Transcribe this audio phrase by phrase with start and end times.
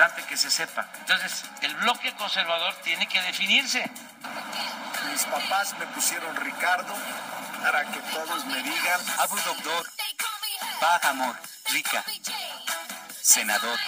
[0.00, 0.88] Importante que se sepa.
[1.00, 3.84] Entonces, el bloque conservador tiene que definirse.
[5.12, 6.94] Mis papás me pusieron Ricardo
[7.62, 9.86] para que todos me digan Abu Doctor,
[10.80, 12.02] Paz Amor, Rica,
[13.20, 13.78] Senador.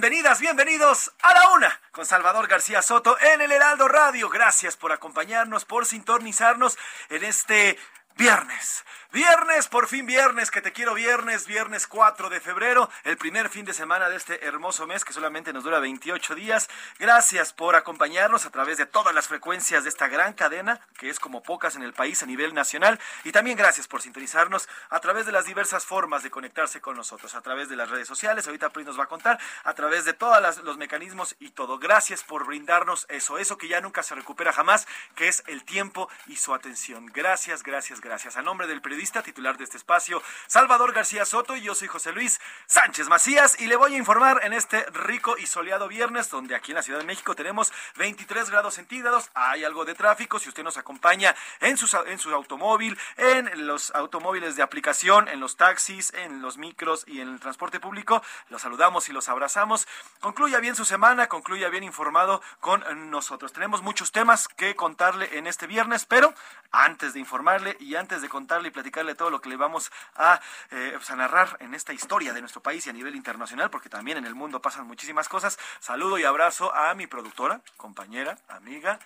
[0.00, 4.28] Bienvenidas, bienvenidos a la una con Salvador García Soto en el Heraldo Radio.
[4.28, 6.78] Gracias por acompañarnos, por sintonizarnos
[7.10, 7.76] en este
[8.18, 8.84] viernes.
[9.10, 13.64] Viernes, por fin viernes, que te quiero viernes, viernes 4 de febrero, el primer fin
[13.64, 16.68] de semana de este hermoso mes que solamente nos dura 28 días.
[16.98, 21.20] Gracias por acompañarnos a través de todas las frecuencias de esta gran cadena, que es
[21.20, 23.00] como pocas en el país a nivel nacional.
[23.24, 27.34] Y también gracias por sintonizarnos a través de las diversas formas de conectarse con nosotros,
[27.34, 30.12] a través de las redes sociales, ahorita Pri nos va a contar, a través de
[30.12, 31.78] todos los mecanismos y todo.
[31.78, 36.10] Gracias por brindarnos eso, eso que ya nunca se recupera jamás, que es el tiempo
[36.26, 37.06] y su atención.
[37.06, 38.07] Gracias, gracias, gracias.
[38.08, 42.10] A nombre del periodista titular de este espacio, Salvador García Soto, y yo soy José
[42.12, 46.54] Luis Sánchez Macías, y le voy a informar en este rico y soleado viernes, donde
[46.54, 50.48] aquí en la Ciudad de México tenemos 23 grados centígrados, hay algo de tráfico, si
[50.48, 55.58] usted nos acompaña en, sus, en su automóvil, en los automóviles de aplicación, en los
[55.58, 59.86] taxis, en los micros y en el transporte público, los saludamos y los abrazamos.
[60.20, 63.52] Concluya bien su semana, concluya bien informado con nosotros.
[63.52, 66.32] Tenemos muchos temas que contarle en este viernes, pero
[66.72, 70.40] antes de informarle y antes de contarle y platicarle todo lo que le vamos a,
[70.70, 73.88] eh, pues, a narrar en esta historia de nuestro país y a nivel internacional, porque
[73.88, 78.98] también en el mundo pasan muchísimas cosas, saludo y abrazo a mi productora, compañera, amiga,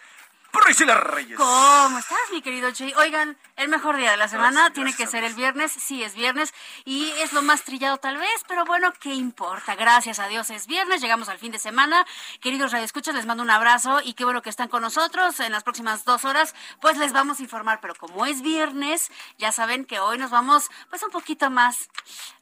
[0.53, 1.37] Priscila Reyes.
[1.37, 2.93] ¿Cómo estás, mi querido Jay?
[2.97, 5.37] Oigan, el mejor día de la semana Gracias, tiene que gracias, ser el gracias.
[5.37, 5.73] viernes.
[5.73, 6.55] Sí, es viernes
[6.85, 9.75] y es lo más trillado tal vez, pero bueno, ¿qué importa?
[9.75, 12.07] Gracias a Dios es viernes, llegamos al fin de semana.
[12.41, 15.41] Queridos radioescuchas, les mando un abrazo y qué bueno que están con nosotros.
[15.41, 19.53] En las próximas dos horas, pues les vamos a informar, pero como es viernes, ya
[19.53, 21.89] saben que hoy nos vamos pues un poquito más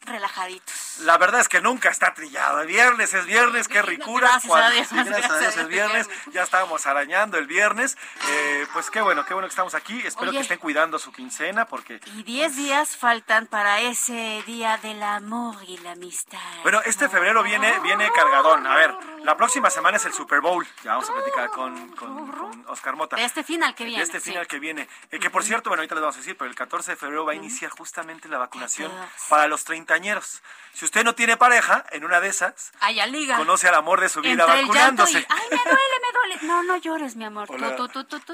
[0.03, 0.98] relajaditos.
[1.00, 2.60] La verdad es que nunca está trillado.
[2.60, 4.28] El viernes es viernes, qué ricura.
[4.28, 6.09] Gracias a Dios, sí, gracias a Dios es viernes.
[6.32, 7.97] Ya estábamos arañando el viernes.
[8.28, 10.00] Eh, pues qué bueno, qué bueno que estamos aquí.
[10.06, 10.38] Espero Oye.
[10.38, 15.56] que estén cuidando su quincena porque Y 10 días faltan para ese día del amor
[15.66, 16.39] y la amistad.
[16.62, 18.66] Bueno, este febrero viene, viene cargadón.
[18.66, 18.94] A ver,
[19.25, 20.66] la próxima semana es el Super Bowl.
[20.84, 23.16] Ya vamos a platicar con, con, con Oscar Mota.
[23.16, 23.99] De este final que viene.
[23.99, 24.31] De este sí.
[24.31, 24.89] final que viene.
[25.10, 27.25] Eh, que por cierto, bueno, ahorita les vamos a decir, pero el 14 de febrero
[27.25, 29.15] va a iniciar justamente la vacunación 14.
[29.28, 30.43] para los treintañeros.
[30.72, 33.37] Si usted no tiene pareja, en una de esas, Allá liga.
[33.37, 35.19] conoce al amor de su vida Entre vacunándose.
[35.21, 36.39] y, ay, me duele, me duele.
[36.43, 37.49] No, no llores, mi amor.
[37.50, 37.75] Hola,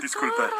[0.00, 0.50] disculpa.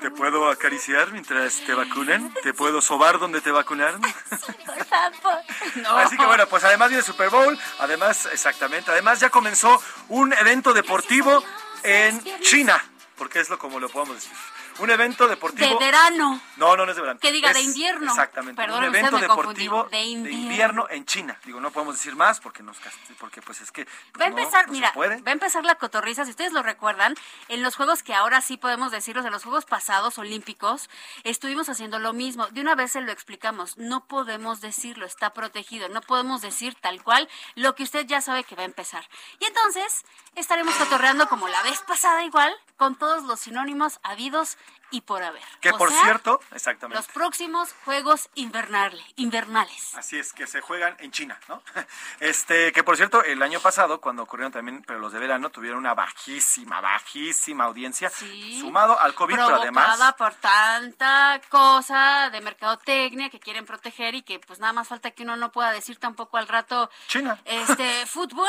[0.00, 2.32] ¿te puedo acariciar mientras te vacunan?
[2.42, 4.00] ¿Te puedo sobar donde te vacunaron?
[4.00, 5.40] Por favor.
[5.76, 5.96] No.
[5.96, 10.72] Así que bueno, pues además viene Super Bowl, además, exactamente, además ya comenzó un evento
[10.72, 11.44] deportivo
[11.84, 12.82] en China,
[13.16, 14.32] porque es lo como lo podemos decir.
[14.80, 15.78] Un evento De deportivo...
[15.78, 16.40] verano.
[16.56, 17.20] No, no, no es de verano.
[17.20, 18.10] Que diga, de invierno.
[18.10, 18.60] Exactamente.
[18.60, 20.38] Perdón, un evento deportivo De de invierno.
[20.42, 20.86] invierno.
[20.90, 21.38] en China.
[21.44, 22.76] Digo, no podemos decir más porque nos
[23.18, 25.20] porque pues es que pues, Va a empezar, no mira, puede.
[25.22, 27.14] va a empezar la cotorriza, si ustedes lo recuerdan,
[27.48, 30.88] en los juegos que ahora sí podemos decirlos, en los juegos pasados olímpicos,
[31.24, 32.46] estuvimos haciendo lo mismo.
[32.48, 37.02] De una vez se lo explicamos, no podemos decirlo, está protegido, no podemos decir tal
[37.02, 39.04] cual lo que usted ya sabe que va a empezar.
[39.38, 40.04] Y entonces
[40.36, 44.56] estaremos cotorreando como la vez pasada igual, con todos los sinónimos habidos
[44.90, 45.42] y por haber.
[45.60, 46.98] Que O por sea, cierto, exactamente.
[46.98, 49.04] Los próximos Juegos invernales.
[49.16, 49.94] invernales.
[49.94, 51.62] Así es, que se juegan en China, ¿no?
[52.20, 55.78] Este, que por cierto, el año pasado, cuando ocurrieron también, pero los de verano, tuvieron
[55.78, 58.60] una bajísima, bajísima audiencia, Sí.
[58.60, 59.98] sumado al COVID, pero además...
[60.18, 65.22] por tanta cosa de mercadotecnia que quieren proteger y que pues nada más falta que
[65.22, 67.38] uno no pueda decir tampoco al rato China.
[67.44, 68.48] este fútbol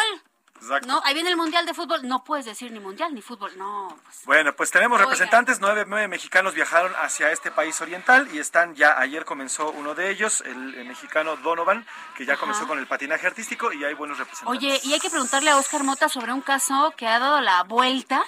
[0.61, 0.87] Exacto.
[0.87, 2.07] no ahí viene el mundial de fútbol.
[2.07, 3.57] No puedes decir ni mundial ni fútbol.
[3.57, 4.25] No pues.
[4.25, 8.97] Bueno, pues tenemos representantes, nueve, nueve mexicanos viajaron hacia este país oriental y están ya,
[8.99, 11.85] ayer comenzó uno de ellos, el, el mexicano Donovan,
[12.15, 12.41] que ya Ajá.
[12.41, 14.63] comenzó con el patinaje artístico y hay buenos representantes.
[14.63, 17.63] Oye, y hay que preguntarle a Oscar Mota sobre un caso que ha dado la
[17.63, 18.23] vuelta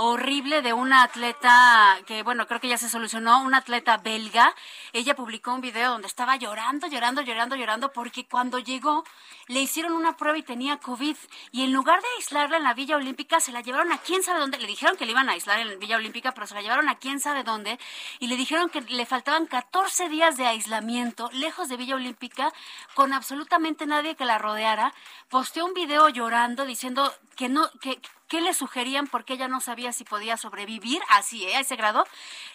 [0.00, 4.54] horrible de una atleta que, bueno, creo que ya se solucionó, una atleta belga.
[4.92, 9.02] Ella publicó un video donde estaba llorando, llorando, llorando, llorando, porque cuando llegó
[9.48, 11.16] le hicieron una prueba y tenía COVID.
[11.50, 14.38] Y en lugar de aislarla en la Villa Olímpica, se la llevaron a quién sabe
[14.38, 14.58] dónde.
[14.58, 16.88] Le dijeron que le iban a aislar en la Villa Olímpica, pero se la llevaron
[16.88, 17.80] a quién sabe dónde.
[18.20, 22.52] Y le dijeron que le faltaban 14 días de aislamiento, lejos de Villa Olímpica,
[22.94, 24.94] con absolutamente nadie que la rodeara.
[25.28, 29.06] Posteó un video llorando diciendo que no, que, ¿Qué le sugerían?
[29.06, 31.56] Porque ella no sabía si podía sobrevivir así, ¿eh?
[31.56, 32.06] a ese grado,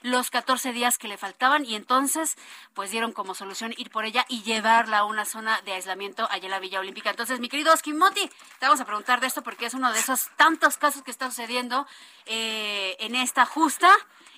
[0.01, 1.65] los 14 días que le faltaban.
[1.65, 2.37] Y entonces,
[2.75, 6.45] pues dieron como solución ir por ella y llevarla a una zona de aislamiento allá
[6.45, 7.09] en la Villa Olímpica.
[7.09, 8.29] Entonces, mi querido Oski Moti,
[8.59, 11.27] te vamos a preguntar de esto porque es uno de esos tantos casos que está
[11.29, 11.87] sucediendo
[12.27, 13.89] eh, en esta justa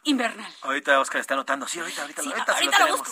[0.06, 0.52] invernal.
[0.62, 3.04] Ahorita Oscar está anotando, sí, ahorita, ahorita, Sí, ahorita, sí ahorita lo lo.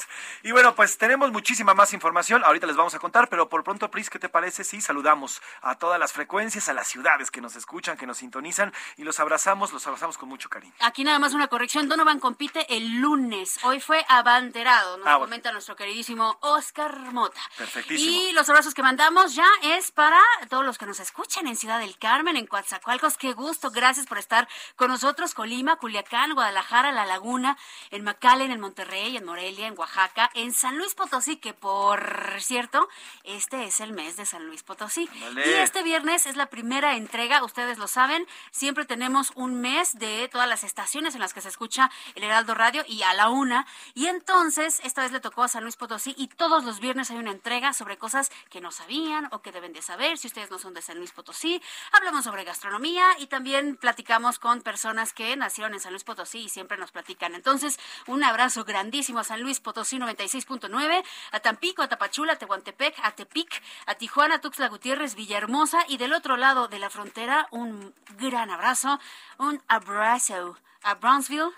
[0.43, 3.89] Y bueno, pues tenemos muchísima más información, ahorita les vamos a contar, pero por pronto,
[3.91, 7.55] Pris, ¿qué te parece si saludamos a todas las frecuencias, a las ciudades que nos
[7.55, 10.73] escuchan, que nos sintonizan y los abrazamos, los abrazamos con mucho cariño?
[10.79, 11.87] Aquí nada más una corrección.
[11.89, 13.59] Donovan compite el lunes.
[13.63, 15.25] Hoy fue abanderado, nos Ah, bueno.
[15.25, 17.41] comenta nuestro queridísimo Oscar Mota.
[17.57, 18.11] Perfectísimo.
[18.11, 21.79] Y los abrazos que mandamos ya es para todos los que nos escuchan en Ciudad
[21.79, 23.17] del Carmen, en Coatzacoalcos.
[23.17, 23.71] Qué gusto.
[23.71, 25.33] Gracias por estar con nosotros.
[25.33, 27.57] Colima, Culiacán, Guadalajara, La Laguna,
[27.91, 32.01] en McAllen, en Monterrey, en Morelia, en Oaxaca, en San Luis Potosí, que por
[32.39, 32.89] cierto,
[33.23, 35.09] este es el mes de San Luis Potosí.
[35.21, 35.47] Vale.
[35.47, 40.27] Y este viernes es la primera entrega, ustedes lo saben, siempre tenemos un mes de
[40.29, 43.65] todas las estaciones en las que se escucha el Heraldo Radio y a la una.
[43.93, 47.17] Y entonces, esta vez le tocó a San Luis Potosí y todos los viernes hay
[47.17, 50.17] una entrega sobre cosas que no sabían o que deben de saber.
[50.17, 54.61] Si ustedes no son de San Luis Potosí, hablamos sobre gastronomía y también platicamos con
[54.61, 57.35] personas que nacieron en San Luis Potosí y siempre nos platican.
[57.35, 62.95] Entonces, un abrazo grandísimo a San Luis Potosí 96.9, a Tampico, a Tapachula, a Tehuantepec,
[63.03, 67.93] a Tepic, a Tijuana, Tuxtla Gutiérrez, Villahermosa y del otro lado de la frontera un
[68.17, 68.99] gran abrazo,
[69.37, 71.51] un abrazo a Brownsville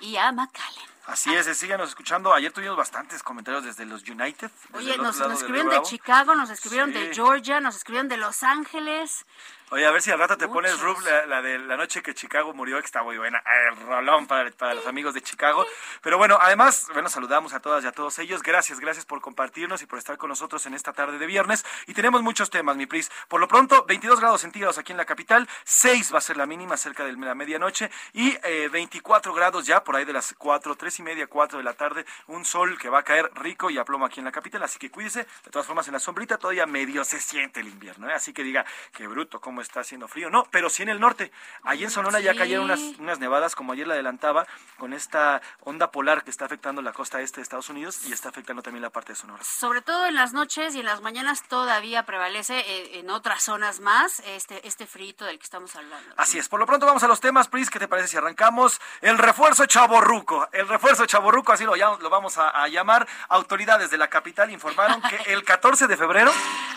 [0.00, 0.90] y a McAllen.
[1.06, 2.32] Así es, síganos escuchando.
[2.32, 4.50] Ayer tuvimos bastantes comentarios desde los United.
[4.68, 5.82] desde Oye, nos, escribieron de.
[5.82, 7.12] Chicago, nos escribieron de.
[7.12, 9.26] Georgia, nos escribieron de Los Ángeles.
[9.72, 10.84] Oye, a ver si al rato te pones, Muchos.
[10.84, 13.40] Rub, la, la de la noche que Chicago murió, que está muy buena.
[13.68, 15.64] El rolón para, para los amigos de Chicago.
[16.02, 18.42] Pero bueno, además, bueno, saludamos a todas y a todos ellos.
[18.42, 21.64] Gracias, gracias por compartirnos y por estar con nosotros en esta tarde de viernes.
[21.86, 23.12] Y tenemos muchos temas, mi Pris.
[23.28, 26.46] Por lo pronto, 22 grados centígrados aquí en la capital, 6 va a ser la
[26.46, 30.74] mínima cerca de la medianoche y eh, 24 grados ya por ahí de las 4,
[30.74, 32.04] 3 y media, 4 de la tarde.
[32.26, 34.64] Un sol que va a caer rico y a plomo aquí en la capital.
[34.64, 35.28] Así que cuídese.
[35.44, 38.10] De todas formas, en la sombrita todavía medio se siente el invierno.
[38.10, 38.14] ¿eh?
[38.14, 40.30] Así que diga, qué bruto, cómo está haciendo frío.
[40.30, 41.30] No, pero sí en el norte.
[41.64, 44.46] Allí en Sonora ya cayeron unas, unas nevadas, como ayer la adelantaba,
[44.78, 48.28] con esta onda polar que está afectando la costa este de Estados Unidos y está
[48.30, 49.42] afectando también la parte de Sonora.
[49.44, 53.80] Sobre todo en las noches y en las mañanas todavía prevalece eh, en otras zonas
[53.80, 56.14] más este este frito del que estamos hablando.
[56.16, 58.80] Así es, por lo pronto vamos a los temas, Pris, ¿qué te parece si arrancamos?
[59.00, 63.06] El refuerzo chaborruco, el refuerzo chaborruco, así lo, llam- lo vamos a, a llamar.
[63.28, 66.32] Autoridades de la capital informaron que el 14 de febrero,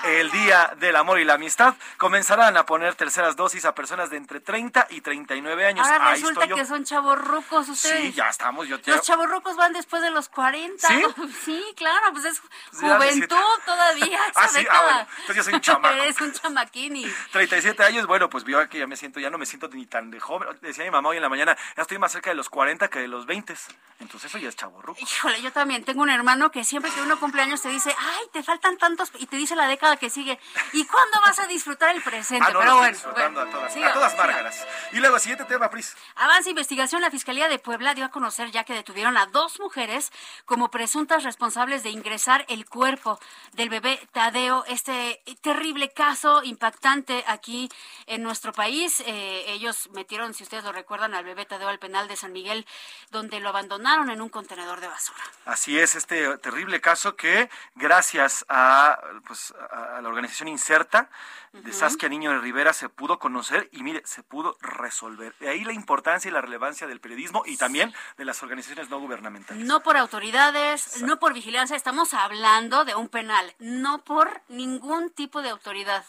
[0.05, 4.17] el Día del Amor y la Amistad, comenzarán a poner terceras dosis a personas de
[4.17, 5.85] entre 30 y 39 años.
[5.85, 6.55] Ahora Ahí resulta estoy yo.
[6.55, 8.01] que son chavorrucos ustedes.
[8.01, 8.89] Sí, ya estamos, yo te...
[8.89, 10.87] Los chavorrucos van después de los 40.
[10.87, 11.03] ¿Sí?
[11.45, 14.19] Sí, claro, pues es juventud todavía.
[14.35, 15.93] Ah, sí, ah, bueno, entonces yo soy un chamaco.
[16.01, 17.05] Eres un chamaquini.
[17.31, 20.09] 37 años, bueno, pues vio que ya me siento, ya no me siento ni tan
[20.09, 20.49] de joven.
[20.61, 22.99] Decía mi mamá hoy en la mañana, ya estoy más cerca de los 40 que
[22.99, 23.53] de los 20.
[23.99, 24.99] Entonces eso ya es chaborruco.
[24.99, 28.25] Híjole, yo también tengo un hermano que siempre que uno cumple años te dice, ay,
[28.31, 30.39] te faltan tantos, y te dice la década que sigue.
[30.71, 32.45] ¿Y cuándo vas a disfrutar el presente?
[32.47, 34.27] Ah, no, Pero bueno, bueno, a todas, sigamos, a todas sigamos.
[34.27, 34.67] márgaras.
[34.91, 35.95] Y luego, siguiente tema, Pris.
[36.15, 37.01] Avanza investigación.
[37.01, 40.11] La Fiscalía de Puebla dio a conocer ya que detuvieron a dos mujeres
[40.45, 43.19] como presuntas responsables de ingresar el cuerpo
[43.53, 44.63] del bebé Tadeo.
[44.67, 47.69] Este terrible caso impactante aquí
[48.07, 49.01] en nuestro país.
[49.05, 52.65] Eh, ellos metieron, si ustedes lo recuerdan, al bebé Tadeo al penal de San Miguel,
[53.11, 55.23] donde lo abandonaron en un contenedor de basura.
[55.45, 61.09] Así es, este terrible caso que gracias a, pues, a la organización Inserta
[61.53, 65.35] de Saskia Niño de Rivera se pudo conocer y mire, se pudo resolver.
[65.39, 68.99] De ahí la importancia y la relevancia del periodismo y también de las organizaciones no
[68.99, 69.65] gubernamentales.
[69.65, 75.41] No por autoridades, no por vigilancia, estamos hablando de un penal, no por ningún tipo
[75.41, 76.05] de autoridad.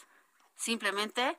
[0.54, 1.38] Simplemente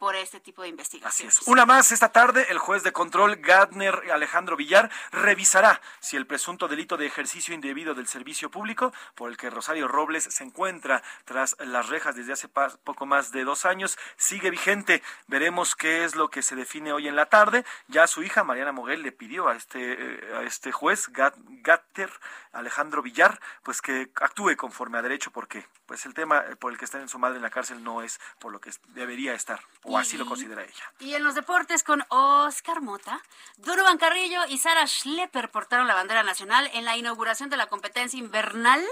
[0.00, 1.46] por este tipo de investigaciones.
[1.46, 6.68] Una más esta tarde, el juez de control Gardner Alejandro Villar revisará si el presunto
[6.68, 11.54] delito de ejercicio indebido del servicio público, por el que Rosario Robles se encuentra tras
[11.60, 15.02] las rejas desde hace poco más de dos años, sigue vigente.
[15.26, 17.66] Veremos qué es lo que se define hoy en la tarde.
[17.88, 22.10] Ya su hija Mariana Moguel le pidió a este eh, este juez Gatter
[22.52, 26.86] Alejandro Villar, pues que actúe conforme a derecho, porque pues el tema por el que
[26.86, 29.98] está en su madre en la cárcel no es por lo que debería estar o
[29.98, 30.92] así lo considera ella.
[31.00, 33.20] Y en los deportes con Oscar Mota,
[33.56, 38.18] Duro Carrillo y Sara Schlepper portaron la bandera nacional en la inauguración de la competencia
[38.18, 38.82] invernal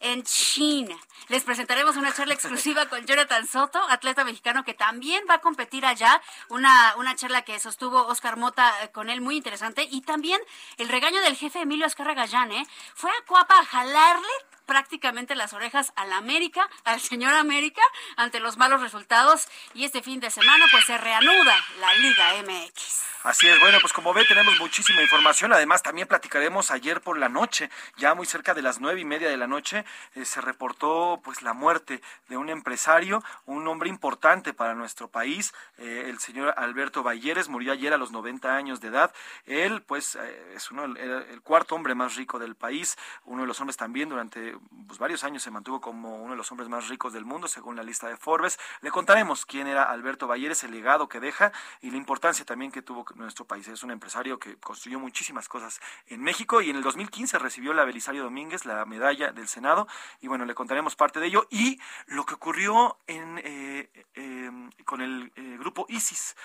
[0.00, 0.96] en China.
[1.28, 5.84] Les presentaremos una charla exclusiva con Jonathan Soto, atleta mexicano que también va a competir
[5.86, 6.20] allá.
[6.48, 9.86] Una, una charla que sostuvo Oscar Mota eh, con él muy interesante.
[9.90, 10.40] Y también
[10.76, 12.66] el regaño del jefe Emilio Azcarra Gallán, ¿eh?
[12.94, 14.28] Fue a Cuapa a jalarle
[14.68, 17.82] prácticamente las orejas al América, al señor América,
[18.16, 19.48] ante los malos resultados.
[19.74, 23.08] Y este fin de semana, pues se reanuda la Liga MX.
[23.24, 25.52] Así es, bueno, pues como ve, tenemos muchísima información.
[25.52, 29.28] Además, también platicaremos ayer por la noche, ya muy cerca de las nueve y media
[29.28, 29.84] de la noche,
[30.14, 35.52] eh, se reportó pues la muerte de un empresario, un hombre importante para nuestro país,
[35.78, 39.12] eh, el señor Alberto Balleres, murió ayer a los 90 años de edad.
[39.46, 43.58] Él, pues, eh, es uno, el, cuarto hombre más rico del país, uno de los
[43.60, 47.12] hombres también durante pues, varios años se mantuvo como uno de los hombres más ricos
[47.12, 48.58] del mundo, según la lista de Forbes.
[48.80, 52.82] Le contaremos quién era Alberto Balleres, el legado que deja y la importancia también que
[52.82, 53.68] tuvo nuestro país.
[53.68, 57.84] Es un empresario que construyó muchísimas cosas en México y en el 2015 recibió la
[57.84, 59.86] Belisario Domínguez, la medalla del Senado,
[60.20, 65.00] y bueno, le contaremos parte de ello y lo que ocurrió en, eh, em, con
[65.00, 66.36] el eh, grupo ISIS,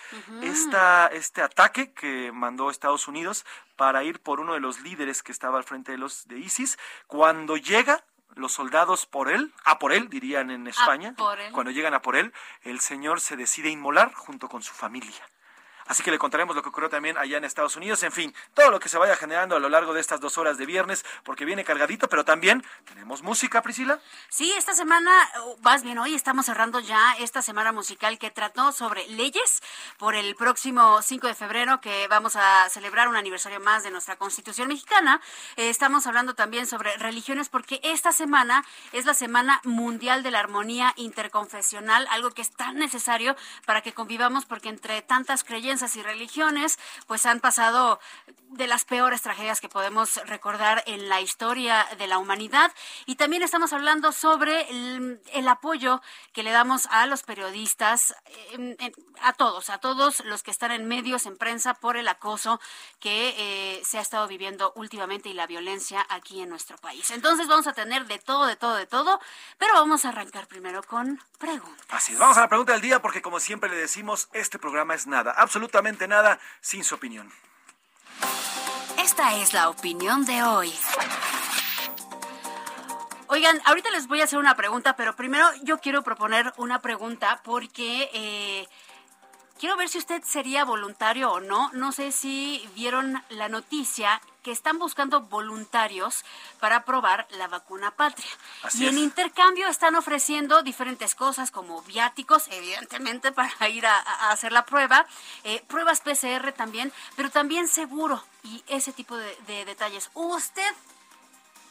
[0.42, 5.58] este ataque que mandó Estados Unidos para ir por uno de los líderes que estaba
[5.58, 6.78] al frente de los de ISIS,
[7.08, 8.03] cuando llega
[8.36, 11.16] los soldados por él, a por él, dirían en España,
[11.52, 15.24] cuando llegan a por él, el señor se decide inmolar junto con su familia.
[15.88, 18.04] Así que le contaremos lo que ocurrió también allá en Estados Unidos.
[18.04, 20.58] En fin, todo lo que se vaya generando a lo largo de estas dos horas
[20.58, 24.00] de viernes, porque viene cargadito, pero también tenemos música, Priscila.
[24.30, 25.12] Sí, esta semana,
[25.62, 29.62] más bien hoy estamos cerrando ya esta semana musical que trató sobre leyes
[29.98, 34.16] por el próximo 5 de febrero, que vamos a celebrar un aniversario más de nuestra
[34.16, 35.22] Constitución mexicana.
[35.56, 40.40] Eh, estamos hablando también sobre religiones, porque esta semana es la Semana Mundial de la
[40.40, 43.36] Armonía Interconfesional, algo que es tan necesario
[43.66, 46.78] para que convivamos, porque entre tantas creencias, y religiones,
[47.08, 48.00] pues han pasado
[48.54, 52.72] de las peores tragedias que podemos recordar en la historia de la humanidad.
[53.06, 56.02] Y también estamos hablando sobre el, apoyo
[56.34, 58.16] que le damos a los periodistas,
[58.52, 58.76] em,
[59.22, 62.60] a todos, a todos los que están en medios, en prensa, por el acoso
[63.00, 67.10] que eh, se ha estado viviendo últimamente y la violencia aquí en nuestro país.
[67.12, 69.20] Entonces vamos a tener de todo, de todo, de todo,
[69.58, 71.86] pero vamos a arrancar primero con preguntas.
[71.90, 74.94] Así es, vamos a la pregunta del día porque como siempre le decimos, este programa
[74.94, 75.63] es nada, absolutamente
[76.08, 77.32] nada sin su opinión.
[78.98, 80.74] Esta es la opinión de hoy.
[83.28, 87.42] Oigan, ahorita les voy a hacer una pregunta, pero primero yo quiero proponer una pregunta
[87.44, 88.68] porque eh,
[89.60, 91.72] quiero ver si usted sería voluntario o no.
[91.74, 96.24] No sé si vieron la noticia que están buscando voluntarios
[96.60, 98.30] para probar la vacuna patria.
[98.76, 103.98] y en intercambio están ofreciendo diferentes cosas como viáticos, evidentemente para ir a,
[104.30, 105.08] hacer la prueba,
[105.44, 110.12] eh, pruebas PCR también, pero también seguro y ese tipo de, de detalles.
[110.14, 110.74] Usted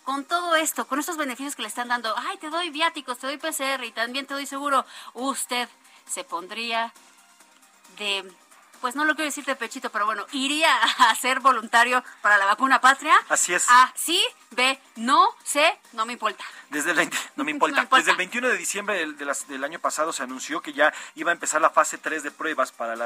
[0.04, 3.26] con todo esto, con estos beneficios que le están dando, ay, te doy viáticos, te
[3.26, 5.68] doy PCR y también te doy seguro, usted
[6.06, 6.92] se pondría
[7.98, 8.28] de
[8.82, 12.44] pues no lo quiero decir de pechito, pero bueno, iría a ser voluntario para la
[12.44, 13.14] vacuna patria.
[13.28, 13.64] Así es.
[13.70, 16.44] A, sí, B, no, C, no me importa.
[16.68, 17.86] Desde el, no me importa.
[17.96, 21.34] Desde el 21 de diciembre del, del, año pasado se anunció que ya iba a
[21.34, 22.96] empezar la fase 3 de pruebas para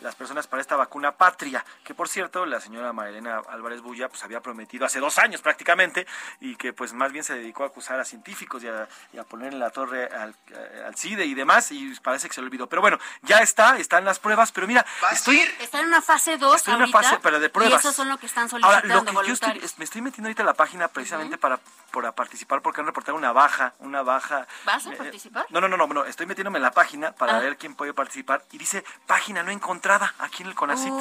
[0.00, 4.24] las personas para esta vacuna patria, que por cierto la señora Marilena Álvarez Bulla pues
[4.24, 6.06] había prometido hace dos años prácticamente
[6.40, 9.60] y que pues más bien se dedicó a acusar a científicos y a, poner en
[9.60, 10.34] la torre al,
[10.84, 12.68] al, CIDE y demás y parece que se le olvidó.
[12.68, 14.84] Pero bueno, ya está, están las pruebas, pero mira,
[15.20, 15.40] estoy...
[15.60, 17.72] Está en una fase 2 Estoy en una fase pero de pruebas.
[17.72, 20.28] Y esos son lo que están solicitando Ahora, lo que yo estoy, me estoy metiendo
[20.28, 21.60] ahorita a la página precisamente para,
[21.92, 24.46] para participar porque han reportado una baja, una baja.
[24.64, 25.46] ¿Vas a participar?
[25.50, 27.40] No, no, no, no, estoy metiéndome en la página para ah.
[27.40, 30.92] ver quién puede participar y dice página no encontrada aquí en el CONACIT.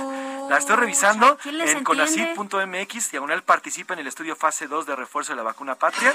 [0.50, 5.38] la estoy revisando en conacit.mx, diagonal participa en el estudio fase 2 de refuerzo de
[5.38, 6.14] la vacuna patria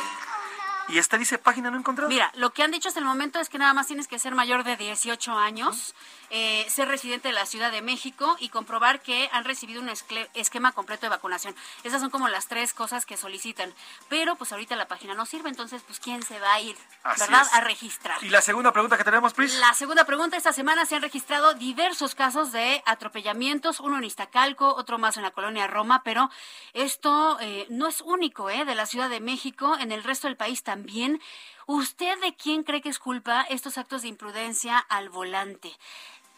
[0.89, 2.09] Y esta dice página no encontrada.
[2.09, 4.35] Mira, lo que han dicho hasta el momento es que nada más tienes que ser
[4.35, 5.95] mayor de 18 años,
[6.31, 9.91] eh, ser residente de la Ciudad de México y comprobar que han recibido un
[10.35, 11.55] esquema completo de vacunación.
[11.85, 13.73] Esas son como las tres cosas que solicitan.
[14.11, 17.21] Pero pues ahorita la página no sirve, entonces pues quién se va a ir, Así
[17.21, 17.43] ¿verdad?
[17.43, 17.55] es.
[17.55, 18.23] A registrar.
[18.23, 19.55] Y la segunda pregunta que tenemos, Pris.
[19.55, 24.75] La segunda pregunta, esta semana se han registrado diversos casos de atropellamientos, uno en Iztacalco,
[24.75, 26.31] otro más en la colonia Roma, pero
[26.75, 28.67] esto eh, no es único ¿eh?
[28.67, 30.74] de la Ciudad de México, en el resto del país también.
[31.67, 35.73] ¿Usted de quién cree que es culpa estos actos de imprudencia al volante?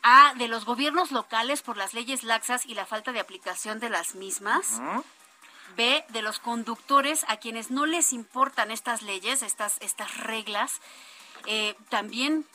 [0.02, 3.90] A, de los gobiernos locales por las leyes laxas y la falta de aplicación de
[3.90, 4.80] las mismas.
[5.76, 10.80] B, de los conductores a quienes no les importan estas leyes, estas, estas reglas.
[11.46, 12.46] Eh, también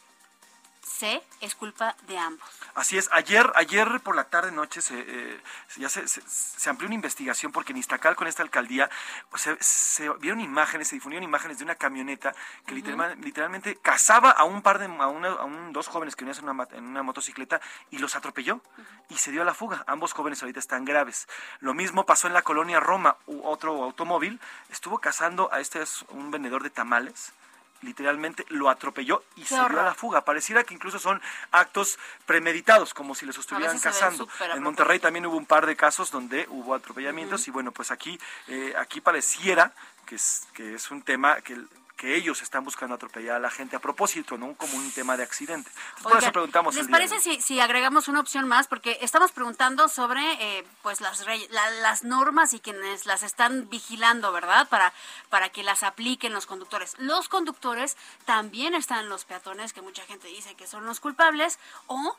[0.84, 2.48] C, es culpa de ambos.
[2.74, 5.42] Así es, ayer, ayer por la tarde noche se, eh,
[5.78, 8.90] ya se, se- se amplió una investigación porque en Iztacal con esta alcaldía
[9.36, 12.34] se, se vieron imágenes, se difundieron imágenes de una camioneta
[12.66, 16.26] que literal- literalmente cazaba a un par de, a, una- a un- dos jóvenes que
[16.26, 17.62] venían en una, en una motocicleta
[17.92, 18.62] y los atropelló
[19.10, 19.84] y se dio a la fuga.
[19.88, 21.28] Ambos jóvenes ahorita están graves.
[21.60, 26.04] Lo mismo pasó en la colonia Roma, u- otro automóvil estuvo cazando a este es
[26.10, 27.34] un vendedor de tamales
[27.82, 30.24] literalmente lo atropelló y se dio a la fuga.
[30.24, 31.22] Pareciera que incluso son
[31.52, 34.28] actos premeditados, como si los estuvieran cazando.
[34.54, 38.20] En Monterrey también hubo un par de casos donde hubo atropellamientos y bueno, pues aquí,
[38.48, 39.74] eh, aquí pareciera
[40.06, 41.58] que es, que es un tema que,
[42.02, 45.22] que ellos están buscando atropellar a la gente a propósito, no como un tema de
[45.24, 45.70] accidente.
[45.70, 48.66] Entonces, por eso preguntamos ¿Les el día parece si, si agregamos una opción más?
[48.68, 54.32] Porque estamos preguntando sobre eh, pues las, la- las normas y quienes las están vigilando,
[54.32, 54.68] ¿verdad?
[54.68, 54.94] Para,
[55.30, 56.96] para que las apliquen los conductores.
[56.98, 62.18] Los conductores también están los peatones, que mucha gente dice que son los culpables, o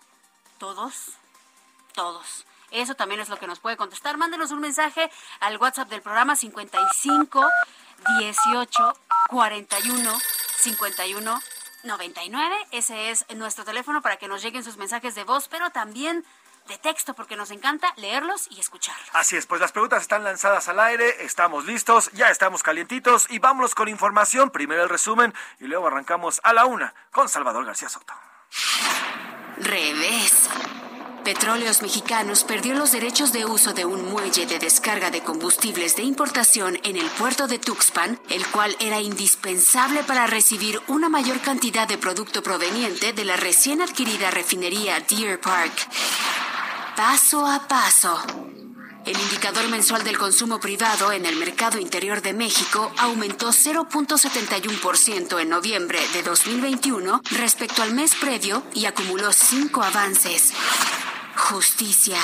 [0.59, 1.09] todos,
[1.93, 2.47] todos.
[2.73, 4.17] Eso también es lo que nos puede contestar.
[4.17, 5.11] Mándenos un mensaje
[5.41, 7.47] al WhatsApp del programa 55
[8.19, 8.93] 18
[9.29, 10.19] 41
[10.59, 11.41] 51
[11.85, 12.57] 99.
[12.71, 16.25] Ese es nuestro teléfono para que nos lleguen sus mensajes de voz, pero también
[16.69, 19.09] de texto, porque nos encanta leerlos y escucharlos.
[19.13, 23.39] Así es, pues las preguntas están lanzadas al aire, estamos listos, ya estamos calientitos y
[23.39, 24.51] vámonos con información.
[24.51, 28.15] Primero el resumen y luego arrancamos a la una con Salvador García Soto.
[29.59, 30.49] Revés.
[31.25, 36.03] Petróleos Mexicanos perdió los derechos de uso de un muelle de descarga de combustibles de
[36.03, 41.87] importación en el puerto de Tuxpan, el cual era indispensable para recibir una mayor cantidad
[41.87, 45.73] de producto proveniente de la recién adquirida refinería Deer Park.
[46.97, 48.21] Paso a paso.
[49.07, 55.49] El indicador mensual del consumo privado en el mercado interior de México aumentó 0.71% en
[55.49, 60.53] noviembre de 2021 respecto al mes previo y acumuló cinco avances.
[61.37, 62.19] Justicia.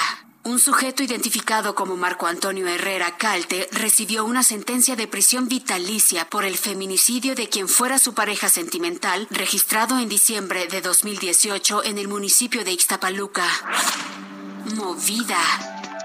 [0.45, 6.45] Un sujeto identificado como Marco Antonio Herrera Calte recibió una sentencia de prisión vitalicia por
[6.45, 12.09] el feminicidio de quien fuera su pareja sentimental, registrado en diciembre de 2018 en el
[12.09, 13.47] municipio de Ixtapaluca.
[14.77, 15.98] Movida.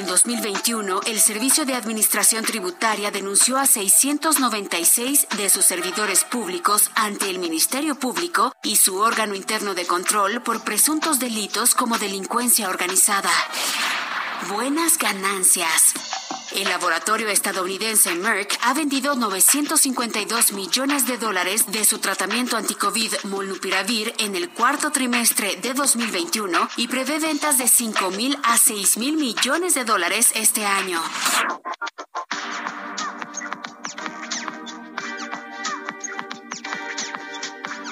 [0.00, 7.28] En 2021, el Servicio de Administración Tributaria denunció a 696 de sus servidores públicos ante
[7.28, 13.28] el Ministerio Público y su órgano interno de control por presuntos delitos como delincuencia organizada.
[14.48, 15.92] Buenas ganancias.
[16.52, 24.12] El laboratorio estadounidense Merck ha vendido 952 millones de dólares de su tratamiento anticovid Molnupiravir
[24.18, 29.16] en el cuarto trimestre de 2021 y prevé ventas de 5 mil a 6 mil
[29.16, 31.00] millones de dólares este año.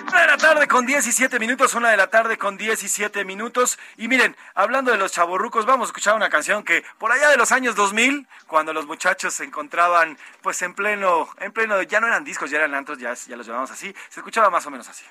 [0.08, 3.78] Una de la tarde con 17 minutos, una de la tarde con 17 minutos.
[3.98, 7.36] Y miren, hablando de los chavorrucos, vamos a escuchar una canción que por allá de
[7.36, 12.06] los años 2000, cuando los muchachos se encontraban pues en pleno, en pleno, ya no
[12.06, 14.88] eran discos, ya eran antros, ya, ya los llamamos así, se escuchaba más o menos
[14.88, 15.04] así.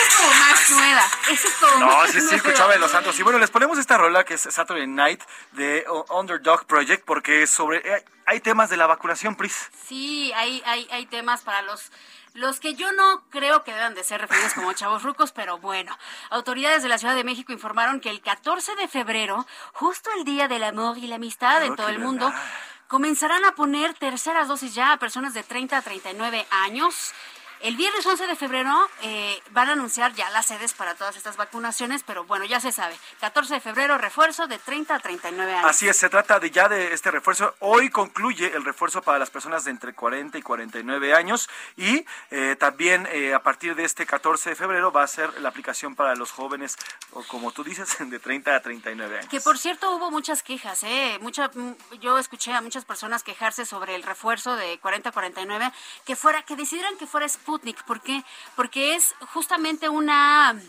[0.00, 1.04] Esa es como más nueva.
[1.30, 3.18] Esa es como No, más sí, sí, escuchaba de los santos.
[3.18, 7.78] Y bueno, les ponemos esta rola que es Saturday Night de Underdog Project porque sobre
[7.78, 9.70] eh, hay temas de la vacunación, Pris.
[9.86, 11.90] Sí, hay, hay, hay temas para los,
[12.34, 15.96] los que yo no creo que deban de ser referidos como chavos rucos, pero bueno.
[16.30, 20.46] Autoridades de la Ciudad de México informaron que el 14 de febrero, justo el Día
[20.48, 22.42] del Amor y la Amistad en Oh, todo el mundo, verdad.
[22.86, 27.12] comenzarán a poner terceras dosis ya a personas de 30 a 39 años.
[27.60, 31.36] El viernes 11 de febrero eh, van a anunciar ya las sedes para todas estas
[31.36, 32.96] vacunaciones, pero bueno, ya se sabe.
[33.20, 35.68] 14 de febrero, refuerzo de 30 a 39 años.
[35.68, 37.56] Así es, se trata de ya de este refuerzo.
[37.58, 42.54] Hoy concluye el refuerzo para las personas de entre 40 y 49 años y eh,
[42.60, 46.14] también eh, a partir de este 14 de febrero va a ser la aplicación para
[46.14, 46.76] los jóvenes,
[47.12, 49.28] o como tú dices, de 30 a 39 años.
[49.28, 51.18] Que por cierto hubo muchas quejas, ¿eh?
[51.20, 55.72] Mucha, mm, yo escuché a muchas personas quejarse sobre el refuerzo de 40 a 49,
[56.06, 57.82] que fuera, que decidieran que fuera Sputnik.
[57.84, 58.22] ¿Por qué?
[58.56, 60.60] Porque es justamente una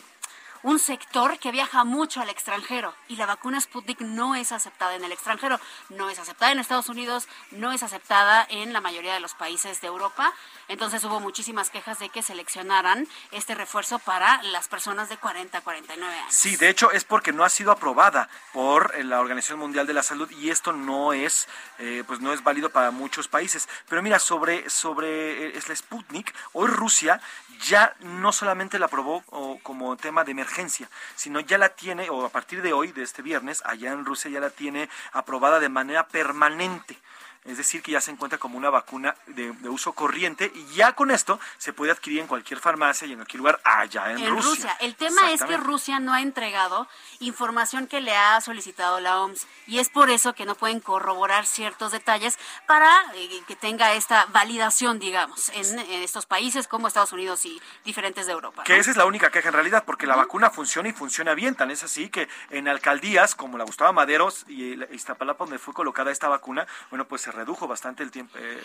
[0.64, 5.04] un sector que viaja mucho al extranjero y la vacuna Sputnik no es aceptada en
[5.04, 9.20] el extranjero, no es aceptada en Estados Unidos, no es aceptada en la mayoría de
[9.20, 10.34] los países de Europa.
[10.68, 15.62] Entonces hubo muchísimas quejas de que seleccionaran este refuerzo para las personas de 40 a
[15.62, 16.34] 49 años.
[16.34, 19.94] Sí, de hecho es porque no ha sido aprobada por eh, la Organización Mundial de
[19.94, 21.48] la Salud y esto no es,
[21.80, 23.68] eh, pues no es válido para muchos países.
[23.88, 27.22] Pero mira, sobre sobre eh, es la Sputnik, hoy Rusia
[27.68, 29.22] ya no solamente la aprobó
[29.64, 33.22] como tema de emergencia, sino ya la tiene, o a partir de hoy, de este
[33.22, 36.98] viernes, allá en Rusia ya la tiene aprobada de manera permanente
[37.46, 41.10] es decir, que ya se encuentra como una vacuna de, uso corriente y ya con
[41.10, 44.76] esto se puede adquirir en cualquier farmacia y en cualquier lugar allá en, Rusia.
[44.82, 46.88] El tema es que Rusia no ha entregado
[47.20, 51.46] información que le ha solicitado la OMS y es por eso que no pueden corroborar
[51.46, 57.46] ciertos detalles para eh, que tenga esta validación, digamos, en, estos países como Estados Unidos
[57.46, 58.64] y diferentes de Europa.
[58.64, 61.56] Que esa es la única queja en realidad, porque la vacuna funciona y funciona bien,
[61.56, 66.12] tan es así que en alcaldías como la Gustavo Maderos y Iztapalapa donde fue colocada
[66.12, 68.60] esta vacuna, bueno, pues se redujo bastante el tiempo, eh,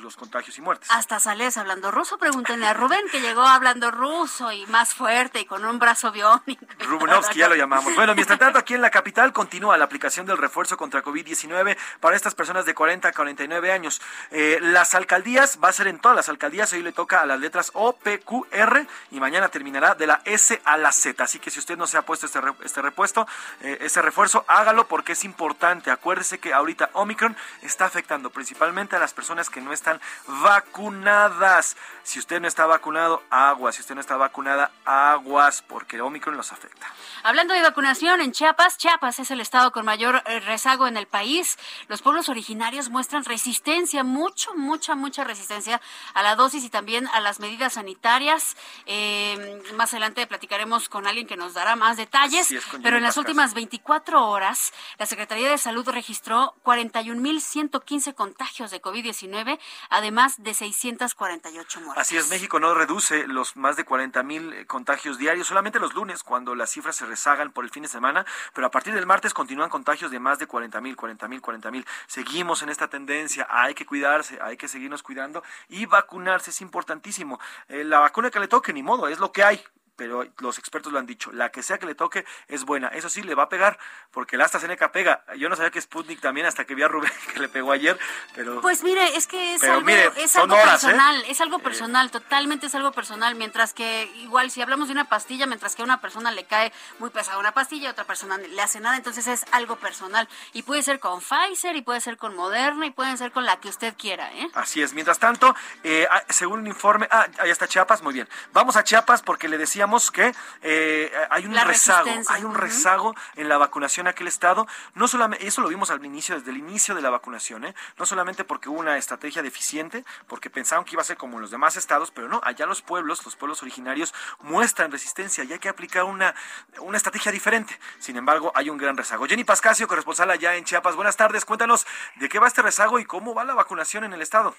[0.00, 0.88] los contagios y muertes.
[0.92, 5.44] Hasta sales hablando ruso, pregúntenle a Rubén que llegó hablando ruso y más fuerte y
[5.44, 6.64] con un brazo biónico.
[6.86, 7.94] Rubenovsky ya lo llamamos.
[7.96, 12.14] Bueno, mientras tanto aquí en la capital continúa la aplicación del refuerzo contra COVID-19 para
[12.14, 14.00] estas personas de 40 a 49 años.
[14.30, 17.40] Eh, las alcaldías, va a ser en todas las alcaldías, hoy le toca a las
[17.40, 21.24] letras O, P, Q, R y mañana terminará de la S a la Z.
[21.24, 23.26] Así que si usted no se ha puesto este, este repuesto,
[23.62, 25.90] eh, ese refuerzo, hágalo porque es importante.
[25.90, 27.95] Acuérdese que ahorita Omicron está afectando
[28.30, 31.76] principalmente a las personas que no están vacunadas.
[32.02, 33.76] Si usted no está vacunado, aguas.
[33.76, 36.86] Si usted no está vacunada, aguas, porque Omicron los afecta.
[37.22, 41.06] Hablando de vacunación en Chiapas, Chiapas es el estado con mayor eh, rezago en el
[41.06, 41.58] país.
[41.88, 45.80] Los pueblos originarios muestran resistencia, mucho, mucha, mucha resistencia
[46.14, 48.56] a la dosis y también a las medidas sanitarias.
[48.86, 52.54] Eh, más adelante platicaremos con alguien que nos dará más detalles.
[52.82, 58.82] pero en las últimas 24 horas, la Secretaría de Salud registró 41.115 15 contagios de
[58.82, 62.02] COVID-19, además de 648 muertes.
[62.02, 65.94] Así es, México no reduce los más de 40 mil eh, contagios diarios, solamente los
[65.94, 69.06] lunes, cuando las cifras se rezagan por el fin de semana, pero a partir del
[69.06, 71.86] martes continúan contagios de más de 40 mil, 40 mil, 40 mil.
[72.06, 77.40] Seguimos en esta tendencia, hay que cuidarse, hay que seguirnos cuidando y vacunarse es importantísimo.
[77.68, 79.64] Eh, la vacuna que le toque, ni modo, es lo que hay
[79.96, 82.88] pero los expertos lo han dicho, la que sea que le toque es buena.
[82.88, 83.78] Eso sí, le va a pegar,
[84.10, 85.24] porque el AstraZeneca pega.
[85.36, 87.98] Yo no sabía que Sputnik también hasta que vi a Rubén que le pegó ayer,
[88.34, 88.60] pero...
[88.60, 90.62] Pues mire, es que es algo, es algo ¿eh?
[90.64, 95.08] personal, es algo personal, totalmente es algo personal, mientras que igual si hablamos de una
[95.08, 98.38] pastilla, mientras que a una persona le cae muy pesada una pastilla, a otra persona
[98.38, 100.28] le hace nada, entonces es algo personal.
[100.52, 103.58] Y puede ser con Pfizer, y puede ser con Moderna, y puede ser con la
[103.60, 104.32] que usted quiera.
[104.34, 104.48] ¿eh?
[104.54, 108.28] Así es, mientras tanto, eh, ah, según un informe, ah, ahí está Chiapas, muy bien.
[108.52, 113.48] Vamos a Chiapas porque le decía que eh, hay un rezago, hay un rezago en
[113.48, 116.94] la vacunación en aquel estado, no solamente, eso lo vimos al inicio, desde el inicio
[116.94, 117.74] de la vacunación, ¿eh?
[117.98, 121.42] no solamente porque hubo una estrategia deficiente, porque pensaron que iba a ser como en
[121.42, 125.58] los demás estados, pero no, allá los pueblos, los pueblos originarios muestran resistencia y hay
[125.58, 126.34] que aplicar una,
[126.80, 127.78] una estrategia diferente.
[127.98, 129.26] Sin embargo, hay un gran rezago.
[129.26, 133.04] Jenny Pascasio, corresponsal allá en Chiapas, buenas tardes, cuéntanos de qué va este rezago y
[133.04, 134.54] cómo va la vacunación en el estado.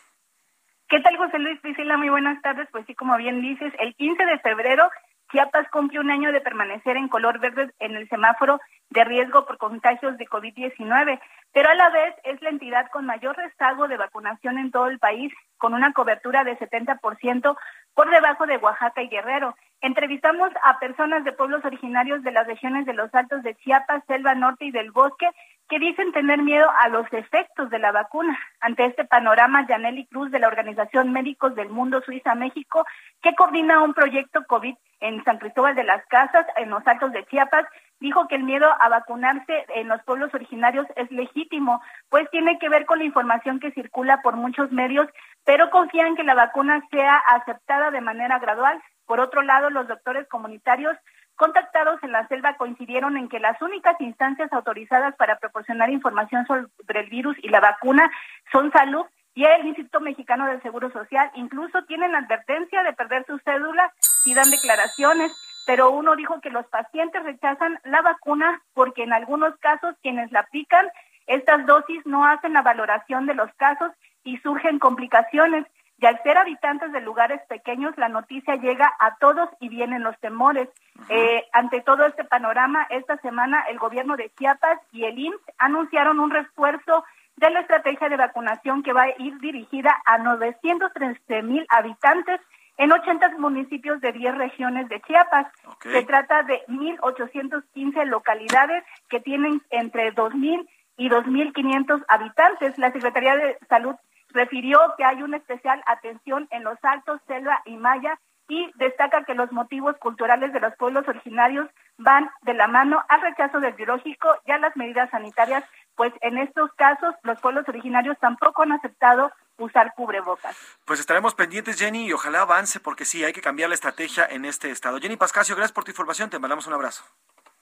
[0.90, 1.98] ¿Qué tal, José Luis Priscila?
[1.98, 2.68] Muy buenas tardes.
[2.72, 4.90] Pues sí, como bien dices, el 15 de febrero
[5.32, 8.60] Chiapas cumple un año de permanecer en color verde en el semáforo
[8.90, 11.20] de riesgo por contagios de COVID-19,
[11.52, 15.00] pero a la vez es la entidad con mayor rezago de vacunación en todo el
[15.00, 17.58] país, con una cobertura de 70%
[17.94, 19.56] por debajo de Oaxaca y Guerrero.
[19.82, 24.34] Entrevistamos a personas de pueblos originarios de las regiones de los Altos de Chiapas, Selva
[24.36, 25.30] Norte y del Bosque,
[25.70, 28.38] que dicen tener miedo a los efectos de la vacuna.
[28.62, 32.86] Ante este panorama, Yaneli Cruz de la Organización Médicos del Mundo Suiza México,
[33.22, 37.26] que coordina un proyecto COVID en San Cristóbal de las Casas, en los Altos de
[37.26, 37.66] Chiapas,
[38.00, 42.70] dijo que el miedo a vacunarse en los pueblos originarios es legítimo, pues tiene que
[42.70, 45.08] ver con la información que circula por muchos medios,
[45.46, 48.82] pero confían que la vacuna sea aceptada de manera gradual.
[49.06, 50.98] Por otro lado, los doctores comunitarios
[51.38, 57.00] contactados en la selva coincidieron en que las únicas instancias autorizadas para proporcionar información sobre
[57.00, 58.12] el virus y la vacuna
[58.52, 63.38] son salud y el Instituto Mexicano del Seguro Social incluso tienen advertencia de perder su
[63.40, 65.32] cédula si dan declaraciones,
[65.66, 70.42] pero uno dijo que los pacientes rechazan la vacuna porque en algunos casos quienes la
[70.42, 70.88] aplican
[71.28, 73.92] estas dosis no hacen la valoración de los casos
[74.24, 75.66] y surgen complicaciones.
[76.00, 80.18] Y al ser habitantes de lugares pequeños, la noticia llega a todos y vienen los
[80.20, 80.70] temores.
[81.10, 86.20] Eh, ante todo este panorama, esta semana el gobierno de Chiapas y el IMSS anunciaron
[86.20, 87.04] un refuerzo
[87.38, 92.42] de la estrategia de vacunación que va a ir dirigida a 913 mil habitantes
[92.78, 95.48] en 80 municipios de 10 regiones de Chiapas.
[95.82, 102.78] Se trata de 1.815 localidades que tienen entre 2.000 y 2.500 habitantes.
[102.78, 103.96] La Secretaría de Salud
[104.38, 109.34] refirió que hay una especial atención en los Altos, Selva y Maya y destaca que
[109.34, 114.30] los motivos culturales de los pueblos originarios van de la mano al rechazo del biológico
[114.46, 115.64] y a las medidas sanitarias,
[115.96, 120.56] pues en estos casos los pueblos originarios tampoco han aceptado usar cubrebocas.
[120.86, 124.46] Pues estaremos pendientes, Jenny, y ojalá avance, porque sí, hay que cambiar la estrategia en
[124.46, 125.00] este estado.
[125.00, 127.04] Jenny Pascasio, gracias por tu información, te mandamos un abrazo.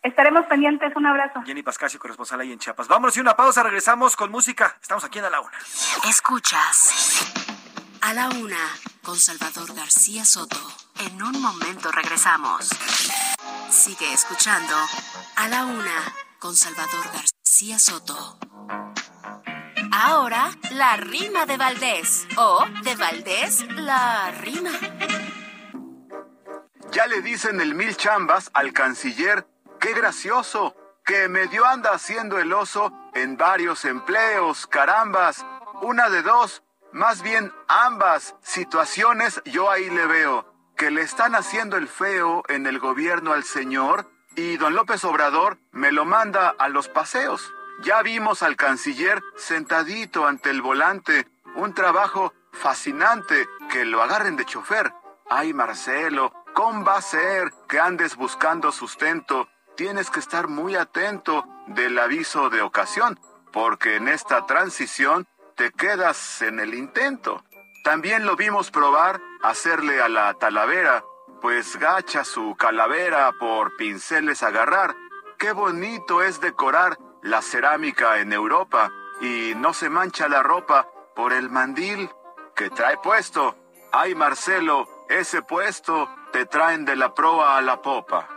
[0.05, 1.41] Estaremos pendientes, un abrazo.
[1.47, 2.87] Jenny Pascasio, corresponsal ahí en Chiapas.
[2.87, 4.77] Vámonos y una pausa, regresamos con música.
[4.79, 5.57] Estamos aquí en A la Una.
[6.07, 7.33] Escuchas
[8.01, 8.69] A la Una
[9.03, 10.57] con Salvador García Soto.
[10.99, 12.69] En un momento regresamos.
[13.71, 14.75] Sigue escuchando
[15.37, 18.37] A la Una con Salvador García Soto.
[19.91, 22.27] Ahora, la rima de Valdés.
[22.37, 24.69] O de Valdés, la rima.
[26.91, 29.47] Ya le dicen el mil chambas al canciller
[29.85, 30.75] ¡Qué gracioso!
[31.05, 35.45] Que medio anda haciendo el oso en varios empleos, carambas.
[35.83, 40.51] Una de dos, más bien ambas situaciones yo ahí le veo.
[40.75, 45.59] Que le están haciendo el feo en el gobierno al señor y don López Obrador
[45.71, 47.53] me lo manda a los paseos.
[47.83, 54.45] Ya vimos al canciller sentadito ante el volante, un trabajo fascinante, que lo agarren de
[54.45, 54.91] chofer.
[55.29, 61.45] Ay, Marcelo, ¿cómo va a ser que andes buscando sustento tienes que estar muy atento
[61.67, 63.19] del aviso de ocasión,
[63.51, 67.43] porque en esta transición te quedas en el intento.
[67.83, 71.03] También lo vimos probar hacerle a la talavera,
[71.41, 74.95] pues gacha su calavera por pinceles agarrar.
[75.37, 81.33] Qué bonito es decorar la cerámica en Europa y no se mancha la ropa por
[81.33, 82.09] el mandil
[82.55, 83.55] que trae puesto.
[83.91, 88.27] Ay, Marcelo, ese puesto te traen de la proa a la popa.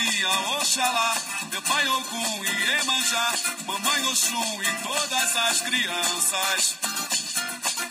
[0.00, 1.14] Pedi a Oxalá,
[1.50, 3.32] meu pai Ogum e Emanjá,
[3.66, 6.76] mamãe Oxum e todas as crianças.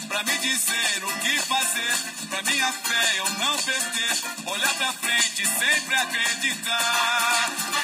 [0.07, 1.97] Pra me dizer o que fazer,
[2.29, 7.78] pra minha fé eu não perder, olhar pra frente e sempre acreditar.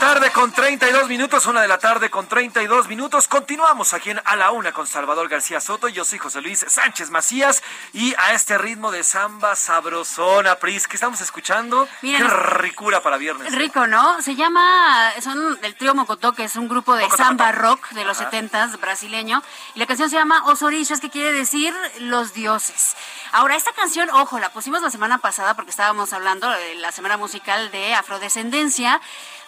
[0.00, 3.28] Tarde con 32 minutos, una de la tarde con 32 minutos.
[3.28, 5.88] Continuamos aquí en A la Una con Salvador García Soto.
[5.88, 10.96] Yo soy José Luis Sánchez Macías y a este ritmo de samba sabrosona, Pris, que
[10.96, 11.86] estamos escuchando.
[12.00, 13.54] Qué ricura para viernes.
[13.54, 14.22] Rico, ¿no?
[14.22, 18.16] Se llama, son el trío Mocotó, que es un grupo de samba rock de los
[18.16, 19.42] setentas brasileño.
[19.74, 22.96] Y la canción se llama Os Orillas, que quiere decir los dioses.
[23.32, 27.18] Ahora, esta canción, ojo, la pusimos la semana pasada porque estábamos hablando de la semana
[27.18, 28.98] musical de afrodescendencia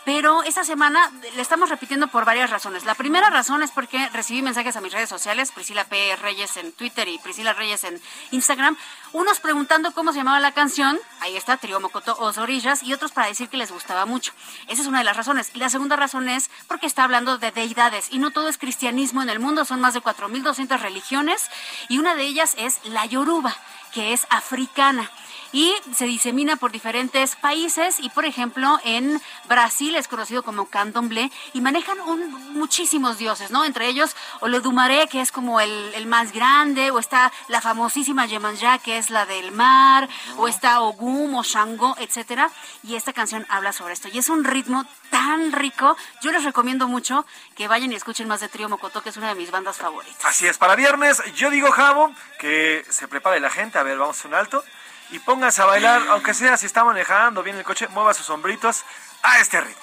[0.04, 2.84] pero esta semana le estamos repitiendo por varias razones.
[2.84, 6.16] La primera razón es porque recibí mensajes a mis redes sociales, Priscila P.
[6.16, 8.76] Reyes en Twitter y Priscila Reyes en Instagram,
[9.12, 13.12] unos preguntando cómo se llamaba la canción, ahí está, Trio Mocoto Os Orillas, y otros
[13.12, 14.32] para decir que les gustaba mucho.
[14.68, 15.50] Esa es una de las razones.
[15.54, 19.22] Y la segunda razón es porque está hablando de deidades, y no todo es cristianismo
[19.22, 21.48] en el mundo, son más de 4.200 religiones,
[21.88, 23.56] y una de ellas es la Yoruba,
[23.92, 25.10] que es africana
[25.52, 31.30] y se disemina por diferentes países y por ejemplo en Brasil es conocido como candomblé
[31.52, 33.64] y manejan un, muchísimos dioses, ¿no?
[33.64, 38.78] Entre ellos Olodumare que es como el, el más grande o está la famosísima Yemanja
[38.78, 42.50] que es la del mar o está Ogum o Shango, etcétera
[42.82, 45.96] y esta canción habla sobre esto y es un ritmo tan rico.
[46.22, 49.28] Yo les recomiendo mucho que vayan y escuchen más de Trío Mocoto, que es una
[49.28, 50.24] de mis bandas favoritas.
[50.24, 53.78] Así es, para viernes, yo digo, Javo, que se prepare la gente.
[53.78, 54.64] A ver, vamos a un alto
[55.12, 58.84] y pónganse a bailar, aunque sea si está manejando bien el coche, mueva sus sombritos
[59.22, 59.82] a este ritmo.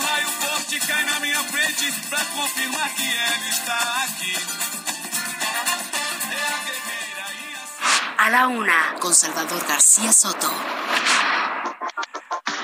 [0.00, 3.04] Raio forte cai na minha frente pra confirmar que
[3.50, 4.34] está aqui.
[8.18, 10.50] A la una, con Salvador García Soto.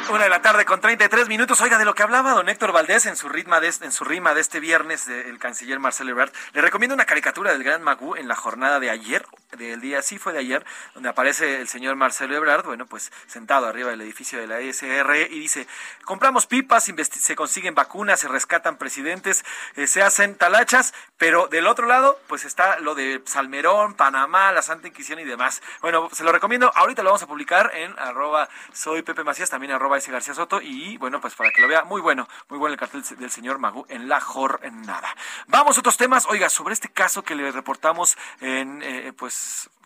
[0.09, 1.61] Una de la tarde con 33 minutos.
[1.61, 4.35] Oiga, de lo que hablaba don Héctor Valdés en su, ritma de, en su rima
[4.35, 8.29] de este viernes del canciller Marcelo Ebrard, le recomiendo una caricatura del gran Magú en
[8.29, 12.37] la jornada de ayer, del día, sí fue de ayer, donde aparece el señor Marcelo
[12.37, 15.67] Ebrard, bueno, pues sentado arriba del edificio de la ESR y dice,
[16.05, 19.45] compramos pipas, se consiguen vacunas, se rescatan presidentes,
[19.77, 24.63] eh, se hacen talachas, pero del otro lado, pues está lo de Salmerón, Panamá, la
[24.63, 25.63] Santa Inquisición y demás.
[25.81, 29.73] Bueno, se lo recomiendo, ahorita lo vamos a publicar en arroba soy Pepe Macías, también
[29.73, 32.73] arroba ese García Soto, y bueno, pues para que lo vea, muy bueno, muy bueno
[32.75, 35.15] el cartel del señor Magú en la jornada.
[35.47, 39.36] Vamos a otros temas, oiga, sobre este caso que le reportamos en, eh, pues,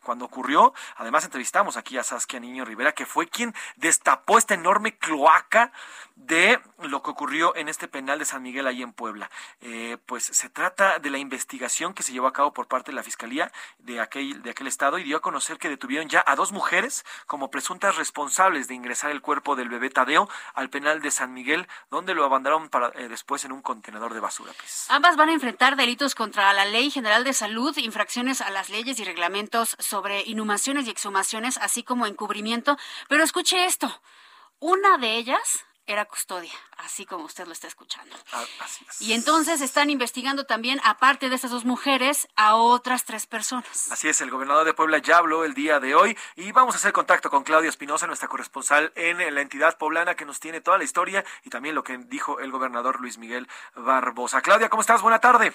[0.03, 4.97] cuando ocurrió, además entrevistamos aquí a Saskia Niño Rivera, que fue quien destapó esta enorme
[4.97, 5.73] cloaca
[6.27, 9.31] de lo que ocurrió en este penal de San Miguel ahí en Puebla.
[9.61, 12.97] Eh, pues se trata de la investigación que se llevó a cabo por parte de
[12.97, 16.37] la Fiscalía de aquel, de aquel estado y dio a conocer que detuvieron ya a
[16.37, 21.11] dos mujeres como presuntas responsables de ingresar el cuerpo del bebé Tadeo al penal de
[21.11, 24.53] San Miguel, donde lo abandonaron para, eh, después en un contenedor de basura.
[24.59, 24.87] Pues.
[24.91, 28.99] Ambas van a enfrentar delitos contra la Ley General de Salud, infracciones a las leyes
[29.01, 32.77] y reglamentos sobre inhumaciones y exhumaciones, así como encubrimiento.
[33.09, 34.01] Pero escuche esto,
[34.59, 38.17] una de ellas era custodia, así como usted lo está escuchando.
[38.33, 39.03] Ah, así es.
[39.03, 43.91] Y entonces están investigando también, aparte de estas dos mujeres, a otras tres personas.
[43.91, 46.79] Así es, el gobernador de Puebla ya habló el día de hoy y vamos a
[46.79, 50.79] hacer contacto con Claudia Espinosa, nuestra corresponsal en la entidad poblana que nos tiene toda
[50.79, 54.43] la historia y también lo que dijo el gobernador Luis Miguel Barbosa.
[54.43, 55.03] Claudia, ¿cómo estás?
[55.03, 55.53] Buena tarde.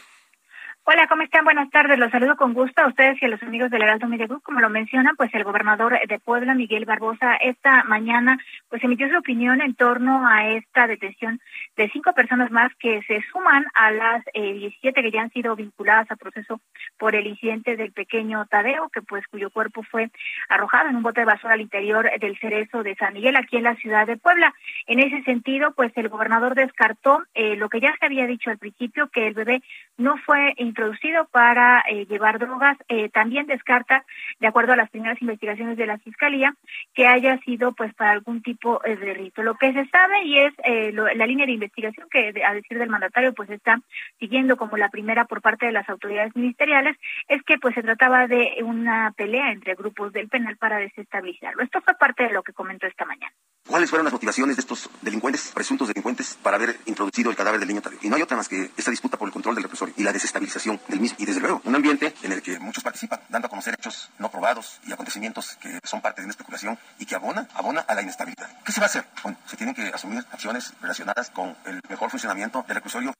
[0.87, 1.43] Hola, ¿cómo están?
[1.43, 1.97] Buenas tardes.
[1.97, 4.43] Los saludo con gusto a ustedes y a los amigos del Heraldo Media Group.
[4.43, 8.37] Como lo mencionan, pues el gobernador de Puebla, Miguel Barbosa, esta mañana
[8.69, 11.41] pues emitió su opinión en torno a esta detención
[11.75, 15.55] de cinco personas más que se suman a las eh, 17 que ya han sido
[15.55, 16.61] vinculadas a proceso
[16.99, 20.11] por el incidente del pequeño Tadeo, que pues cuyo cuerpo fue
[20.49, 23.63] arrojado en un bote de basura al interior del cerezo de San Miguel, aquí en
[23.63, 24.53] la ciudad de Puebla.
[24.85, 28.59] En ese sentido, pues el gobernador descartó eh, lo que ya se había dicho al
[28.59, 29.63] principio, que el bebé
[29.97, 32.77] no fue introducido para eh, llevar drogas.
[32.89, 34.03] Eh, también descarta,
[34.39, 36.53] de acuerdo a las primeras investigaciones de la fiscalía,
[36.93, 39.41] que haya sido pues para algún tipo eh, de rito.
[39.41, 42.77] Lo que se sabe y es eh, lo- la línea de investigación que, a decir
[42.77, 43.79] del mandatario, pues está
[44.19, 46.97] siguiendo como la primera por parte de las autoridades ministeriales,
[47.29, 51.63] es que pues se trataba de una pelea entre grupos del penal para desestabilizarlo.
[51.63, 53.33] Esto fue parte de lo que comentó esta mañana.
[53.67, 57.67] ¿Cuáles fueron las motivaciones de estos delincuentes, presuntos delincuentes, para haber introducido el cadáver del
[57.67, 57.97] niño Tadeo?
[58.03, 60.13] Y no hay otra más que esta disputa por el control del represorio y la
[60.13, 61.17] desestabilización del mismo.
[61.19, 64.29] Y desde luego, un ambiente en el que muchos participan, dando a conocer hechos no
[64.29, 68.03] probados y acontecimientos que son parte de una especulación y que abona, abona a la
[68.03, 68.49] inestabilidad.
[68.63, 69.07] ¿Qué se va a hacer?
[69.23, 73.15] Bueno, se tienen que asumir acciones relacionadas con el mejor funcionamiento del reclusorio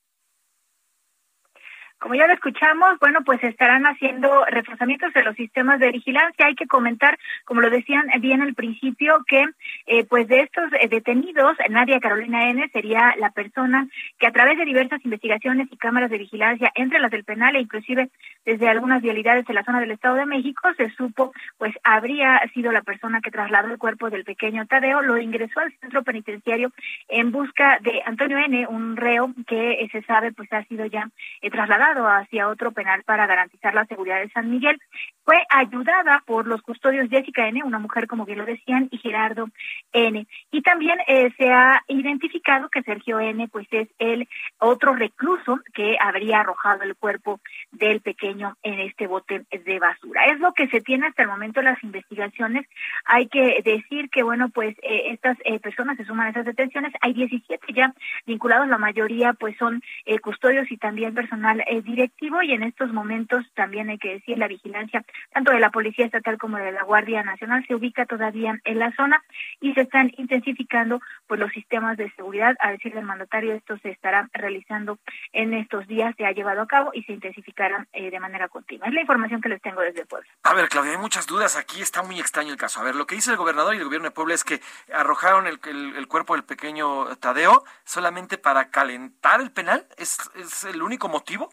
[1.99, 6.45] Como ya lo escuchamos, bueno, pues estarán haciendo reforzamientos de los sistemas de vigilancia.
[6.45, 9.45] Hay que comentar, como lo decían bien al principio, que
[9.87, 13.87] eh, pues de estos eh, detenidos, Nadia Carolina N sería la persona
[14.19, 17.61] que a través de diversas investigaciones y cámaras de vigilancia, entre las del penal e
[17.61, 18.09] inclusive
[18.45, 22.71] desde algunas vialidades de la zona del Estado de México, se supo, pues habría sido
[22.71, 26.71] la persona que trasladó el cuerpo del pequeño Tadeo, lo ingresó al centro penitenciario
[27.07, 31.09] en busca de Antonio N, un reo que eh, se sabe pues ha sido ya
[31.41, 31.49] eh,
[31.93, 34.79] hacia otro penal para garantizar la seguridad de San Miguel.
[35.23, 39.49] Fue ayudada por los custodios Jessica N, una mujer como bien lo decían, y Gerardo
[39.93, 40.27] N.
[40.51, 44.27] Y también eh, se ha identificado que Sergio N pues es el
[44.59, 47.39] otro recluso que habría arrojado el cuerpo
[47.71, 50.25] del pequeño en este bote de basura.
[50.25, 52.67] Es lo que se tiene hasta el momento en las investigaciones.
[53.05, 56.93] Hay que decir que, bueno, pues eh, estas eh, personas se suman a esas detenciones.
[57.01, 57.93] Hay 17 ya
[58.25, 62.91] vinculados, la mayoría pues son eh, custodios y también personal eh, directivo y en estos
[62.93, 66.83] momentos también hay que decir la vigilancia tanto de la Policía Estatal como de la
[66.83, 69.23] Guardia Nacional se ubica todavía en la zona
[69.61, 72.55] y se están intensificando pues los sistemas de seguridad.
[72.59, 74.97] A decir del mandatario, esto se estará realizando
[75.33, 78.87] en estos días, se ha llevado a cabo y se intensificará eh, de manera continua.
[78.87, 80.27] Es la información que les tengo desde Puebla.
[80.43, 82.79] A ver, Claudia, hay muchas dudas aquí, está muy extraño el caso.
[82.79, 84.61] A ver, lo que dice el gobernador y el gobierno de Puebla es que
[84.93, 89.85] arrojaron el, el- el cuerpo del pequeño Tadeo solamente para calentar el penal.
[89.97, 91.49] ¿Es, es el único motivo?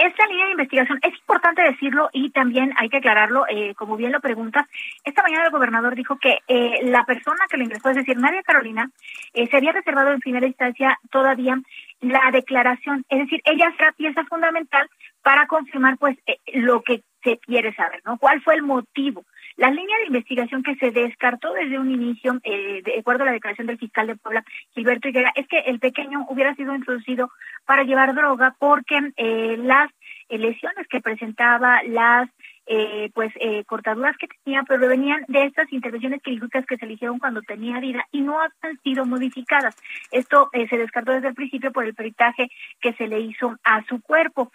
[0.00, 4.12] Esta línea de investigación es importante decirlo y también hay que aclararlo, eh, como bien
[4.12, 4.64] lo preguntas.
[5.02, 8.44] Esta mañana el gobernador dijo que eh, la persona que lo ingresó, es decir, Nadia
[8.44, 8.88] Carolina,
[9.34, 11.60] eh, se había reservado en primera instancia todavía
[12.00, 14.88] la declaración, es decir, ella será pieza fundamental
[15.22, 18.18] para confirmar pues eh, lo que se quiere saber, ¿no?
[18.18, 19.24] ¿Cuál fue el motivo?
[19.58, 23.32] La línea de investigación que se descartó desde un inicio, eh, de acuerdo a la
[23.32, 27.28] declaración del fiscal de Puebla, Gilberto Higuera, es que el pequeño hubiera sido introducido
[27.66, 29.90] para llevar droga porque eh, las
[30.28, 32.30] lesiones que presentaba, las
[32.68, 37.18] eh, pues eh, cortaduras que tenía, pero venían de estas intervenciones quirúrgicas que se eligieron
[37.18, 39.74] cuando tenía vida y no han sido modificadas.
[40.10, 42.50] Esto eh, se descartó desde el principio por el peritaje
[42.80, 44.50] que se le hizo a su cuerpo.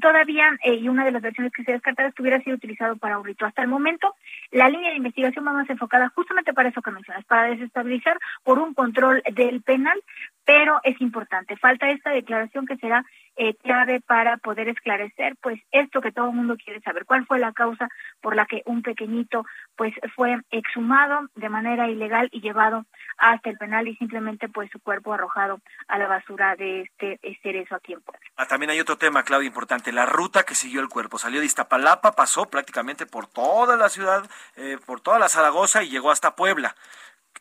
[0.00, 2.96] todavía, eh, y una de las versiones que se descartaron es que hubiera sido utilizado
[2.96, 3.44] para un rito.
[3.44, 4.14] Hasta el momento,
[4.50, 8.58] la línea de investigación va más enfocada justamente para eso que mencionas, para desestabilizar por
[8.58, 10.00] un control del penal,
[10.44, 11.56] pero es importante.
[11.56, 13.04] Falta esta declaración que será
[13.42, 17.04] eh, clave para poder esclarecer, pues, esto que todo el mundo quiere saber.
[17.04, 17.88] ¿Cuál fue la causa
[18.20, 22.86] por la que un pequeñito, pues, fue exhumado de manera ilegal y llevado
[23.18, 27.74] hasta el penal y simplemente, pues, su cuerpo arrojado a la basura de este cerezo
[27.74, 28.20] aquí en Puebla?
[28.36, 29.90] Ah, también hay otro tema, Claudia, importante.
[29.90, 31.18] La ruta que siguió el cuerpo.
[31.18, 35.88] Salió de Iztapalapa, pasó prácticamente por toda la ciudad, eh, por toda la Zaragoza y
[35.88, 36.76] llegó hasta Puebla.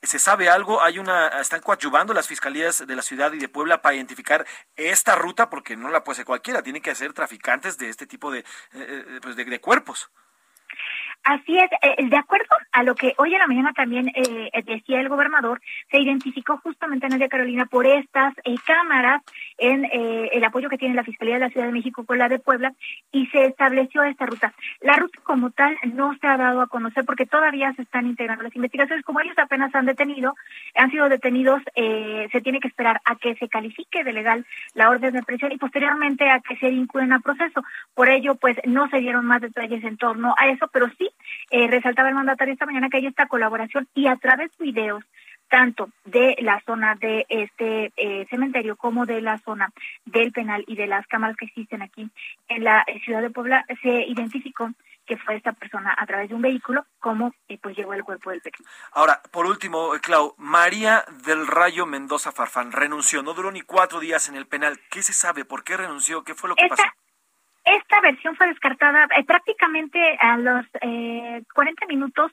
[0.04, 0.82] ¿Se sabe algo?
[0.82, 5.16] Hay una, están coadyuvando las fiscalías de la ciudad y de Puebla para identificar esta
[5.16, 8.40] ruta, porque no la puede ser cualquiera, tiene que ser traficantes de este tipo de,
[8.40, 8.44] eh,
[8.74, 10.10] eh, pues de cuerpos.
[11.24, 15.00] Así es, eh, de acuerdo a lo que hoy en la mañana también eh, decía
[15.00, 15.62] el gobernador,
[15.92, 19.22] se identificó justamente Nadia Carolina por estas eh, cámaras
[19.60, 22.40] en el apoyo que tiene la Fiscalía de la Ciudad de México con la de
[22.40, 22.74] Puebla
[23.12, 24.54] y se estableció esta ruta.
[24.80, 28.44] La ruta como tal no se ha dado a conocer porque todavía se están integrando
[28.44, 29.06] las investigaciones.
[29.06, 30.34] Como ellos apenas han detenido,
[30.74, 35.14] han sido detenidos, se tiene que esperar a que se califique de legal la orden
[35.14, 37.64] de prisión y posteriormente a que se vinculen a proceso.
[37.94, 41.11] Por ello, pues no se dieron más detalles en torno a eso, pero sí
[41.50, 45.04] eh, resaltaba el mandatario esta mañana que hay esta colaboración y a través de videos
[45.50, 49.70] tanto de la zona de este eh, cementerio como de la zona
[50.06, 52.10] del penal y de las cámaras que existen aquí
[52.48, 54.72] en la ciudad de Puebla se identificó
[55.06, 58.30] que fue esta persona a través de un vehículo como eh, pues llegó el cuerpo
[58.30, 58.70] del pequeño.
[58.94, 64.30] Ahora, por último, Clau, María del Rayo Mendoza Farfán renunció, no duró ni cuatro días
[64.30, 64.80] en el penal.
[64.90, 65.44] ¿Qué se sabe?
[65.44, 66.24] ¿Por qué renunció?
[66.24, 66.84] ¿Qué fue lo que pasó?
[67.64, 72.32] Esta versión fue descartada eh, prácticamente a los eh, 40 minutos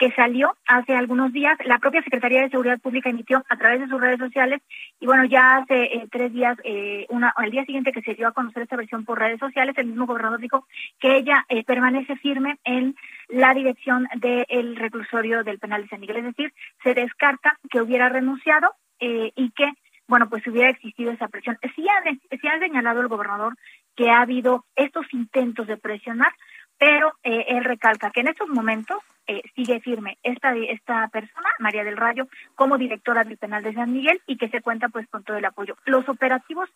[0.00, 1.58] que salió hace algunos días.
[1.66, 4.62] La propia Secretaría de Seguridad Pública emitió a través de sus redes sociales
[4.98, 8.28] y bueno, ya hace eh, tres días, eh, una, al día siguiente que se dio
[8.28, 10.66] a conocer esta versión por redes sociales, el mismo gobernador dijo
[10.98, 12.96] que ella eh, permanece firme en
[13.28, 16.16] la dirección del reclusorio del penal de San Miguel.
[16.16, 18.72] Es decir, se descarta que hubiera renunciado
[19.02, 19.70] y que
[20.10, 21.56] bueno, pues hubiera existido esa presión.
[21.76, 22.02] Sí ha,
[22.36, 23.54] sí ha señalado el gobernador
[23.96, 26.32] que ha habido estos intentos de presionar,
[26.78, 31.84] pero eh, él recalca que en estos momentos eh, sigue firme esta esta persona, María
[31.84, 35.22] del Rayo, como directora del penal de San Miguel y que se cuenta pues con
[35.22, 35.76] todo el apoyo.
[35.84, 36.68] Los operativos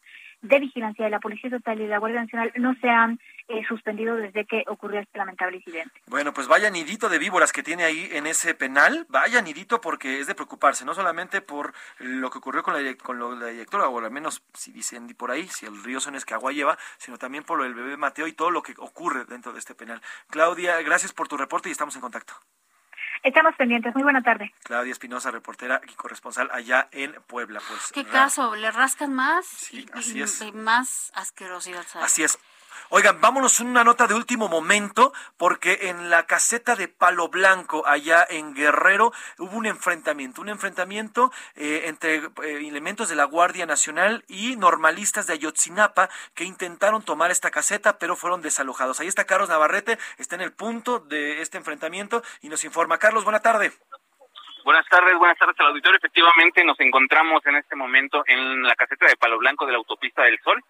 [0.44, 3.18] de vigilancia de la Policía Estatal y de la Guardia Nacional no se han
[3.48, 6.02] eh, suspendido desde que ocurrió este lamentable incidente.
[6.06, 10.20] Bueno, pues vaya nidito de víboras que tiene ahí en ese penal, vaya nidito porque
[10.20, 13.98] es de preocuparse, no solamente por lo que ocurrió con la, con la directora, o
[13.98, 17.16] al menos si dicen por ahí, si el río son es que agua lleva, sino
[17.16, 20.02] también por lo del bebé Mateo y todo lo que ocurre dentro de este penal.
[20.28, 22.34] Claudia, gracias por tu reporte y estamos en contacto.
[23.24, 23.94] Estamos pendientes.
[23.94, 24.52] Muy buena tarde.
[24.64, 27.58] Claudia Espinosa, reportera y corresponsal allá en Puebla.
[27.66, 28.54] Pues, ¿Qué caso?
[28.54, 29.46] ¿Le rascan más?
[29.46, 30.42] Sí, así es.
[30.42, 31.86] Y más asquerosidad.
[32.02, 32.38] Así es.
[32.90, 38.26] Oigan, vámonos una nota de último momento, porque en la caseta de Palo Blanco, allá
[38.28, 44.24] en Guerrero, hubo un enfrentamiento, un enfrentamiento eh, entre eh, elementos de la Guardia Nacional
[44.28, 49.00] y normalistas de Ayotzinapa que intentaron tomar esta caseta, pero fueron desalojados.
[49.00, 52.98] Ahí está Carlos Navarrete, está en el punto de este enfrentamiento y nos informa.
[52.98, 53.72] Carlos, buena tarde.
[54.64, 55.98] Buenas tardes, buenas tardes al auditorio.
[55.98, 60.22] Efectivamente, nos encontramos en este momento en la caseta de Palo Blanco de la Autopista
[60.22, 60.62] del Sol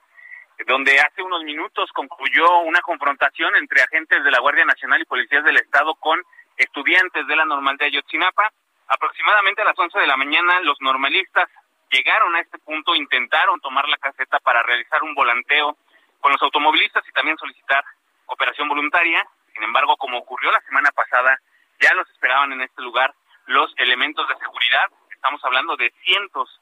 [0.66, 5.44] donde hace unos minutos concluyó una confrontación entre agentes de la Guardia Nacional y policías
[5.44, 6.22] del Estado con
[6.56, 8.50] estudiantes de la normal de Ayotzinapa.
[8.88, 11.48] Aproximadamente a las 11 de la mañana, los normalistas
[11.90, 15.76] llegaron a este punto, intentaron tomar la caseta para realizar un volanteo
[16.20, 17.84] con los automovilistas y también solicitar
[18.26, 19.26] operación voluntaria.
[19.52, 21.38] Sin embargo, como ocurrió la semana pasada,
[21.80, 23.14] ya los esperaban en este lugar
[23.46, 24.86] los elementos de seguridad.
[25.10, 26.60] Estamos hablando de cientos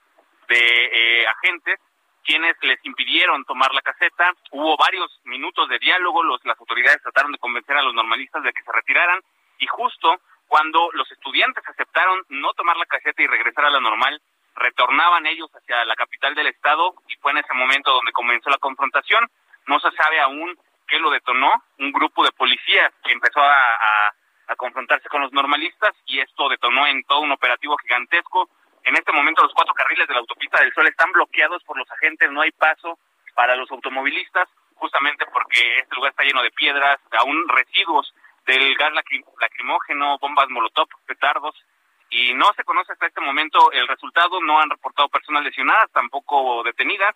[0.49, 1.79] de eh, agentes
[2.25, 4.33] quienes les impidieron tomar la caseta.
[4.51, 8.53] Hubo varios minutos de diálogo, los, las autoridades trataron de convencer a los normalistas de
[8.53, 9.21] que se retiraran
[9.59, 14.21] y justo cuando los estudiantes aceptaron no tomar la caseta y regresar a la normal,
[14.55, 18.59] retornaban ellos hacia la capital del estado y fue en ese momento donde comenzó la
[18.59, 19.29] confrontación.
[19.67, 20.55] No se sabe aún
[20.87, 24.15] qué lo detonó, un grupo de policías que empezó a, a,
[24.49, 28.51] a confrontarse con los normalistas y esto detonó en todo un operativo gigantesco
[28.85, 31.91] en este momento los cuatro carriles de la autopista del Sol están bloqueados por los
[31.91, 32.99] agentes, no hay paso
[33.35, 38.13] para los automovilistas, justamente porque este lugar está lleno de piedras, aún residuos
[38.47, 38.93] del gas
[39.41, 41.55] lacrimógeno, bombas molotov, petardos,
[42.11, 46.63] y no se conoce hasta este momento el resultado, no han reportado personas lesionadas, tampoco
[46.63, 47.15] detenidas,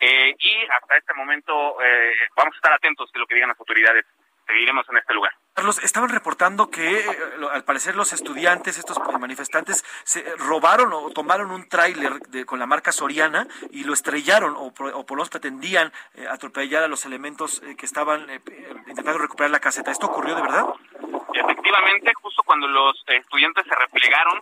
[0.00, 3.60] eh, y hasta este momento eh, vamos a estar atentos de lo que digan las
[3.60, 4.04] autoridades.
[4.46, 5.32] Seguiremos en este lugar.
[5.54, 7.06] Carlos, estaban reportando que eh,
[7.52, 12.92] al parecer los estudiantes, estos manifestantes, se robaron o tomaron un tráiler con la marca
[12.92, 15.92] Soriana y lo estrellaron o, por lo menos pretendían
[16.28, 18.28] atropellar a los elementos que estaban
[18.86, 19.90] intentando recuperar la caseta.
[19.90, 20.64] ¿Esto ocurrió de verdad?
[21.32, 24.40] Efectivamente, justo cuando los estudiantes se replegaron,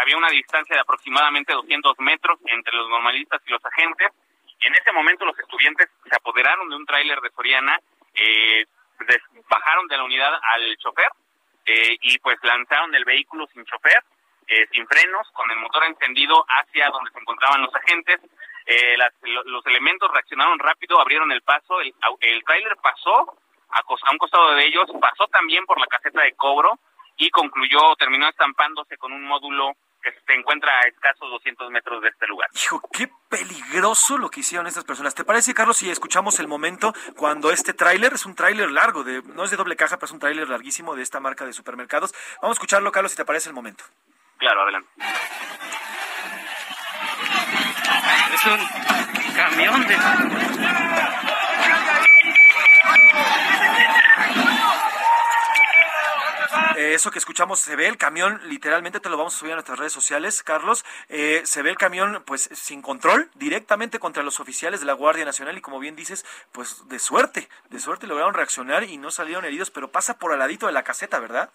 [0.00, 4.12] había una distancia de aproximadamente 200 metros entre los normalistas y los agentes
[4.60, 7.78] en ese momento los estudiantes se apoderaron de un tráiler de Soriana,
[8.14, 8.64] eh,
[9.48, 11.10] bajaron de la unidad al chofer
[11.66, 14.02] eh, y pues lanzaron el vehículo sin chofer,
[14.46, 18.20] eh, sin frenos, con el motor encendido hacia donde se encontraban los agentes.
[18.66, 18.96] Eh,
[19.46, 23.38] los elementos reaccionaron rápido, abrieron el paso, el, el tráiler pasó
[23.70, 26.78] a un costado de ellos, pasó también por la caseta de cobro
[27.16, 29.74] y concluyó, terminó estampándose con un módulo
[30.12, 32.48] que se encuentra a escasos 200 metros de este lugar.
[32.54, 35.14] Hijo, qué peligroso lo que hicieron estas personas.
[35.14, 39.22] ¿Te parece, Carlos, si escuchamos el momento cuando este tráiler, es un tráiler largo, de,
[39.22, 42.14] no es de doble caja, pero es un tráiler larguísimo de esta marca de supermercados?
[42.42, 43.84] Vamos a escucharlo, Carlos, si te parece el momento.
[44.38, 44.88] Claro, adelante.
[48.34, 49.96] Es un camión de...
[56.78, 59.56] Eh, eso que escuchamos se ve el camión, literalmente te lo vamos a subir a
[59.56, 60.84] nuestras redes sociales, Carlos.
[61.08, 65.24] Eh, se ve el camión, pues sin control, directamente contra los oficiales de la Guardia
[65.24, 69.44] Nacional y como bien dices, pues de suerte, de suerte lograron reaccionar y no salieron
[69.44, 71.50] heridos, pero pasa por al ladito de la caseta, ¿verdad?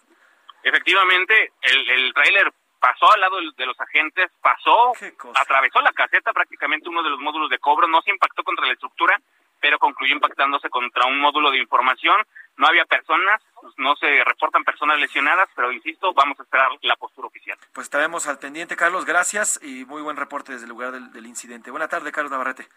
[0.62, 4.92] Efectivamente, el, el tráiler pasó al lado de los agentes, pasó,
[5.36, 8.74] atravesó la caseta, prácticamente uno de los módulos de cobro, no se impactó contra la
[8.74, 9.18] estructura,
[9.64, 12.16] pero concluyó impactándose contra un módulo de información.
[12.58, 13.40] No había personas,
[13.78, 17.56] no se reportan personas lesionadas, pero insisto, vamos a esperar la postura oficial.
[17.72, 19.06] Pues estaremos al pendiente, Carlos.
[19.06, 21.70] Gracias y muy buen reporte desde el lugar del, incidente.
[21.70, 22.68] Buenas tardes, Carlos Navarrete.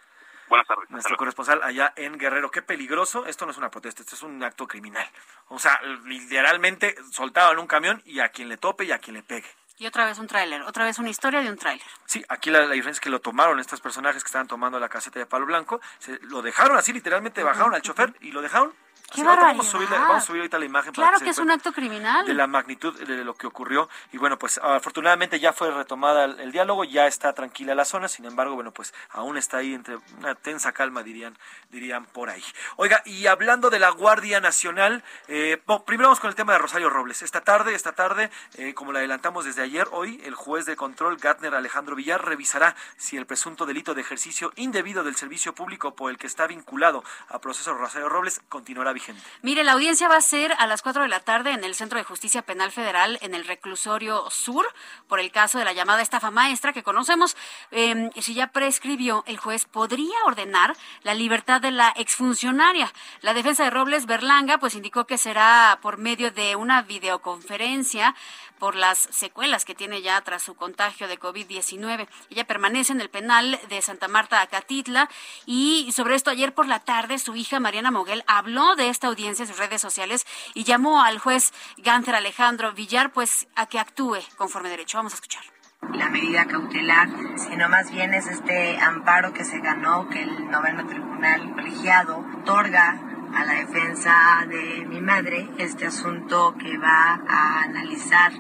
[0.47, 0.89] Buenas tardes.
[0.89, 2.51] Nuestro corresponsal allá en Guerrero.
[2.51, 3.25] Qué peligroso.
[3.25, 5.05] Esto no es una protesta, esto es un acto criminal.
[5.49, 9.23] O sea, literalmente soltaban un camión y a quien le tope y a quien le
[9.23, 9.49] pegue.
[9.79, 11.85] Y otra vez un tráiler, otra vez una historia de un tráiler.
[12.05, 15.19] Sí, aquí la, diferencia es que lo tomaron estos personajes que estaban tomando la caseta
[15.19, 18.73] de palo blanco, se, lo dejaron así, literalmente bajaron al chofer y lo dejaron
[19.13, 20.93] Qué vamos, a subir, vamos a subir ahorita la imagen.
[20.93, 22.25] Claro que, es un acto criminal.
[22.25, 23.89] De la magnitud de lo que ocurrió.
[24.11, 28.09] Y bueno, pues afortunadamente ya fue retomada el, diálogo, ya está tranquila la zona.
[28.09, 31.37] Sin embargo, bueno, pues aún está ahí entre una tensa calma, dirían,
[31.69, 32.43] dirían por ahí.
[32.75, 36.89] Oiga, y hablando de la Guardia Nacional, eh, primero vamos con el tema de Rosario
[36.89, 37.21] Robles.
[37.21, 41.15] Esta tarde, esta tarde, eh, como la adelantamos desde ayer, hoy el juez de control,
[41.15, 46.11] Gatner Alejandro Villar, revisará si el presunto delito de ejercicio indebido del servicio público por
[46.11, 49.21] el que está vinculado a proceso Rosario Robles continuará vigente.
[49.41, 51.97] Mire, la audiencia va a ser a las 4 de la tarde en el Centro
[51.97, 54.65] de Justicia Penal Federal, en el Reclusorio Sur,
[55.07, 57.35] por el caso de la llamada estafa maestra que conocemos.
[57.71, 62.91] Eh, si ya prescribió, el juez podría ordenar la libertad de la exfuncionaria.
[63.21, 68.15] La defensa de Robles Berlanga, pues indicó que será por medio de una videoconferencia
[68.59, 72.07] por las secuelas que tiene ya tras su contagio de COVID-19.
[72.29, 75.09] Ella permanece en el penal de Santa Marta, Acatitla,
[75.45, 79.43] y sobre esto ayer por la tarde su hija Mariana Moguel habló de esta audiencia
[79.43, 84.19] en sus redes sociales y llamó al juez Gánter Alejandro Villar pues a que actúe
[84.35, 84.97] conforme derecho.
[84.97, 90.09] Vamos a escuchar la medida cautelar, sino más bien es este amparo que se ganó,
[90.09, 92.99] que el noveno tribunal colegiado otorga
[93.33, 95.49] a la defensa de mi madre.
[95.57, 98.31] Este asunto que va a analizar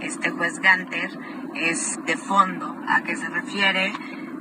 [0.00, 1.10] este juez Ganter
[1.54, 2.76] es de fondo.
[2.88, 3.92] ¿A qué se refiere?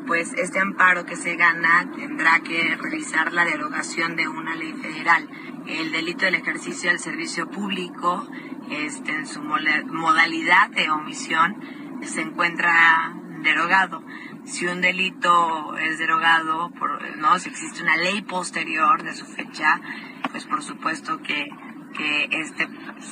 [0.08, 5.30] Pues este amparo que se gana tendrá que realizar la derogación de una ley federal.
[5.68, 8.28] El delito del ejercicio del servicio público,
[8.72, 14.04] este, en su modalidad de omisión, se encuentra derogado
[14.46, 19.80] si un delito es derogado, por, no, si existe una ley posterior de su fecha,
[20.32, 21.50] pues por supuesto que,
[21.96, 22.68] que este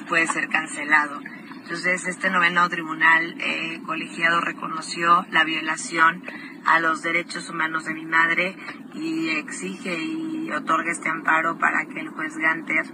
[0.08, 1.22] puede ser cancelado.
[1.62, 6.24] Entonces, este noveno tribunal eh, colegiado reconoció la violación
[6.66, 8.56] a los derechos humanos de mi madre
[8.96, 12.86] y exige y otorga este amparo para que el juez Ganter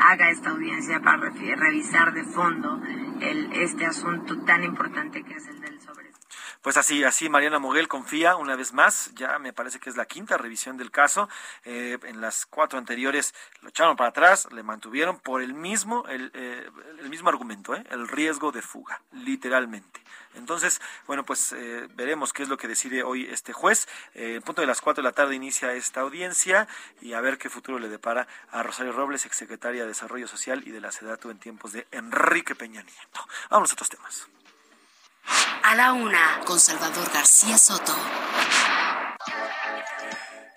[0.00, 2.80] haga esta audiencia para revisar de fondo
[3.20, 5.78] el, este asunto tan importante que es el
[6.62, 10.06] Pues así, así Mariana Moguel confía una vez más, ya me parece que es la
[10.06, 11.28] quinta revisión del caso.
[11.64, 16.30] Eh, en las cuatro anteriores lo echaron para atrás, le mantuvieron por el mismo, el,
[16.34, 16.68] eh,
[17.00, 17.84] el mismo argumento, ¿eh?
[17.90, 20.03] el riesgo de fuga, literalmente.
[20.34, 23.88] Entonces, bueno, pues eh, veremos qué es lo que decide hoy este juez.
[24.14, 26.68] Eh, en punto de las cuatro de la tarde inicia esta audiencia
[27.00, 30.70] y a ver qué futuro le depara a Rosario Robles, exsecretaria de Desarrollo Social y
[30.70, 33.26] de la SEDATU en tiempos de Enrique Peña Nieto.
[33.50, 34.28] Vamos a otros temas.
[35.62, 37.94] A la una, con Salvador García Soto.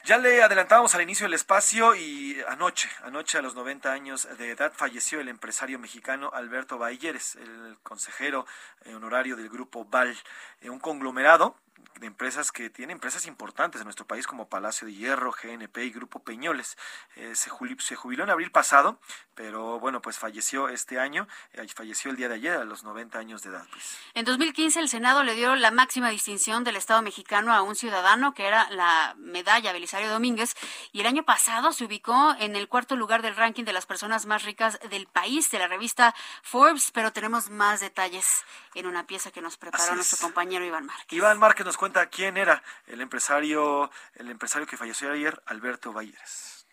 [0.08, 4.52] Ya le adelantábamos al inicio del espacio y anoche, anoche a los 90 años de
[4.52, 8.46] edad falleció el empresario mexicano Alberto Bailleres, el consejero
[8.86, 10.18] eh, honorario del grupo VAL,
[10.62, 11.58] eh, un conglomerado
[12.00, 15.90] de empresas que tiene empresas importantes en nuestro país como Palacio de Hierro, GNP y
[15.92, 16.78] Grupo Peñoles.
[17.16, 19.00] Eh, se, jubiló, se, jubiló, en abril pasado,
[19.36, 23.18] pero bueno, pues falleció este año, eh, falleció el día de ayer a los 90
[23.20, 23.66] años de edad.
[23.72, 23.98] Pues.
[24.14, 28.34] En 2015 el Senado le dio la máxima distinción del Estado mexicano a un ciudadano
[28.34, 30.56] que era la medalla Belisario Domínguez
[30.92, 34.26] y el año pasado se ubicó en el cuarto lugar del ranking de las personas
[34.26, 38.44] más ricas del país de la revista Forbes, pero tenemos más detalles
[38.76, 41.18] en una pieza que nos preparó nuestro compañero Iván Márquez.
[41.18, 46.66] Iván Márquez nos cuenta quién era el empresario, el empresario que falleció ayer, Alberto Balleres.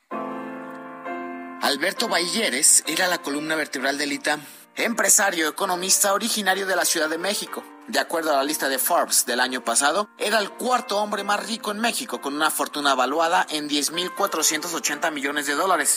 [1.60, 4.40] Alberto Balleres era la columna vertebral del ITAM,
[4.76, 7.62] empresario economista originario de la Ciudad de México.
[7.86, 11.46] De acuerdo a la lista de Forbes del año pasado, era el cuarto hombre más
[11.46, 15.96] rico en México con una fortuna evaluada en 10.480 millones de dólares.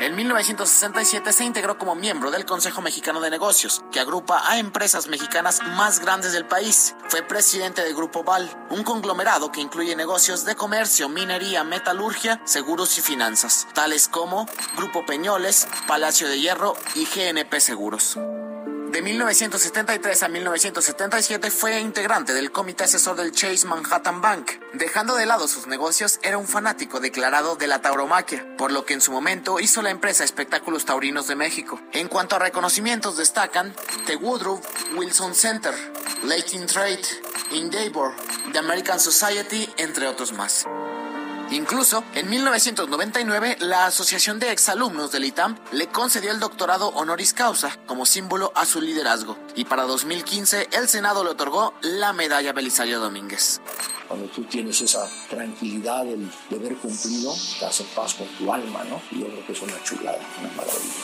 [0.00, 5.08] En 1967 se integró como miembro del Consejo Mexicano de Negocios, que agrupa a empresas
[5.08, 6.96] mexicanas más grandes del país.
[7.08, 12.96] Fue presidente del Grupo Val, un conglomerado que incluye negocios de comercio, minería, metalurgia, seguros
[12.96, 17.60] y finanzas, tales como Grupo Peñoles, Palacio de Hierro y GNP
[18.90, 24.50] De 1973 a 1977 fue integrante del comité asesor del Chase Manhattan Bank.
[24.72, 28.94] Dejando de lado sus negocios, era un fanático declarado de la tauromaquia, por lo que
[28.94, 31.80] en su momento hizo la empresa Espectáculos Taurinos de México.
[31.92, 33.72] En cuanto a reconocimientos destacan
[34.06, 34.60] The Woodruff
[34.96, 35.74] Wilson Center,
[36.24, 37.04] Lake in Trade,
[37.52, 38.12] Endeavor,
[38.52, 40.66] The American Society, entre otros más.
[41.50, 47.76] Incluso, en 1999, la Asociación de Exalumnos del ITAM le concedió el doctorado honoris causa
[47.86, 49.36] como símbolo a su liderazgo.
[49.56, 53.60] Y para 2015, el Senado le otorgó la medalla Belisario Domínguez.
[54.06, 59.02] Cuando tú tienes esa tranquilidad del deber cumplido, te hace paz con tu alma, ¿no?
[59.10, 60.94] Y yo creo que es una chulada, una maravilla.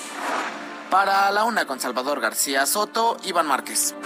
[0.90, 3.96] Para la una con Salvador García Soto, Iván Márquez.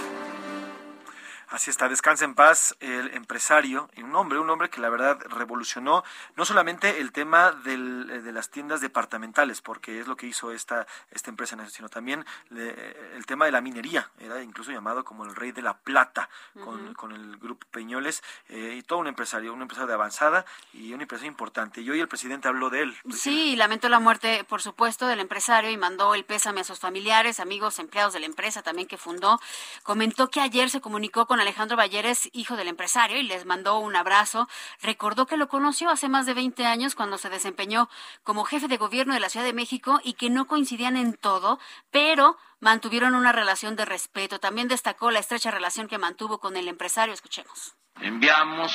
[1.51, 6.01] Así está, descansa en paz el empresario, un hombre, un hombre que la verdad revolucionó
[6.37, 10.53] no solamente el tema del, eh, de las tiendas departamentales, porque es lo que hizo
[10.53, 15.25] esta, esta empresa, sino también le, el tema de la minería, era incluso llamado como
[15.25, 16.95] el rey de la plata con, uh -huh.
[16.95, 21.01] con el grupo Peñoles, eh, y todo un empresario, un empresario de avanzada y un
[21.01, 21.81] empresario importante.
[21.81, 22.97] Y hoy el presidente habló de él.
[23.11, 27.41] Sí, lamentó la muerte, por supuesto, del empresario y mandó el pésame a sus familiares,
[27.41, 29.41] amigos, empleados de la empresa también que fundó.
[29.83, 33.95] Comentó que ayer se comunicó con Alejandro Balleres, hijo del empresario, y les mandó un
[33.95, 34.47] abrazo.
[34.81, 37.89] Recordó que lo conoció hace más de 20 años cuando se desempeñó
[38.23, 41.59] como jefe de gobierno de la Ciudad de México y que no coincidían en todo,
[41.91, 44.39] pero mantuvieron una relación de respeto.
[44.39, 47.13] También destacó la estrecha relación que mantuvo con el empresario.
[47.13, 47.75] Escuchemos.
[47.99, 48.71] Enviamos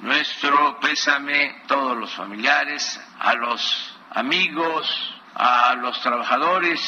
[0.00, 6.80] nuestro pésame a todos los familiares, a los amigos, a los trabajadores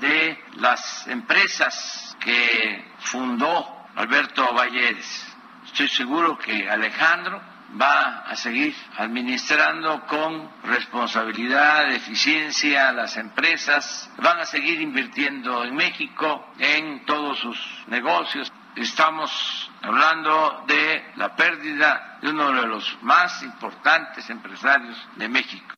[0.00, 5.26] de las empresas que fundó Alberto Valleres.
[5.64, 7.40] Estoy seguro que Alejandro
[7.80, 16.46] va a seguir administrando con responsabilidad, eficiencia las empresas, van a seguir invirtiendo en México
[16.58, 18.52] en todos sus negocios.
[18.76, 25.76] Estamos hablando de la pérdida de uno de los más importantes empresarios de México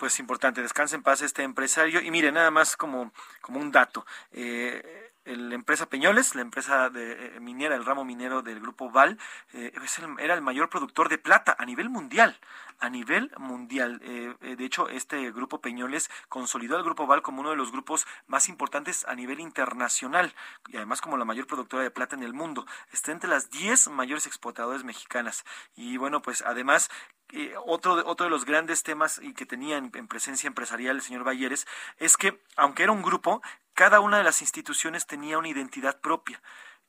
[0.00, 2.00] pues importante, descanse en paz este empresario.
[2.00, 3.12] Y mire, nada más como,
[3.42, 4.06] como un dato.
[4.32, 9.18] Eh, la empresa Peñoles, la empresa de, eh, minera, el ramo minero del grupo Val,
[9.52, 12.38] eh, el, era el mayor productor de plata a nivel mundial.
[12.78, 14.00] A nivel mundial.
[14.02, 18.06] Eh, de hecho, este grupo Peñoles consolidó al grupo Val como uno de los grupos
[18.26, 20.34] más importantes a nivel internacional
[20.68, 22.66] y además como la mayor productora de plata en el mundo.
[22.90, 25.44] Está entre las 10 mayores exportadoras mexicanas.
[25.76, 26.90] Y bueno, pues además
[27.32, 30.96] eh, otro, de, otro de los grandes temas y que tenía en, en, presencia empresarial
[30.96, 31.66] el señor Balleres
[31.98, 33.40] es que, aunque era un grupo,
[33.80, 36.42] cada una de las instituciones tenía una identidad propia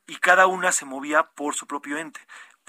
[0.07, 2.19] y cada una se movía por su propio ente.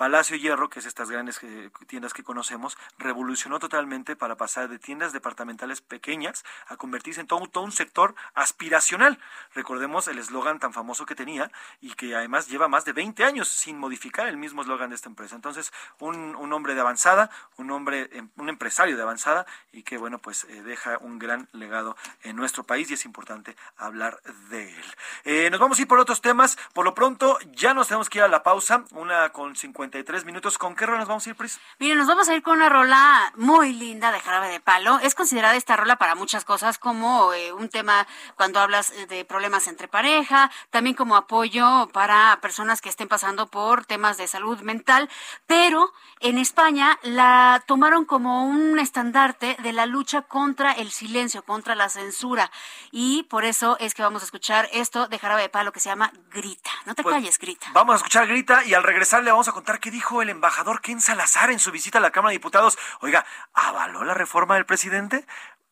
[0.02, 4.80] Palacio Hierro, que es estas grandes eh, tiendas que conocemos, revolucionó totalmente para pasar de
[4.80, 9.20] tiendas departamentales pequeñas a convertirse en todo, un sector aspiracional.
[9.54, 13.46] Recordemos el eslogan tan famoso que tenía y que además lleva más de 20 años
[13.46, 15.36] sin modificar el mismo eslogan de esta empresa.
[15.36, 20.18] Entonces, un, hombre de avanzada, un hombre, em, un empresario de avanzada y que, bueno,
[20.18, 24.84] pues eh, deja un gran legado en nuestro país y es importante hablar de él.
[25.22, 26.58] Eh, nos vamos a ir por otros temas.
[26.72, 29.54] Por lo pronto, ya nos tenemos que ir a la pausa, una con
[29.92, 30.56] 53 minutos.
[30.56, 31.60] ¿Con qué rola nos vamos a ir, Pris?
[31.78, 34.98] Miren, nos vamos a ir con una rola muy linda de Jarabe de Palo.
[35.00, 39.66] Es considerada esta rola para muchas cosas, como eh, un tema cuando hablas de problemas
[39.66, 45.10] entre pareja, también como apoyo para personas que estén pasando por temas de salud mental,
[45.46, 51.74] pero en España la tomaron como un estandarte de la lucha contra el silencio, contra
[51.74, 52.50] la censura.
[52.92, 55.90] Y por eso es que vamos a escuchar esto de Jarabe de Palo que se
[55.90, 56.70] llama Grita.
[56.86, 57.66] No te Pues, calles, Grita.
[57.74, 60.80] Vamos a escuchar Grita y al regresar le vamos a contar qué dijo el embajador
[60.80, 62.78] Ken Salazar en su visita a la Cámara de Diputados.
[63.00, 65.26] Oiga, ¿avaló la reforma del presidente?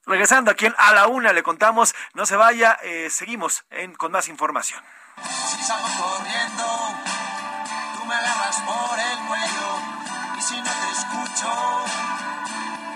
[0.07, 4.13] Regresando aquí en A la Una le contamos, no se vaya, eh, seguimos en- con
[4.13, 4.83] más información.
[5.49, 6.95] Si salgo corriendo,
[7.97, 9.79] tú me agarras por el cuello
[10.39, 11.85] y si no te escucho,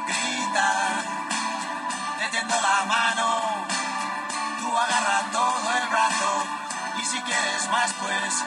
[0.06, 0.72] grita,
[2.18, 3.66] te tiendo la mano,
[4.60, 6.44] tú agarra todo el brazo
[7.00, 8.44] y si quieres más pues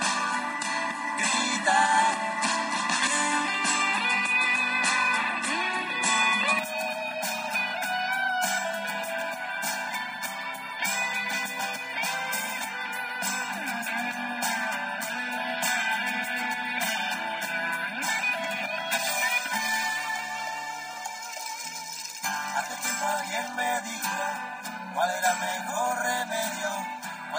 [1.17, 2.36] grita.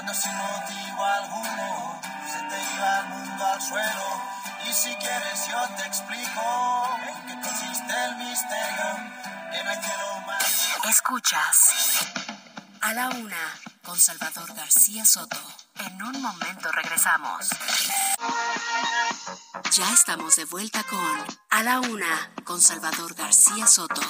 [0.08, 2.00] Cuando sin motivo alguno
[2.32, 4.22] se te iba el mundo al suelo.
[4.68, 10.68] Y si quieres yo te explico en qué consiste el misterio, no hay cielo más.
[10.88, 11.72] Escuchas
[12.80, 15.40] a la una con Salvador García Soto.
[15.78, 17.48] En un momento regresamos.
[19.72, 24.00] Ya estamos de vuelta con A la una con Salvador García Soto.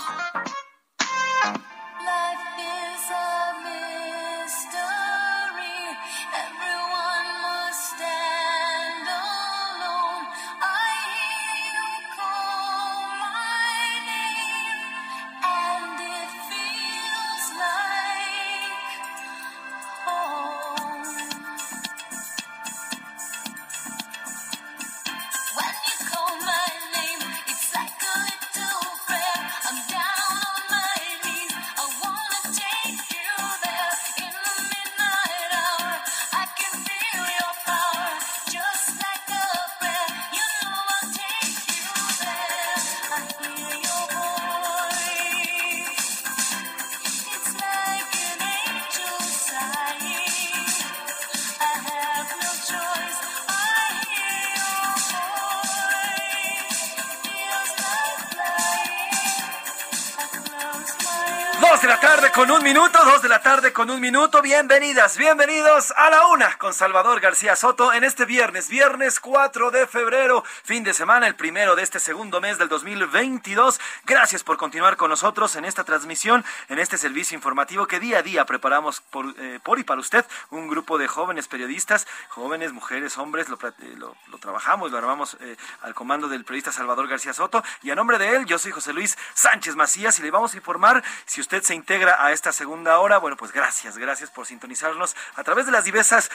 [62.68, 64.42] Minuto, dos de la tarde con un minuto.
[64.42, 69.86] Bienvenidas, bienvenidos a la una con Salvador García Soto en este viernes, viernes 4 de
[69.86, 73.80] febrero, fin de semana, el primero de este segundo mes del 2022.
[74.08, 78.22] Gracias por continuar con nosotros en esta transmisión, en este servicio informativo que día a
[78.22, 83.50] día preparamos por, eh, y para usted, un grupo de jóvenes periodistas, jóvenes, mujeres, hombres,
[83.50, 87.62] lo, eh, lo- lo trabajamos, lo armamos eh, al comando del periodista Salvador García Soto
[87.82, 90.56] y a nombre de él, yo soy José Luis Sánchez Macías y le vamos a
[90.56, 93.18] informar si usted se integra a esta segunda hora.
[93.18, 96.30] Bueno, pues gracias, gracias por sintonizarnos a través de las diversas,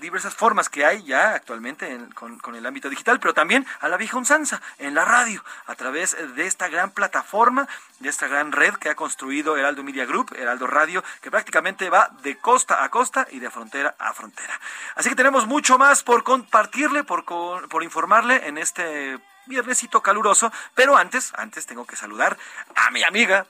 [0.00, 3.96] diversas formas que hay ya actualmente en- con, el ámbito digital, pero también a la
[3.96, 7.68] vieja usanza, en la radio, a través de esta gran plataforma,
[7.98, 12.10] de esta gran red que ha construido Heraldo Media Group, Heraldo Radio, que prácticamente va
[12.22, 14.58] de costa a costa y de frontera a frontera.
[14.94, 20.96] Así que tenemos mucho más por compartirle, por, por informarle en este viernesito caluroso, pero
[20.96, 22.38] antes, antes tengo que saludar
[22.74, 23.46] a mi amiga,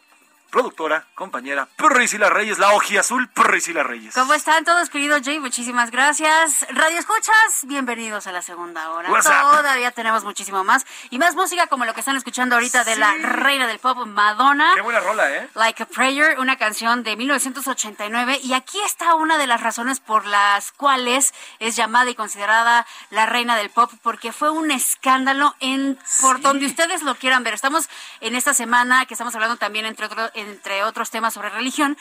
[0.50, 4.14] productora, compañera, Priscila Reyes, la ojía azul, Priscila Reyes.
[4.14, 5.38] ¿Cómo están todos, querido Jay?
[5.38, 6.66] Muchísimas gracias.
[6.70, 9.08] Radio Escuchas, bienvenidos a la segunda hora.
[9.08, 10.84] Todavía tenemos muchísimo más.
[11.10, 14.72] Y más música como lo que están escuchando ahorita de la reina del pop, Madonna.
[14.74, 15.48] Qué buena rola, ¿eh?
[15.54, 18.40] Like a Prayer, una canción de 1989.
[18.42, 23.26] Y aquí está una de las razones por las cuales es llamada y considerada la
[23.26, 26.42] reina del pop, porque fue un escándalo en por Sí.
[26.42, 27.54] donde ustedes lo quieran ver.
[27.54, 27.88] Estamos
[28.20, 31.96] en esta semana que estamos hablando también, entre, otro- entre otros temas sobre religión.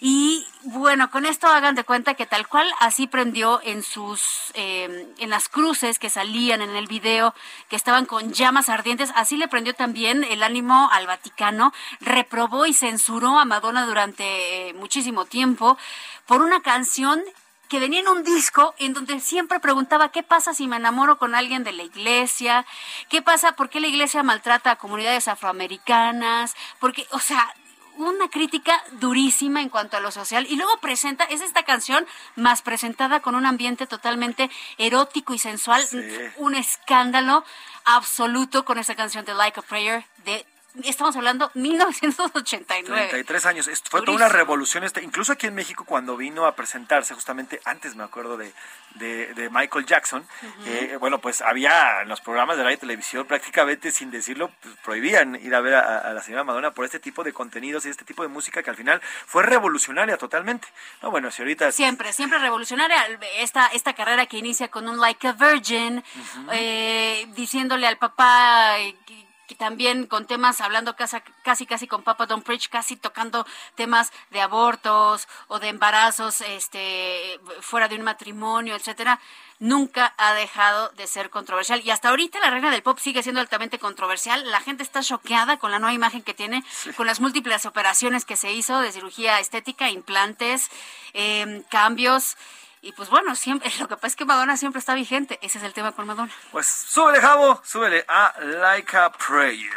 [0.00, 5.08] Y bueno, con esto hagan de cuenta que tal cual así prendió en sus, eh,
[5.18, 7.34] en las cruces que salían en el video,
[7.68, 12.74] que estaban con llamas ardientes, así le prendió también el ánimo al Vaticano, reprobó y
[12.74, 15.78] censuró a Madonna durante eh, muchísimo tiempo
[16.26, 17.22] por una canción
[17.68, 21.34] que venía en un disco en donde siempre preguntaba qué pasa si me enamoro con
[21.34, 22.66] alguien de la iglesia,
[23.08, 27.54] qué pasa, por qué la iglesia maltrata a comunidades afroamericanas, porque, o sea,
[27.96, 30.46] una crítica durísima en cuanto a lo social.
[30.48, 35.84] Y luego presenta, es esta canción más presentada con un ambiente totalmente erótico y sensual,
[36.36, 37.44] un escándalo
[37.84, 40.46] absoluto con esa canción de Like a Prayer de
[40.82, 43.08] estamos hablando 1989.
[43.10, 43.68] 33 años.
[43.68, 44.84] Esto fue toda una revolución.
[44.84, 48.52] Este, incluso aquí en México, cuando vino a presentarse, justamente antes me acuerdo de,
[48.94, 50.26] de, Michael Jackson,
[50.66, 54.74] eh, bueno, pues había en los programas de radio y televisión prácticamente, sin decirlo, pues,
[54.82, 58.04] prohibían ir a ver a, la señora Madonna por este tipo de contenidos y este
[58.04, 60.68] tipo de música que al final fue revolucionaria totalmente.
[61.02, 61.70] No, bueno, si ahorita...
[61.72, 63.06] Siempre, siempre revolucionaria.
[63.38, 66.02] Esta, esta carrera que inicia con un Like a Virgin,
[66.52, 68.78] eh, diciéndole al papá...
[68.80, 73.46] Eh, que también con temas, hablando casi, casi casi con Papa Don Preach, casi tocando
[73.74, 79.20] temas de abortos o de embarazos este, fuera de un matrimonio, etcétera,
[79.58, 81.80] nunca ha dejado de ser controversial.
[81.84, 84.50] Y hasta ahorita la reina del pop sigue siendo altamente controversial.
[84.50, 86.64] La gente está choqueada con la nueva imagen que tiene,
[86.96, 90.70] con las múltiples operaciones que se hizo de cirugía estética, implantes,
[91.12, 92.36] em, cambios.
[92.84, 95.38] Y pues bueno, siempre, lo que pasa es que Madonna siempre está vigente.
[95.40, 96.32] Ese es el tema con Madonna.
[96.52, 99.72] Pues súbele, Javo, súbele a Like a Prayer.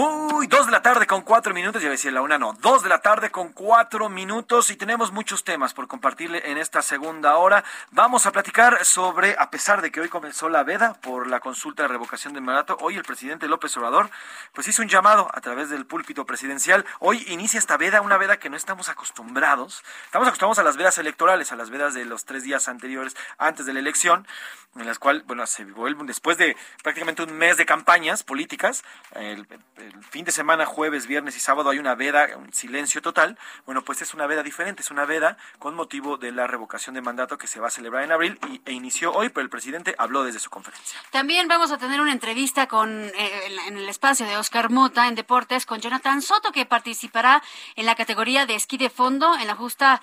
[0.00, 2.88] Uy, dos de la tarde con cuatro minutos, ya decía la una, no, dos de
[2.88, 7.64] la tarde con cuatro minutos y tenemos muchos temas por compartirle en esta segunda hora.
[7.90, 11.82] Vamos a platicar sobre, a pesar de que hoy comenzó la veda por la consulta
[11.82, 14.08] de revocación de mandato, hoy el presidente López Obrador
[14.52, 16.84] pues hizo un llamado a través del púlpito presidencial.
[17.00, 19.82] Hoy inicia esta veda, una veda que no estamos acostumbrados.
[20.04, 23.66] Estamos acostumbrados a las vedas electorales, a las vedas de los tres días anteriores antes
[23.66, 24.28] de la elección,
[24.76, 28.84] en las cuales, bueno, se vuelve después de prácticamente un mes de campañas políticas,
[29.16, 29.44] el
[29.87, 33.38] el fin de semana, jueves, viernes y sábado, hay una veda, un silencio total.
[33.66, 37.00] Bueno, pues es una veda diferente, es una veda con motivo de la revocación de
[37.00, 39.94] mandato que se va a celebrar en abril y, e inició hoy, pero el presidente
[39.98, 40.98] habló desde su conferencia.
[41.10, 45.14] También vamos a tener una entrevista con eh, en el espacio de Oscar Mota en
[45.14, 47.42] Deportes con Jonathan Soto, que participará
[47.76, 50.00] en la categoría de esquí de fondo en la justa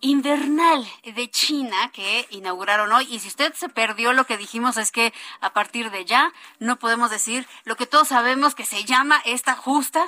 [0.00, 3.06] invernal de China que inauguraron hoy.
[3.10, 6.78] Y si usted se perdió, lo que dijimos es que a partir de ya no
[6.78, 10.06] podemos decir lo que todos sabemos que se llama esta justa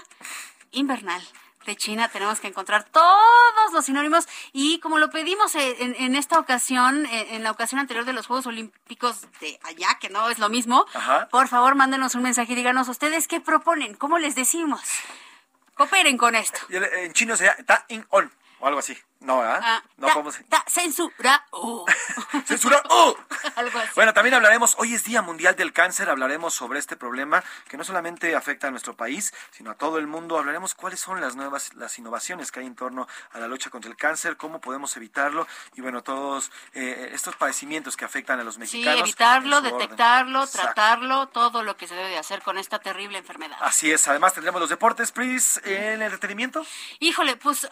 [0.72, 1.22] invernal
[1.66, 7.07] de China tenemos que encontrar todos los sinónimos y como lo pedimos en, esta ocasión,
[7.07, 10.86] en, la ocasión anterior de los Juegos Olímpicos de allá, que no es lo mismo,
[11.30, 14.82] por favor mándenos un mensaje y díganos ustedes qué proponen, cómo les decimos.
[15.74, 16.59] Cooperen con esto.
[16.70, 18.30] En chino se llama Ta In On
[18.61, 18.97] o algo así.
[19.20, 19.42] No.
[19.42, 20.44] Ah, no, ¿cómo se...
[20.66, 21.44] censura.
[22.46, 22.82] censura.
[22.88, 23.16] Oh.
[23.56, 23.90] algo así.
[23.94, 27.84] Bueno, también hablaremos, hoy es Día Mundial del Cáncer, hablaremos sobre este problema que no
[27.84, 30.38] solamente afecta a nuestro país, sino a todo el mundo.
[30.38, 33.90] Hablaremos cuáles son las nuevas, las innovaciones que hay en torno a la lucha contra
[33.90, 38.58] el cáncer, cómo podemos evitarlo y bueno, todos eh, estos padecimientos que afectan a los
[38.58, 38.94] mexicanos.
[38.94, 43.58] Sí, evitarlo, detectarlo, tratarlo, todo lo que se debe de hacer con esta terrible enfermedad.
[43.60, 46.64] Así es, además tendremos los deportes, Pris, en el entretenimiento.
[47.00, 47.68] Híjole, pues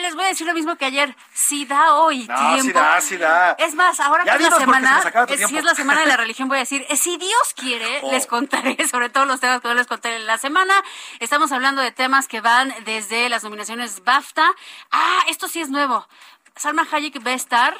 [0.00, 2.62] les voy a decir lo mismo que ayer, si da hoy tiempo.
[2.62, 3.52] Sí da, sí da.
[3.52, 5.02] Es más, ahora que es la semana,
[5.48, 8.10] si es la semana de la religión, voy a decir, eh, si Dios quiere, oh.
[8.10, 10.74] les contaré sobre todos los temas que les conté en la semana.
[11.20, 14.50] Estamos hablando de temas que van desde las nominaciones BAFTA.
[14.90, 16.06] Ah, esto sí es nuevo.
[16.56, 17.74] Salma Hayek va a estar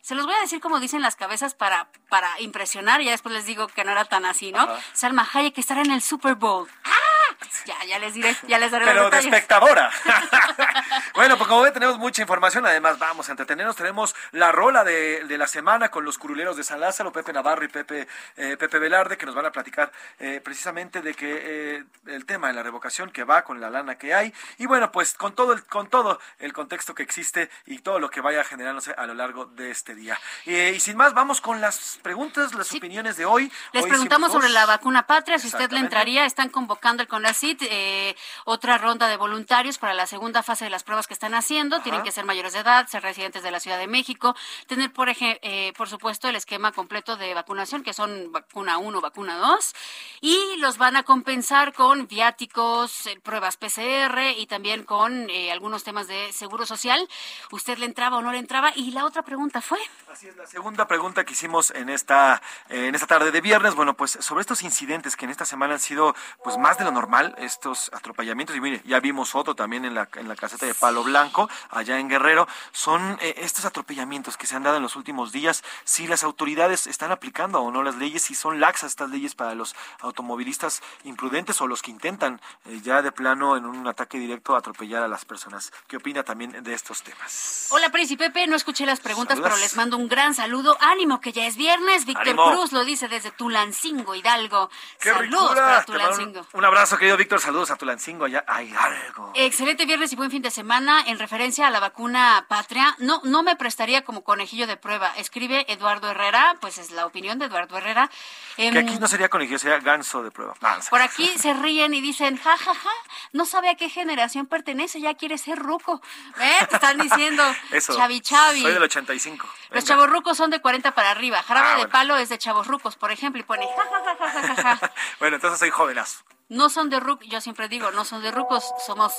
[0.00, 3.34] se los voy a decir como dicen las cabezas para, para impresionar, y ya después
[3.34, 4.66] les digo que no era tan así, ¿no?
[4.94, 6.66] Salma Hayek estará en el Super Bowl.
[6.84, 7.17] ¡Ah!
[7.66, 9.90] Ya, ya les diré, ya les daré Pero de espectadora.
[11.14, 12.66] bueno, pues como ven, tenemos mucha información.
[12.66, 13.76] Además, vamos a entretenernos.
[13.76, 17.68] Tenemos la rola de, la semana con los curuleros de San Lázaro, Pepe Navarro y
[17.68, 22.24] Pepe, eh, Pepe Velarde, que nos van a platicar eh, precisamente de que eh, el
[22.26, 24.32] tema de la revocación que va con la lana que hay.
[24.58, 28.10] Y bueno, pues con todo el, con todo el contexto que existe y todo lo
[28.10, 30.18] que vaya generándose a lo largo de este día.
[30.46, 33.52] y sin más, vamos con las preguntas, las opiniones de hoy.
[33.72, 38.16] Les preguntamos sobre la vacuna patria, si usted le entraría, están convocando el COVID, eh,
[38.44, 41.80] otra ronda de voluntarios para la segunda fase de las pruebas que están haciendo.
[41.80, 44.34] Tienen que ser mayores de edad, ser residentes de la Ciudad de México,
[44.66, 45.38] tener, por, ejemplo,
[45.76, 49.74] por supuesto, el esquema completo de vacunación, que son vacuna 1, vacuna 2,
[50.20, 55.84] y los van a compensar con viáticos, eh, pruebas PCR y también con eh, algunos
[55.84, 57.08] temas de seguro social.
[57.50, 58.72] ¿Usted le entraba o no le entraba?
[58.74, 59.78] Y la otra pregunta fue.
[60.10, 63.94] Así es, la segunda pregunta que hicimos en esta, en esta tarde de viernes, bueno,
[63.94, 67.17] pues sobre estos incidentes que en esta semana han sido pues más de lo normal,
[67.38, 71.02] estos atropellamientos, y mire, ya vimos otro también en la, en la caseta de Palo
[71.02, 75.32] Blanco, allá en Guerrero, son eh, estos atropellamientos que se han dado en los últimos
[75.32, 79.34] días, si las autoridades están aplicando o no las leyes, si son laxas estas leyes
[79.34, 84.18] para los automovilistas imprudentes o los que intentan eh, ya de plano en un ataque
[84.18, 85.72] directo atropellar a las personas.
[85.86, 87.68] ¿Qué opina también de estos temas?
[87.70, 90.76] Hola, Príncipe Pepe, no escuché las preguntas, pero les mando un gran saludo.
[90.80, 92.04] Ánimo, que ya es viernes.
[92.04, 94.70] Víctor Cruz lo dice desde Tulancingo, Hidalgo.
[94.98, 96.46] Saludos para Tulancingo.
[96.52, 97.40] Un, abrazo, querido Víctor.
[97.40, 99.32] Saludos a Tulancingo, allá a Hidalgo.
[99.34, 101.02] Excelente viernes y buen fin de semana.
[101.06, 105.14] En referencia a la vacuna patria, no, no me prestaría como conejillo de prueba.
[105.16, 108.10] Escribe Eduardo Herrera, pues es la opinión de Eduardo Herrera.
[108.56, 110.52] que aquí em, no sería conejillo, sería ganso de prueba.
[110.90, 112.90] por aquí se ríen y dicen, ja, ja, ja,
[113.32, 116.02] no sabe a qué generación pertenece, ya quiere ser ruco.
[116.38, 116.66] ¿Eh?
[116.68, 118.60] Te están diciendo, Eso, chavi chavi.
[118.60, 119.48] Soy del 85.
[119.70, 121.42] Los chavos rucos son de 40 para arriba.
[121.42, 124.30] Jarabe ah, de palo es de chavos rucos, por ejemplo, y pone, ja, ja, ja,
[124.30, 124.92] ja, ja, ja.
[125.20, 126.22] bueno, entonces soy jovenazo.
[126.48, 129.12] No son de ruc, yo siempre digo, no son de rucos, somos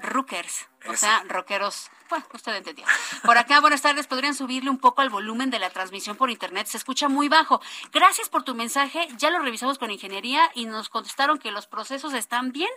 [0.00, 2.86] rookers, o sea, rockeros bueno, usted entendió.
[3.22, 4.06] Por acá, buenas tardes.
[4.06, 6.66] ¿Podrían subirle un poco al volumen de la transmisión por internet?
[6.66, 7.60] Se escucha muy bajo.
[7.92, 9.08] Gracias por tu mensaje.
[9.18, 12.70] Ya lo revisamos con ingeniería y nos contestaron que los procesos están bien,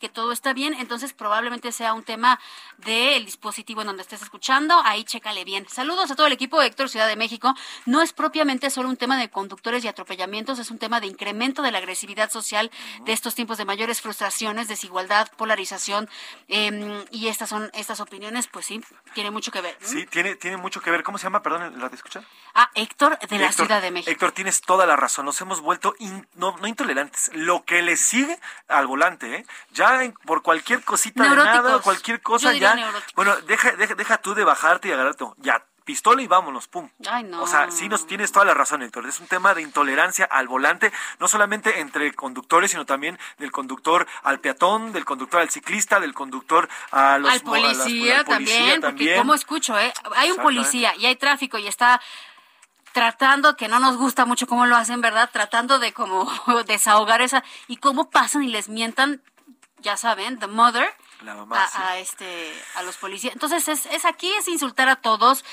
[0.00, 0.74] que todo está bien.
[0.74, 2.40] Entonces, probablemente sea un tema
[2.78, 4.80] del dispositivo en donde estés escuchando.
[4.84, 5.68] Ahí chécale bien.
[5.68, 7.54] Saludos a todo el equipo de Héctor Ciudad de México.
[7.86, 11.62] No es propiamente solo un tema de conductores y atropellamientos, es un tema de incremento
[11.62, 12.70] de la agresividad social
[13.04, 16.08] de estos tiempos de mayores frustraciones, desigualdad, polarización.
[16.48, 18.82] Em, y estas son estas opiniones, pues sí,
[19.14, 19.76] tiene mucho que ver.
[19.80, 21.02] Sí, tiene, tiene mucho que ver.
[21.02, 21.42] ¿Cómo se llama?
[21.42, 22.24] Perdón, ¿la de escuchar?
[22.54, 24.10] Ah, Héctor de la Ciudad de México.
[24.10, 25.24] Héctor, tienes toda la razón.
[25.26, 25.94] Nos hemos vuelto
[26.34, 27.30] no, intolerantes.
[27.34, 28.38] Lo que le sigue
[28.68, 29.46] al volante, ¿eh?
[29.72, 29.89] Ya
[30.24, 32.76] por cualquier cosita de nada, cualquier cosa, ya.
[33.14, 35.24] Bueno, deja, deja, deja tú de bajarte y agarrarte.
[35.38, 36.88] Ya pistola y vámonos, pum.
[37.08, 37.42] Ay, no.
[37.42, 39.06] O sea, sí nos tienes toda la razón, Héctor.
[39.06, 44.06] Es un tema de intolerancia al volante, no solamente entre conductores, sino también del conductor
[44.22, 49.34] al peatón, del conductor al ciclista, del conductor a los al policía, también, porque como
[49.34, 52.00] escucho, eh, hay un policía y hay tráfico y está
[52.92, 55.30] tratando, que no nos gusta mucho cómo lo hacen, ¿verdad?
[55.32, 56.30] Tratando de como
[56.66, 59.22] desahogar esa y cómo pasan y les mientan,
[59.80, 60.94] ya saben, the mother
[61.74, 63.34] a, este a los policías.
[63.34, 65.44] Entonces es, es aquí es insultar a todos.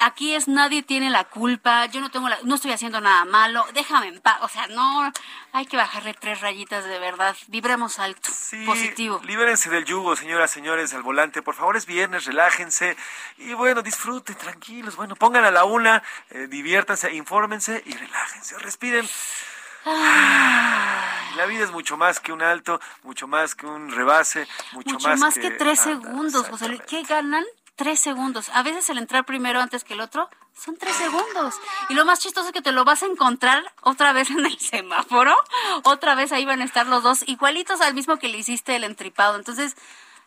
[0.00, 1.86] Aquí es nadie tiene la culpa.
[1.86, 3.64] Yo no tengo la, no estoy haciendo nada malo.
[3.72, 4.38] Déjame en paz.
[4.42, 5.12] O sea, no
[5.52, 7.36] hay que bajarle tres rayitas de verdad.
[7.46, 8.30] Vibremos alto,
[8.66, 9.20] positivo.
[9.24, 11.42] Libérense del yugo, señoras, señores, al volante.
[11.42, 12.96] Por favor, es viernes, relájense
[13.38, 14.96] y bueno, disfruten, tranquilos.
[14.96, 19.08] Bueno, pongan a la una, eh, diviértanse, infórmense y relájense, respiren.
[21.36, 25.16] La vida es mucho más que un alto, mucho más que un rebase, mucho, mucho
[25.16, 26.82] más, que, tres segundos, José Luis.
[26.86, 27.44] ¿Qué ganan?
[27.76, 28.50] Tres segundos.
[28.50, 31.54] A veces el entrar primero antes que el otro son tres segundos.
[31.88, 34.58] Y lo más chistoso es que te lo vas a encontrar otra vez en el
[34.58, 35.36] semáforo.
[35.82, 38.84] Otra vez ahí van a estar los dos igualitos al mismo que le hiciste el
[38.84, 39.36] entripado.
[39.36, 39.74] Entonces,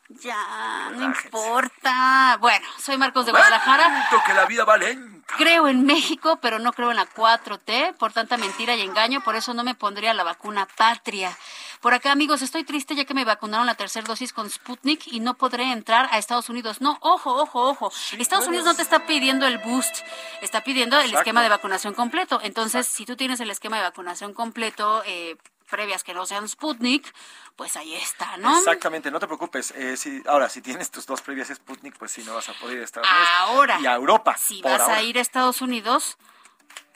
[0.09, 2.37] ya, no importa.
[2.41, 4.09] Bueno, soy Marcos de Guadalajara.
[4.25, 5.16] que la vida va lenta.
[5.35, 9.35] Creo en México, pero no creo en la 4T, por tanta mentira y engaño, por
[9.35, 11.37] eso no me pondría la vacuna patria.
[11.81, 15.19] Por acá, amigos, estoy triste ya que me vacunaron la tercera dosis con Sputnik y
[15.19, 16.81] no podré entrar a Estados Unidos.
[16.81, 17.91] No, ojo, ojo, ojo.
[18.17, 19.97] Estados Unidos no te está pidiendo el boost,
[20.41, 22.39] está pidiendo el esquema de vacunación completo.
[22.41, 25.37] Entonces, si tú tienes el esquema de vacunación completo, eh,
[25.67, 27.13] previas que no sean Sputnik,
[27.55, 28.57] pues ahí está, ¿no?
[28.57, 29.71] Exactamente, no te preocupes.
[29.71, 32.81] Eh, si, ahora, si tienes tus dos previas Sputnik, pues sí, no vas a poder
[32.81, 34.35] estar ahora, y a Europa.
[34.37, 36.17] Si vas a ir a Estados Unidos,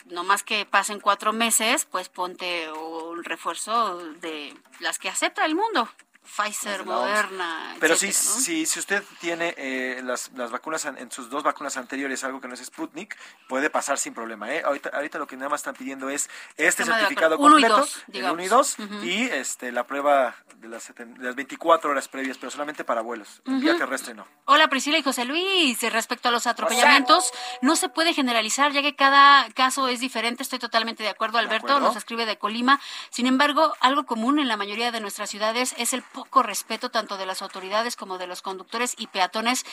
[0.06, 5.54] no más que pasen cuatro meses, pues ponte un refuerzo de las que acepta el
[5.54, 5.88] mundo.
[6.24, 7.76] Pfizer, Moderna.
[7.80, 12.40] Pero sí, si usted tiene eh, las, las, vacunas en sus dos vacunas anteriores, algo
[12.40, 13.16] que no es Sputnik,
[13.48, 14.50] puede pasar sin problema.
[14.52, 14.62] ¿eh?
[14.64, 18.48] Ahorita, ahorita lo que nada más están pidiendo es este certificado completo, el 1 y
[18.48, 23.02] 2, y este, la prueba de las, de las 24 horas previas, pero solamente para
[23.02, 23.42] vuelos.
[23.44, 24.26] Vía terrestre no.
[24.44, 25.82] Hola Priscila y José Luis.
[25.92, 30.42] Respecto a los atropellamientos, no se puede generalizar, ya que cada caso es diferente.
[30.42, 31.80] Estoy totalmente de acuerdo, Alberto.
[31.80, 32.80] Nos escribe de Colima.
[33.10, 37.16] Sin embargo, algo común en la mayoría de nuestras ciudades es el poco respeto tanto
[37.16, 39.64] de las autoridades como de los conductores y peatones.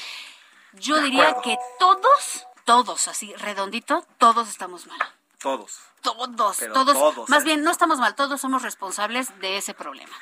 [0.74, 5.00] Yo diría que todos, todos, así redondito, todos estamos mal.
[5.40, 5.80] Todos.
[6.02, 7.46] Todos, Pero todos, todos, más ¿eh?
[7.46, 10.14] bien no estamos mal, todos somos responsables de ese problema.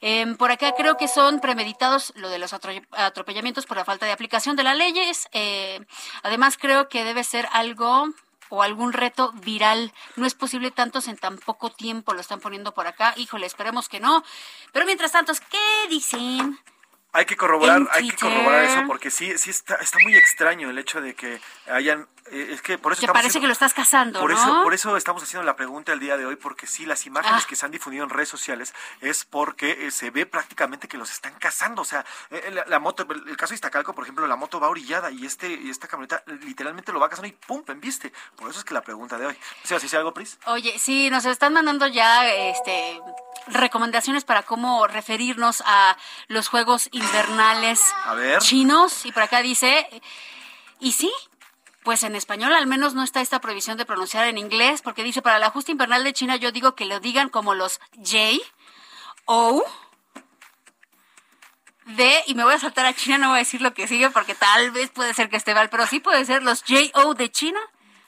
[0.00, 4.06] Em, por acá creo que son premeditados lo de los atro- atropellamientos por la falta
[4.06, 5.28] de aplicación de las leyes.
[5.32, 5.84] Eh,
[6.22, 8.08] además creo que debe ser algo
[8.54, 9.92] o algún reto viral.
[10.16, 13.14] No es posible tantos en tan poco tiempo, lo están poniendo por acá.
[13.16, 14.24] Híjole, esperemos que no.
[14.72, 16.58] Pero mientras tanto, ¿qué dicen?
[17.14, 20.78] Hay que corroborar, hay que corroborar eso porque sí, sí está, está muy extraño el
[20.78, 21.40] hecho de que
[21.70, 24.36] hayan, eh, es que por eso Que parece haciendo- que lo estás cazando, Por ¿no?
[24.36, 27.44] eso, por eso estamos haciendo la pregunta el día de hoy, porque sí, las imágenes
[27.44, 27.46] Ah.
[27.48, 31.10] que se han difundido en redes sociales es porque eh, se ve prácticamente que los
[31.12, 31.82] están cazando.
[31.82, 34.68] O sea, eh, la, la moto, el caso de Iztacalco, por ejemplo, la moto va
[34.68, 38.12] orillada y este y esta camioneta literalmente lo va cazando y pum, viste.
[38.36, 39.38] Por eso es que la pregunta de hoy.
[39.62, 40.36] O sea, si dice algo, Pris.
[40.46, 43.00] Oye, sí, nos están mandando ya este
[43.46, 45.96] recomendaciones para cómo referirnos a
[46.28, 48.40] los juegos invernales A ver.
[48.40, 49.86] chinos y por acá dice
[50.80, 51.12] y sí,
[51.82, 55.22] pues en español al menos no está esta prohibición de pronunciar en inglés porque dice
[55.22, 58.18] para la justa invernal de China yo digo que lo digan como los J
[59.26, 59.64] O
[61.86, 64.08] D y me voy a saltar a China, no voy a decir lo que sigue
[64.10, 67.14] porque tal vez puede ser que esté mal, pero sí puede ser los J O
[67.14, 67.60] de China.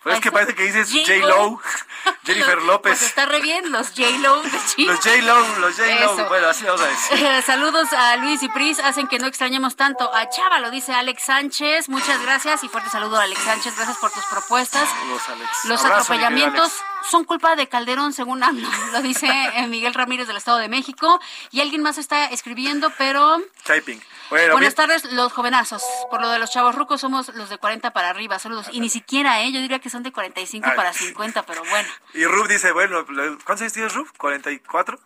[0.07, 1.61] Pero es que parece que dices J.Lo.
[2.25, 2.93] Jennifer López.
[2.97, 4.93] Pues está re bien, los J-Lo de China.
[4.93, 6.29] Los J-Lo, los J-Lo.
[6.29, 7.43] Bueno, así vamos a decir.
[7.45, 11.25] Saludos a Luis y Pris, hacen que no extrañemos tanto a Chava, lo dice Alex
[11.25, 11.89] Sánchez.
[11.89, 13.75] Muchas gracias y fuerte saludo a Alex Sánchez.
[13.75, 14.89] Gracias por tus propuestas.
[14.89, 15.51] Saludos, Alex.
[15.65, 16.96] Los Abrazo, atropellamientos Alex.
[17.11, 21.21] Son culpa de Calderón, según AMLO, lo dice eh, Miguel Ramírez del Estado de México.
[21.51, 24.01] Y alguien más está escribiendo, pero Typing.
[24.29, 24.89] Bueno, buenas bien.
[24.89, 25.83] tardes, los jovenazos.
[26.11, 28.39] Por lo de los chavos rucos somos los de 40 para arriba.
[28.39, 28.67] Saludos.
[28.73, 29.53] Y ni siquiera, ¿eh?
[29.53, 30.77] Yo diría que son de 45 Ay.
[30.77, 31.89] para 50, pero bueno.
[32.15, 34.09] Y Rub dice, bueno, ¿cuántos años tienes, Rub?
[34.19, 34.99] ¿44?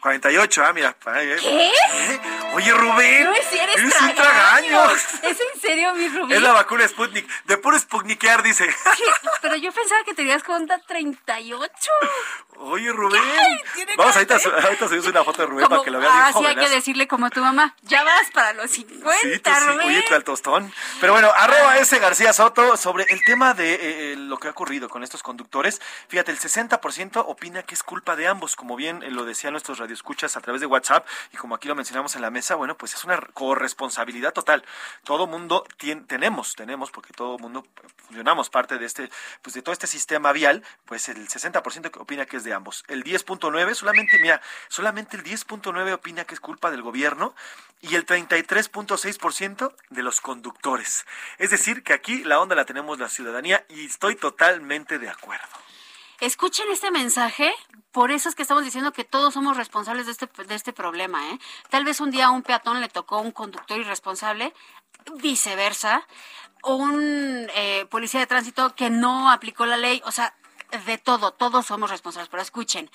[0.00, 0.94] 48, ah, mira.
[0.94, 1.34] ¿Qué?
[1.34, 1.72] ¿Eh?
[2.54, 3.24] Oye, Rubén.
[3.24, 4.16] No es si eres, eres tragaños.
[4.16, 4.90] tragaño.
[5.22, 6.36] ¿Es en serio, mi Rubén?
[6.36, 7.28] Es la vacuna Sputnik.
[7.44, 8.66] De puro Sputnikear, dice.
[8.66, 9.04] ¿Qué?
[9.42, 11.90] Pero yo pensaba que tenías cuenta 38.
[12.62, 13.22] Oye, Rubén.
[13.74, 16.38] Tiene Vamos, ahorita, ahorita subimos una foto de Rubén para que lo vean ah, sí,
[16.38, 16.74] hay que jovenazo.
[16.74, 17.74] decirle como tu mamá.
[17.82, 19.86] Ya vas para los 50, Sí, tú sí, Rubén.
[19.88, 20.72] oye, tú al tostón.
[21.00, 24.50] Pero bueno, arroba ese García Soto sobre el tema de eh, eh, lo que ha
[24.50, 25.80] ocurrido con estos conductores.
[26.08, 29.78] Fíjate, el 60% opina que es culpa de ambos, como bien eh, lo decían nuestros
[29.78, 32.94] radioescuchas a través de WhatsApp y como aquí lo mencionamos en la mesa, bueno, pues
[32.94, 34.64] es una corresponsabilidad total.
[35.04, 39.10] Todo mundo tien- tenemos, tenemos, porque todo mundo eh, funcionamos parte de este,
[39.42, 42.84] pues de todo este sistema vial, pues el 60% que opina que es de ambos.
[42.88, 47.34] El 10.9 solamente, mira, solamente el 10.9 opina que es culpa del gobierno
[47.80, 51.06] y el 33.6% de los conductores.
[51.38, 55.46] Es decir, que aquí la onda la tenemos la ciudadanía y estoy totalmente de acuerdo.
[56.20, 57.50] Escuchen este mensaje,
[57.92, 61.30] por eso es que estamos diciendo que todos somos responsables de este, de este problema.
[61.30, 61.38] ¿eh?
[61.70, 64.52] Tal vez un día un peatón le tocó un conductor irresponsable,
[65.22, 66.06] viceversa,
[66.62, 70.34] o un eh, policía de tránsito que no aplicó la ley, o sea,
[70.86, 72.28] de todo, todos somos responsables.
[72.28, 72.90] Pero escuchen,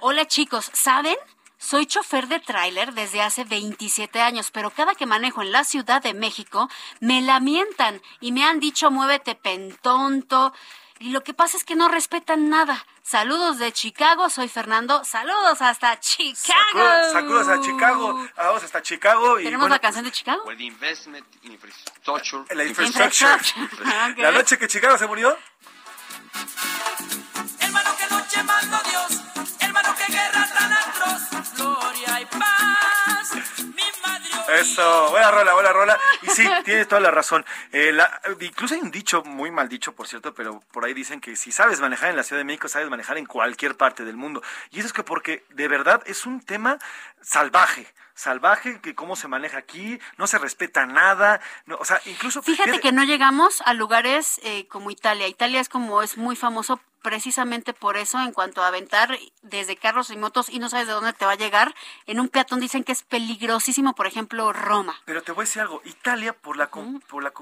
[0.00, 1.16] hola chicos, ¿saben?
[1.58, 6.02] Soy chofer de tráiler desde hace 27 años, pero cada que manejo en la Ciudad
[6.02, 6.68] de México
[6.98, 10.52] me lamientan y me han dicho muévete pentonto.
[10.98, 12.84] Y lo que pasa es que no respetan nada.
[13.02, 15.04] Saludos de Chicago, soy Fernando.
[15.04, 17.12] Saludos hasta Chicago.
[17.12, 20.42] Saludos a Chicago, vamos hasta Chicago y ¿Tenemos bueno, la canción de Chicago?
[20.46, 22.44] With investment in infrastructure.
[22.54, 23.30] la infrastructure.
[24.12, 24.18] Ok.
[24.18, 25.36] La noche que Chicago se murió,
[34.60, 35.98] Eso, buena rola, buena rola.
[36.22, 37.44] Y sí, tienes toda la razón.
[37.72, 41.20] Eh, la- incluso hay un dicho, muy mal dicho, por cierto, pero por ahí dicen
[41.20, 44.16] que si sabes manejar en la Ciudad de México, sabes manejar en cualquier parte del
[44.16, 44.42] mundo.
[44.70, 46.78] Y eso es que porque de verdad es un tema
[47.22, 47.86] salvaje.
[48.14, 51.40] Salvaje, que cómo se maneja aquí, no se respeta nada.
[51.66, 52.42] No, o sea, incluso.
[52.42, 55.28] Fíjate que no llegamos a lugares eh, como Italia.
[55.28, 60.10] Italia es como es muy famoso precisamente por eso en cuanto a aventar desde carros
[60.10, 61.74] y motos y no sabes de dónde te va a llegar.
[62.06, 64.94] En un peatón dicen que es peligrosísimo, por ejemplo, Roma.
[65.04, 67.32] Pero te voy a decir algo, Italia por la com- por la,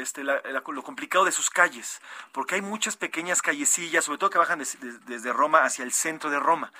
[0.00, 2.00] este, la- la- lo complicado de sus calles,
[2.30, 5.92] porque hay muchas pequeñas callecillas, sobre todo que bajan des- des- desde Roma hacia el
[5.92, 6.72] centro de Roma.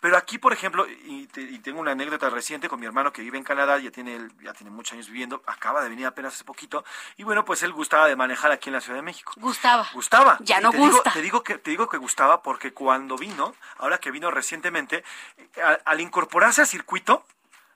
[0.00, 3.20] Pero aquí, por ejemplo, y, te- y tengo una anécdota reciente con mi hermano que
[3.22, 6.44] vive en Canadá, ya tiene ya tiene muchos años viviendo, acaba de venir apenas hace
[6.44, 6.84] poquito,
[7.18, 9.32] y bueno, pues él gustaba de manejar aquí en la Ciudad de México.
[9.36, 9.86] Gustaba.
[9.92, 10.38] Gustaba.
[10.40, 11.12] Ya Y no te digo- gusta.
[11.12, 15.04] te digo que te digo que gustaba porque cuando vino, ahora que vino recientemente,
[15.36, 17.24] eh, al, al incorporarse a circuito,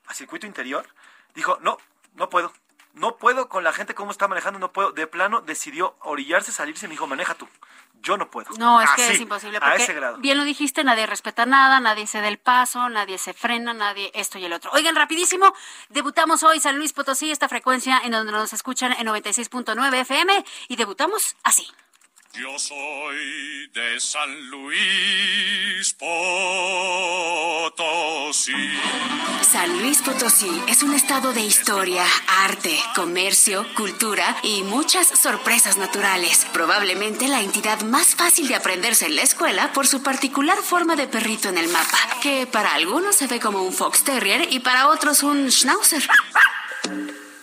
[0.07, 0.87] a circuito interior,
[1.35, 1.77] dijo, "No,
[2.15, 2.51] no puedo.
[2.95, 6.85] No puedo con la gente cómo está manejando, no puedo." De plano decidió orillarse, salirse
[6.85, 7.47] y me dijo, "Maneja tú."
[8.01, 8.51] Yo no puedo.
[8.57, 9.57] No, es que es imposible.
[9.57, 10.17] A Porque ese grado.
[10.17, 14.11] bien lo dijiste, nadie respeta nada, nadie se da el paso, nadie se frena, nadie
[14.13, 14.69] esto y el otro.
[14.73, 15.53] Oigan, rapidísimo,
[15.89, 20.75] debutamos hoy San Luis Potosí, esta frecuencia en donde nos escuchan en 96.9 FM y
[20.75, 21.67] debutamos así.
[22.37, 26.11] Yo soy de San Luis Potosí.
[29.41, 36.45] San Luis Potosí es un estado de historia, arte, comercio, cultura y muchas sorpresas naturales.
[36.51, 41.07] Probablemente la entidad más fácil de aprenderse en la escuela por su particular forma de
[41.07, 44.89] perrito en el mapa, que para algunos se ve como un fox terrier y para
[44.89, 46.05] otros un schnauzer.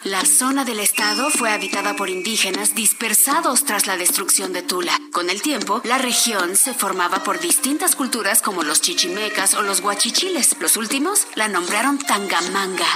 [0.04, 4.98] La zona del estado fue habitada por indígenas dispersados tras la destrucción de Tula.
[5.12, 9.80] Con el tiempo, la región se formaba por distintas culturas como los chichimecas o los
[9.80, 10.56] guachichiles.
[10.58, 12.86] Los últimos la nombraron Tangamanga.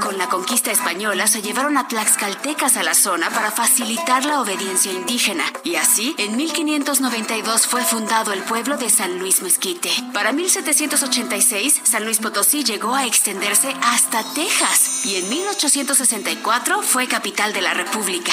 [0.00, 4.92] Con la conquista española se llevaron a tlaxcaltecas a la zona para facilitar la obediencia
[4.92, 5.44] indígena.
[5.64, 9.90] Y así, en 1592 fue fundado el pueblo de San Luis Mezquite.
[10.12, 17.52] Para 1786, San Luis Potosí llegó a extenderse hasta Texas y en 1864 fue capital
[17.52, 18.32] de la República.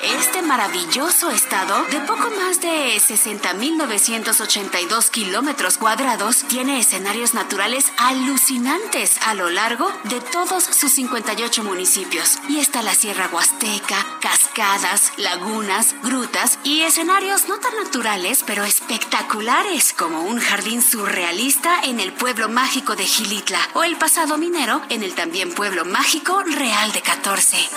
[0.00, 9.34] Este maravilloso estado, de poco más de 60.982 kilómetros cuadrados, tiene escenarios naturales alucinantes a
[9.34, 12.38] lo largo de todos sus 58 municipios.
[12.48, 19.92] Y está la Sierra Huasteca, cascadas, lagunas, grutas y escenarios no tan naturales, pero espectaculares,
[19.94, 25.02] como un jardín surrealista en el pueblo mágico de Gilitla o el pasado minero en
[25.02, 27.68] el también pueblo mágico Real de 14.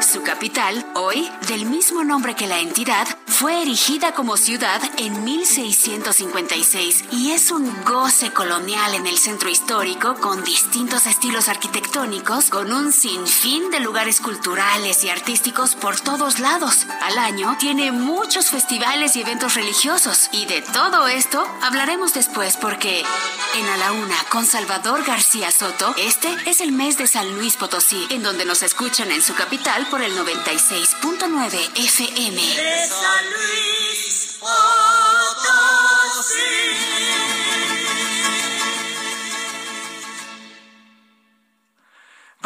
[0.00, 7.04] Su capital, hoy del mismo nombre que la entidad, fue erigida como ciudad en 1656
[7.12, 12.92] y es un goce colonial en el centro histórico con distintos estilos arquitectónicos, con un
[12.92, 16.86] sinfín de lugares culturales y artísticos por todos lados.
[17.02, 23.04] Al año tiene muchos festivales y eventos religiosos y de todo esto hablaremos después porque
[23.54, 27.56] en A la Una con Salvador García Soto, este es el mes de San Luis
[27.56, 30.14] Potosí, en donde nos escuchan en su capital por el
[31.02, 32.36] 96.9 FM.
[32.36, 35.66] De San Luis Potosí.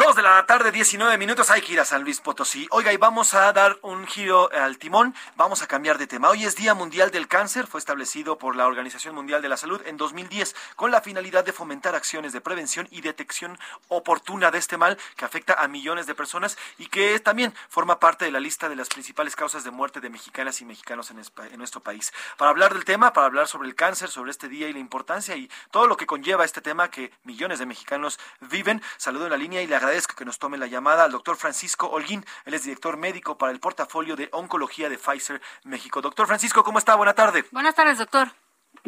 [0.03, 1.51] Dos de la tarde, 19 minutos.
[1.51, 2.65] Hay que San Luis Potosí.
[2.71, 5.13] Oiga, y vamos a dar un giro al timón.
[5.35, 6.29] Vamos a cambiar de tema.
[6.29, 7.67] Hoy es Día Mundial del Cáncer.
[7.67, 11.53] Fue establecido por la Organización Mundial de la Salud en 2010 con la finalidad de
[11.53, 13.59] fomentar acciones de prevención y detección
[13.89, 18.25] oportuna de este mal que afecta a millones de personas y que también forma parte
[18.25, 21.57] de la lista de las principales causas de muerte de mexicanas y mexicanos en, en
[21.59, 22.11] nuestro país.
[22.37, 25.35] Para hablar del tema, para hablar sobre el cáncer, sobre este día y la importancia
[25.35, 29.37] y todo lo que conlleva este tema que millones de mexicanos viven, saludo en la
[29.37, 32.23] línea y le agradezco que nos tome la llamada al doctor Francisco Holguín.
[32.45, 36.01] Él es director médico para el portafolio de oncología de Pfizer México.
[36.01, 36.95] Doctor Francisco, ¿cómo está?
[36.95, 37.43] Buena tarde.
[37.51, 38.29] Buenas tardes, doctor.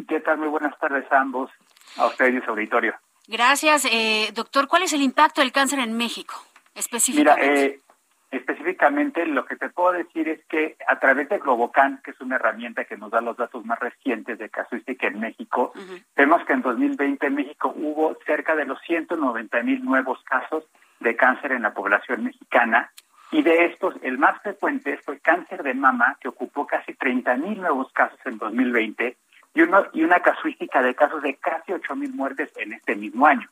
[0.08, 0.38] ¿Qué tal?
[0.38, 1.50] Muy buenas tardes a ambos,
[1.96, 2.94] a ustedes y su auditorio.
[3.26, 3.84] Gracias.
[3.90, 6.34] Eh, doctor, ¿cuál es el impacto del cáncer en México?
[6.36, 7.64] Mira, Específicamente.
[7.66, 7.80] eh,
[8.30, 12.36] específicamente lo que te puedo decir es que a través de Globocan, que es una
[12.36, 15.72] herramienta que nos da los datos más recientes de casuística en México,
[16.16, 20.64] vemos que en 2020 en México hubo cerca de los 190 mil nuevos casos
[21.00, 22.90] de cáncer en la población mexicana
[23.34, 27.60] y de estos el más frecuente fue cáncer de mama, que ocupó casi 30 mil
[27.60, 29.16] nuevos casos en 2020
[29.54, 33.26] y, uno, y una casuística de casos de casi 8 mil muertes en este mismo
[33.26, 33.48] año,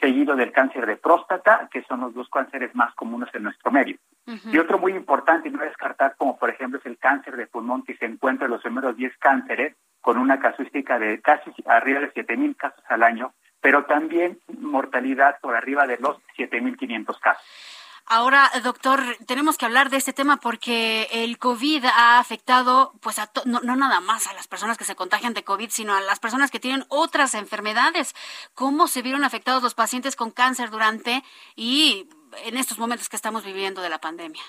[0.00, 3.96] seguido del cáncer de próstata, que son los dos cánceres más comunes en nuestro medio.
[4.52, 7.84] Y otro muy importante y no descartar, como por ejemplo es el cáncer de pulmón,
[7.84, 12.10] que se encuentra en los primeros 10 cánceres, con una casuística de casi arriba de
[12.12, 17.44] 7 mil casos al año, pero también mortalidad por arriba de los 7.500 casos.
[18.06, 23.28] Ahora, doctor, tenemos que hablar de este tema porque el COVID ha afectado, pues, a
[23.28, 26.00] to- no, no nada más a las personas que se contagian de COVID, sino a
[26.00, 28.14] las personas que tienen otras enfermedades.
[28.54, 31.22] ¿Cómo se vieron afectados los pacientes con cáncer durante
[31.54, 32.08] y
[32.46, 34.42] en estos momentos que estamos viviendo de la pandemia?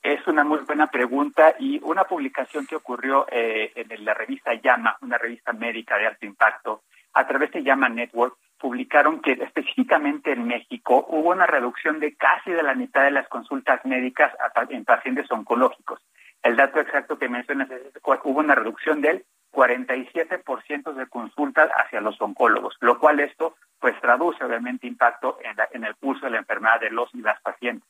[0.00, 4.96] Es una muy buena pregunta y una publicación que ocurrió eh, en la revista Llama,
[5.00, 6.82] una revista médica de alto impacto,
[7.14, 12.50] a través de Llama Network, publicaron que específicamente en México hubo una reducción de casi
[12.52, 14.32] de la mitad de las consultas médicas
[14.70, 16.00] en pacientes oncológicos.
[16.42, 22.00] El dato exacto que mencionas es que hubo una reducción del 47% de consultas hacia
[22.00, 26.32] los oncólogos, lo cual esto pues traduce obviamente impacto en, la- en el curso de
[26.32, 27.88] la enfermedad de los y las pacientes.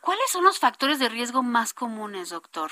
[0.00, 2.70] ¿Cuáles son los factores de riesgo más comunes, doctor?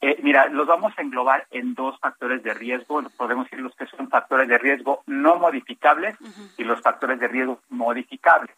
[0.00, 3.02] Eh, mira, los vamos a englobar en dos factores de riesgo.
[3.16, 6.16] Podemos decir los que son factores de riesgo no modificables
[6.58, 8.54] y los factores de riesgo modificables.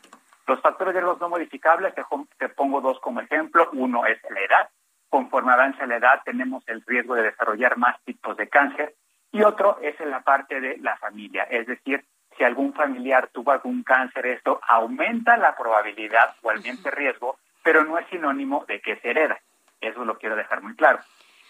[0.47, 1.95] Los factores de riesgo no modificables,
[2.39, 3.69] te, pongo dos como ejemplo.
[3.73, 4.69] Uno es la edad.
[5.09, 8.95] Conforme avanza la edad, tenemos el riesgo de desarrollar más tipos de cáncer.
[9.31, 12.03] Y otro es en la parte de la familia, es decir,
[12.39, 17.99] si algún familiar tuvo algún cáncer, esto aumenta la probabilidad o el riesgo, pero no
[17.99, 19.39] es sinónimo de que se hereda.
[19.81, 21.01] Eso lo quiero dejar muy claro.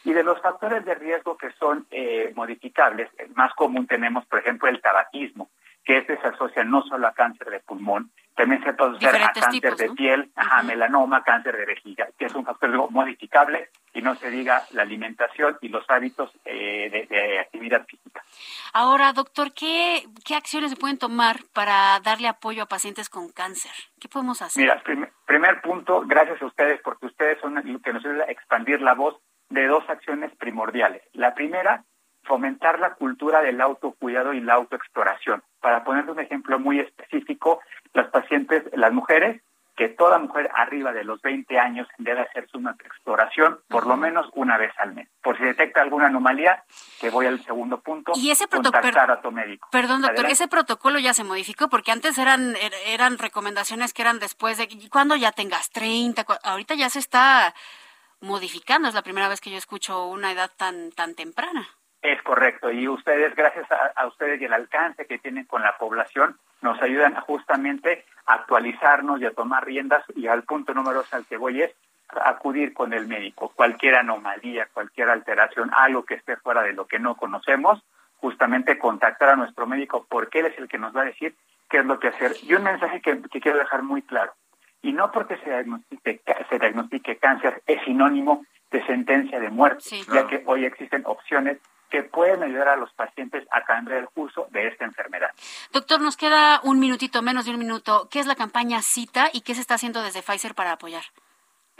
[0.04, 4.38] Y de los factores de riesgo que son eh, modificables, el más común tenemos, por
[4.38, 5.50] ejemplo, el tabaquismo,
[5.84, 9.74] que este se asocia no solo a cáncer de pulmón, también se asocia a cáncer
[9.74, 14.30] de piel, a melanoma, cáncer de vejiga, que es un factor modificable y no se
[14.30, 18.22] diga la alimentación y los hábitos eh, de, actividad física.
[18.72, 23.72] Ahora, doctor, ¿qué, ¿qué acciones se pueden tomar para darle apoyo a pacientes con cáncer?
[23.98, 24.62] ¿Qué podemos hacer?
[24.62, 24.82] Mira,
[25.26, 28.94] primer punto, gracias a ustedes, porque ustedes son los que nos ayudan a expandir la
[28.94, 29.16] voz
[29.50, 31.02] de dos acciones primordiales.
[31.12, 31.84] La primera,
[32.24, 35.42] fomentar la cultura del autocuidado y la autoexploración.
[35.60, 37.60] Para poner un ejemplo muy específico,
[37.94, 39.42] las pacientes, las mujeres,
[39.78, 44.28] que toda mujer arriba de los 20 años debe hacerse una exploración por lo menos
[44.34, 45.08] una vez al mes.
[45.22, 46.64] Por si detecta alguna anomalía,
[47.00, 49.68] que voy al segundo punto, ¿Y ese contactar a tu médico.
[49.70, 54.18] Perdón, doctor, ese protocolo ya se modificó porque antes eran er, eran recomendaciones que eran
[54.18, 57.54] después de cuando ya tengas 30, ahorita ya se está
[58.20, 58.88] modificando.
[58.88, 61.68] Es la primera vez que yo escucho una edad tan, tan temprana.
[62.02, 62.70] Es correcto.
[62.70, 67.16] Y ustedes, gracias a, ustedes y el alcance que tienen con la población, nos ayudan
[67.16, 70.04] a justamente a actualizarnos y a tomar riendas.
[70.14, 71.74] Y al punto número dos al que voy es
[72.08, 73.52] acudir con el médico.
[73.54, 77.82] Cualquier anomalía, cualquier alteración, algo que esté fuera de lo que no conocemos,
[78.16, 81.34] justamente contactar a nuestro médico porque él es el que nos va a decir
[81.68, 82.32] qué es lo que hacer.
[82.42, 84.32] Y un mensaje que quiero dejar muy claro
[84.82, 90.26] y no porque se diagnostique, se diagnostique cáncer es sinónimo de sentencia de muerte, ya
[90.26, 91.58] que hoy existen opciones
[91.90, 95.30] que pueden ayudar a los pacientes a cambiar el curso de esta enfermedad.
[95.72, 98.08] Doctor, nos queda un minutito, menos de un minuto.
[98.10, 101.04] ¿Qué es la campaña CITA y qué se está haciendo desde Pfizer para apoyar?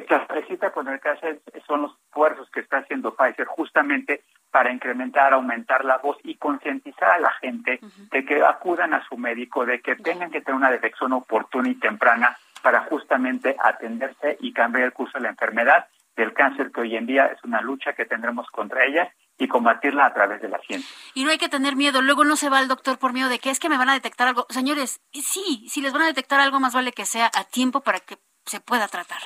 [0.08, 5.34] La CITA con el cáncer son los esfuerzos que está haciendo Pfizer justamente para incrementar,
[5.34, 7.80] aumentar la voz y concientizar a la gente
[8.10, 11.74] de que acudan a su médico, de que tengan que tener una detección oportuna y
[11.74, 15.86] temprana para justamente atenderse y cambiar el curso de la enfermedad
[16.16, 20.04] del cáncer, que hoy en día es una lucha que tendremos contra ella y combatirla
[20.04, 20.90] a través de la ciencia.
[21.14, 22.02] Y no hay que tener miedo.
[22.02, 23.94] Luego no se va al doctor por miedo de que es que me van a
[23.94, 24.46] detectar algo.
[24.50, 28.00] Señores, sí, si les van a detectar algo, más vale que sea a tiempo para
[28.00, 29.18] que se pueda tratar.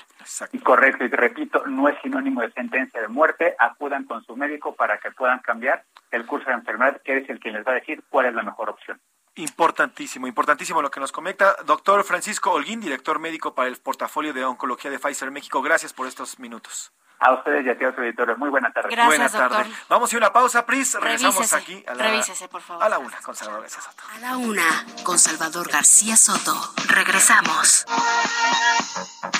[0.62, 3.54] Correcto, y repito, no es sinónimo de sentencia de muerte.
[3.58, 7.30] Acudan con su médico para que puedan cambiar el curso de la enfermedad, que es
[7.30, 9.00] el que les va a decir cuál es la mejor opción.
[9.36, 11.56] Importantísimo, importantísimo lo que nos comenta.
[11.64, 15.62] Doctor Francisco Holguín, director médico para el portafolio de oncología de Pfizer México.
[15.62, 16.92] Gracias por estos minutos.
[17.18, 18.36] A ustedes y a todos los editores.
[18.36, 18.88] Muy buena tarde.
[18.90, 19.68] Gracias, buena tarde.
[19.68, 19.86] Doctor.
[19.88, 20.94] Vamos a una pausa, Pris.
[20.94, 22.82] Regresamos aquí a la, Revísese, por favor.
[22.82, 24.02] a la una con Salvador García Soto.
[24.12, 26.54] A la una con Salvador García Soto.
[26.88, 27.86] Regresamos.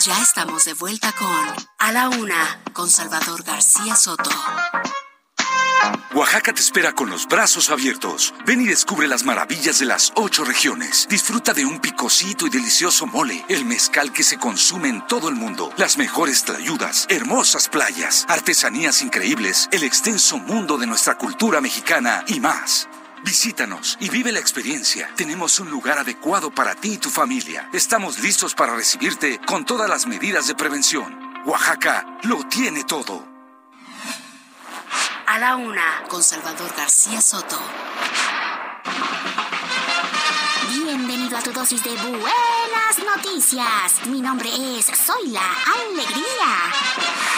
[0.00, 4.30] Ya estamos de vuelta con A la una con Salvador García Soto.
[6.14, 8.34] Oaxaca te espera con los brazos abiertos.
[8.44, 11.06] Ven y descubre las maravillas de las ocho regiones.
[11.08, 15.34] Disfruta de un picosito y delicioso mole, el mezcal que se consume en todo el
[15.34, 22.24] mundo, las mejores tlayudas, hermosas playas, artesanías increíbles, el extenso mundo de nuestra cultura mexicana
[22.26, 22.88] y más.
[23.24, 25.08] Visítanos y vive la experiencia.
[25.16, 27.70] Tenemos un lugar adecuado para ti y tu familia.
[27.72, 31.18] Estamos listos para recibirte con todas las medidas de prevención.
[31.46, 33.31] Oaxaca lo tiene todo.
[35.32, 37.58] A la una, con Salvador García Soto.
[40.68, 44.06] Bienvenido a tu dosis de buenas noticias.
[44.08, 47.31] Mi nombre es Soy la Alegría.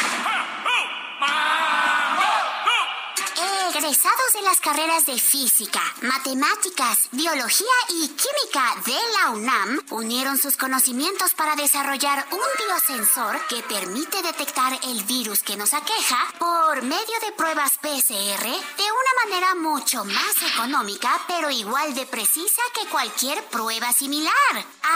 [3.76, 10.56] Egresados de las carreras de física, matemáticas, biología y química de la UNAM unieron sus
[10.56, 17.18] conocimientos para desarrollar un biosensor que permite detectar el virus que nos aqueja por medio
[17.26, 23.42] de pruebas PCR de una manera mucho más económica, pero igual de precisa que cualquier
[23.46, 24.32] prueba similar.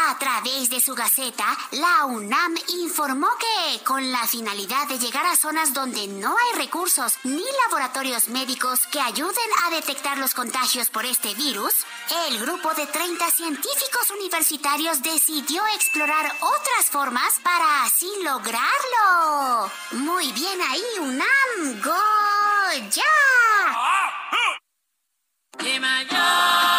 [0.06, 5.36] A través de su gaceta, la UNAM informó que, con la finalidad de llegar a
[5.36, 11.07] zonas donde no hay recursos ni laboratorios médicos, que ayuden a detectar los contagios por
[11.07, 11.73] este virus,
[12.28, 19.70] el grupo de 30 científicos universitarios decidió explorar otras formas para así lograrlo.
[19.93, 21.81] Muy bien ahí, UNAM.
[21.82, 21.95] ¡Go
[22.90, 23.03] ya!
[26.09, 26.77] con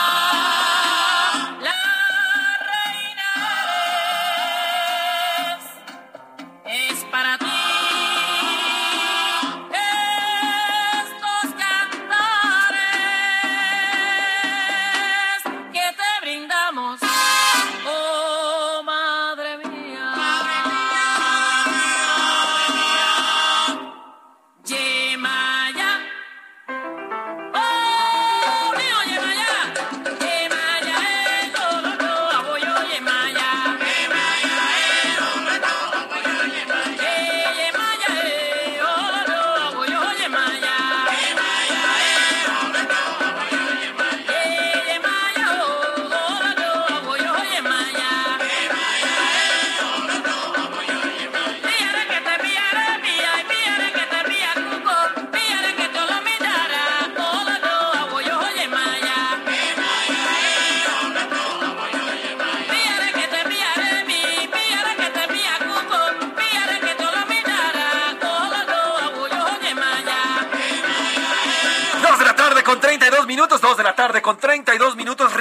[74.30, 75.34] con 32 minutos,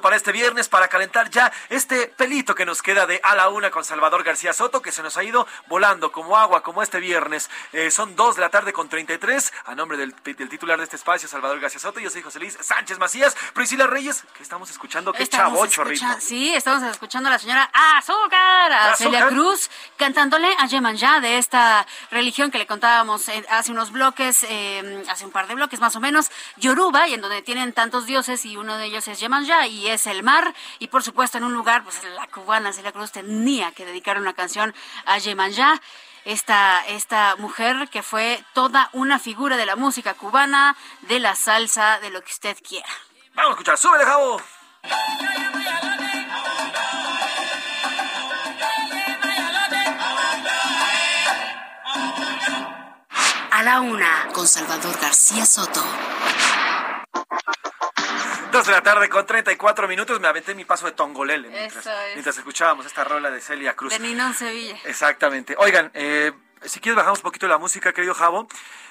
[0.00, 3.70] para este viernes, para calentar ya este pelito que nos queda de a la una
[3.70, 7.50] con Salvador García Soto, que se nos ha ido volando como agua, como este viernes.
[7.72, 10.96] Eh, son 2 de la tarde con 33, a nombre del, del, titular de este
[10.96, 15.12] espacio, Salvador García Soto, yo soy José Luis Sánchez Macías, Priscila Reyes, que estamos escuchando,
[15.12, 16.16] qué chavocho ritmo.
[16.20, 21.86] Sí, estamos escuchando a la señora Azúcar, a Celia Cruz, cantándole a Yemanjá de esta
[22.10, 25.96] religión que le contábamos eh, hace unos bloques, eh, hace un par de bloques más
[25.96, 29.66] o menos, Yoruba, y en donde tienen tantos dioses, y uno de ellos es Yemanjá,
[29.66, 33.12] y es el mar, y por supuesto en un lugar, pues la cubana Celia Cruz
[33.12, 34.74] tenía que dedicar una canción
[35.06, 35.80] a Yemanjá
[36.24, 42.00] esta, esta mujer que fue toda una figura de la música cubana, de la salsa,
[42.00, 42.88] de lo que usted quiera.
[43.34, 44.40] Vamos a escuchar, súbele, Javo.
[53.50, 55.80] A la una, con Salvador García Soto.
[58.54, 62.38] Dos de la tarde con 34 minutos me aventé mi paso de Tongolele mientras, mientras
[62.38, 63.92] escuchábamos esta rola de Celia Cruz.
[63.92, 64.76] De Ninón Sevilla.
[64.84, 65.56] Exactamente.
[65.58, 66.32] Oigan, eh,
[66.62, 68.46] si quieres bajamos un poquito la música, querido Javo.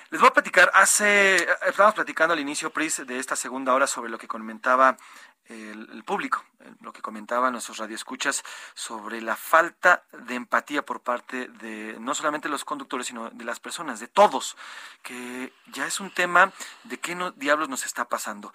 [0.09, 4.11] Les voy a platicar, hace, estábamos platicando al inicio, Pris, de esta segunda hora sobre
[4.11, 4.97] lo que comentaba
[5.45, 6.43] el, el, público,
[6.81, 12.49] lo que comentaban nuestros radioescuchas sobre la falta de empatía por parte de no solamente
[12.49, 14.57] los conductores, sino de las personas, de todos,
[15.03, 16.51] que ya es un tema
[16.83, 18.51] de qué no, diablos nos está pasando.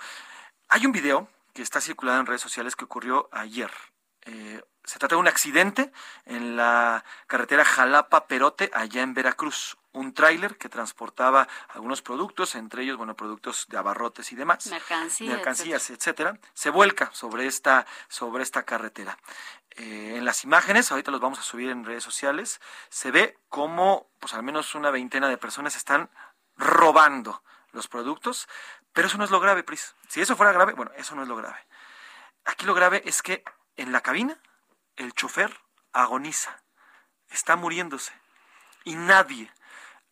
[0.71, 3.71] Hay un video que está circulado en redes sociales que ocurrió ayer.
[4.23, 5.91] Eh, se trata de un accidente
[6.27, 9.79] en la carretera Jalapa-Perote, allá en Veracruz.
[9.93, 14.67] Un tráiler que transportaba algunos productos, entre ellos, bueno, productos de abarrotes y demás.
[14.67, 15.37] Mercancías.
[15.37, 16.39] Mercancías, etcétera.
[16.53, 19.19] Se vuelca sobre esta, sobre esta carretera.
[19.71, 24.11] Eh, en las imágenes, ahorita los vamos a subir en redes sociales, se ve como,
[24.21, 26.11] pues al menos una veintena de personas están
[26.57, 27.43] robando
[27.73, 28.49] los productos,
[28.99, 29.95] pero eso no es lo grave, Pris.
[30.09, 31.57] Si eso fuera grave, bueno, eso no es lo grave.
[32.47, 33.45] Aquí lo grave es que
[33.77, 34.37] en la cabina
[34.97, 35.57] el chofer
[35.93, 36.65] agoniza,
[37.31, 38.13] está muriéndose.
[38.83, 39.53] Y nadie,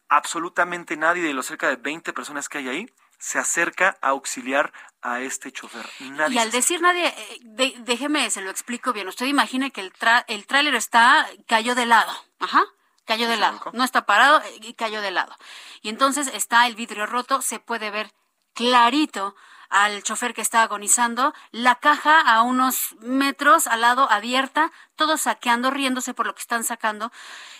[0.08, 4.72] absolutamente nadie de los cerca de 20 personas que hay ahí, se acerca a auxiliar
[5.02, 5.84] a este chofer.
[5.98, 9.08] Nadie y al decir nadie, eh, de, déjeme, se lo explico bien.
[9.08, 12.12] Usted imagine que el, tra el tráiler está, cayó de lado.
[12.38, 12.62] Ajá.
[13.04, 13.60] Cayó de lado.
[13.72, 15.34] No está parado y cayó de lado.
[15.82, 18.12] Y entonces está el vidrio roto, se puede ver
[18.56, 19.36] clarito
[19.68, 25.70] al chofer que está agonizando, la caja a unos metros al lado abierta, todos saqueando,
[25.70, 27.12] riéndose por lo que están sacando.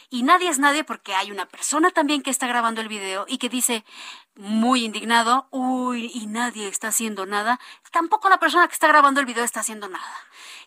[0.09, 3.39] Y nadie es nadie porque hay una persona también que está grabando el video y
[3.39, 3.85] que dice
[4.37, 7.61] muy indignado, uy, y nadie está haciendo nada.
[7.91, 10.17] Tampoco la persona que está grabando el video está haciendo nada.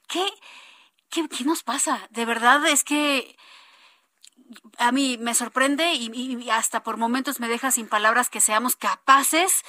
[0.07, 0.27] ¿Qué,
[1.09, 1.99] qué, qué nos pasa?
[2.09, 3.37] De verdad es que
[4.77, 8.75] a mí me sorprende y, y hasta por momentos me deja sin palabras que seamos
[8.75, 9.63] capaces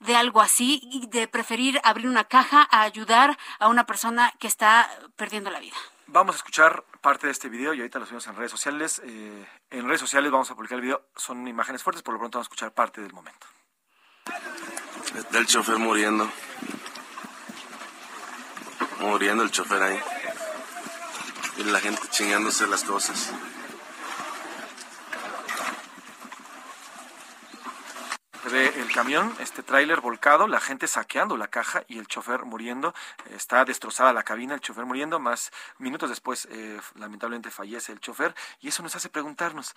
[0.00, 4.46] de algo así y de preferir abrir una caja a ayudar a una persona que
[4.46, 5.76] está perdiendo la vida.
[6.06, 9.00] Vamos a escuchar parte de este video y ahorita lo subimos en redes sociales.
[9.04, 11.02] Eh, en redes sociales vamos a publicar el video.
[11.16, 13.46] Son imágenes fuertes, por lo pronto vamos a escuchar parte del momento.
[15.16, 16.30] Está el chofer muriendo.
[19.00, 20.00] Muriendo el chofer ahí.
[21.56, 23.32] Y la gente chingándose las cosas.
[28.48, 32.94] Ve el camión, este tráiler volcado, la gente saqueando la caja y el chofer muriendo.
[33.30, 35.18] Está destrozada la cabina, el chofer muriendo.
[35.18, 38.34] Más minutos después, eh, lamentablemente fallece el chofer.
[38.60, 39.74] Y eso nos hace preguntarnos: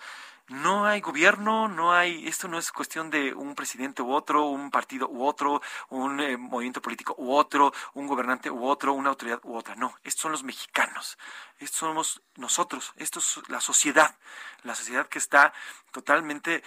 [0.48, 2.26] no hay gobierno, no hay.
[2.26, 6.36] Esto no es cuestión de un presidente u otro, un partido u otro, un eh,
[6.36, 9.74] movimiento político u otro, un gobernante u otro, una autoridad u otra.
[9.74, 11.18] No, estos son los mexicanos.
[11.58, 12.92] Estos somos nosotros.
[12.96, 14.16] Esto es la sociedad.
[14.62, 15.52] La sociedad que está
[15.92, 16.62] totalmente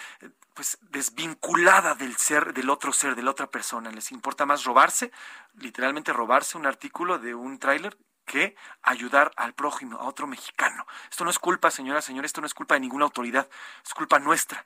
[0.53, 3.91] pues desvinculada del ser, del otro ser, de la otra persona.
[3.91, 5.11] Les importa más robarse,
[5.56, 10.85] literalmente robarse un artículo de un tráiler que ayudar al prójimo, a otro mexicano.
[11.10, 13.49] Esto no es culpa, señora, señor, esto no es culpa de ninguna autoridad,
[13.85, 14.65] es culpa nuestra,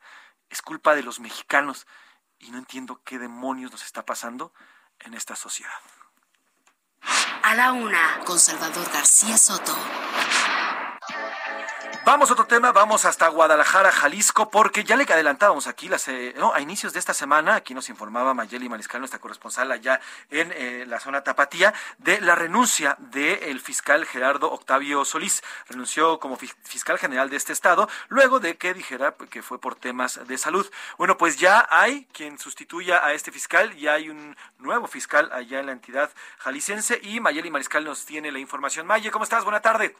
[0.49, 1.87] es culpa de los mexicanos.
[2.37, 4.53] Y no entiendo qué demonios nos está pasando
[4.99, 5.71] en esta sociedad.
[7.43, 9.75] A la una, con Salvador García Soto.
[12.05, 16.35] Vamos a otro tema, vamos hasta Guadalajara, Jalisco, porque ya le adelantábamos aquí las, eh,
[16.37, 19.99] no, a inicios de esta semana, aquí nos informaba Mayeli Mariscal, nuestra corresponsal allá
[20.29, 25.41] en eh, la zona Tapatía, de la renuncia del fiscal Gerardo Octavio Solís.
[25.67, 30.19] Renunció como fiscal general de este estado, luego de que dijera que fue por temas
[30.27, 30.69] de salud.
[30.99, 35.59] Bueno, pues ya hay quien sustituya a este fiscal, ya hay un nuevo fiscal allá
[35.59, 38.85] en la entidad jalicense y Mayeli Mariscal nos tiene la información.
[38.85, 39.43] Maye, ¿cómo estás?
[39.43, 39.95] Buena tarde.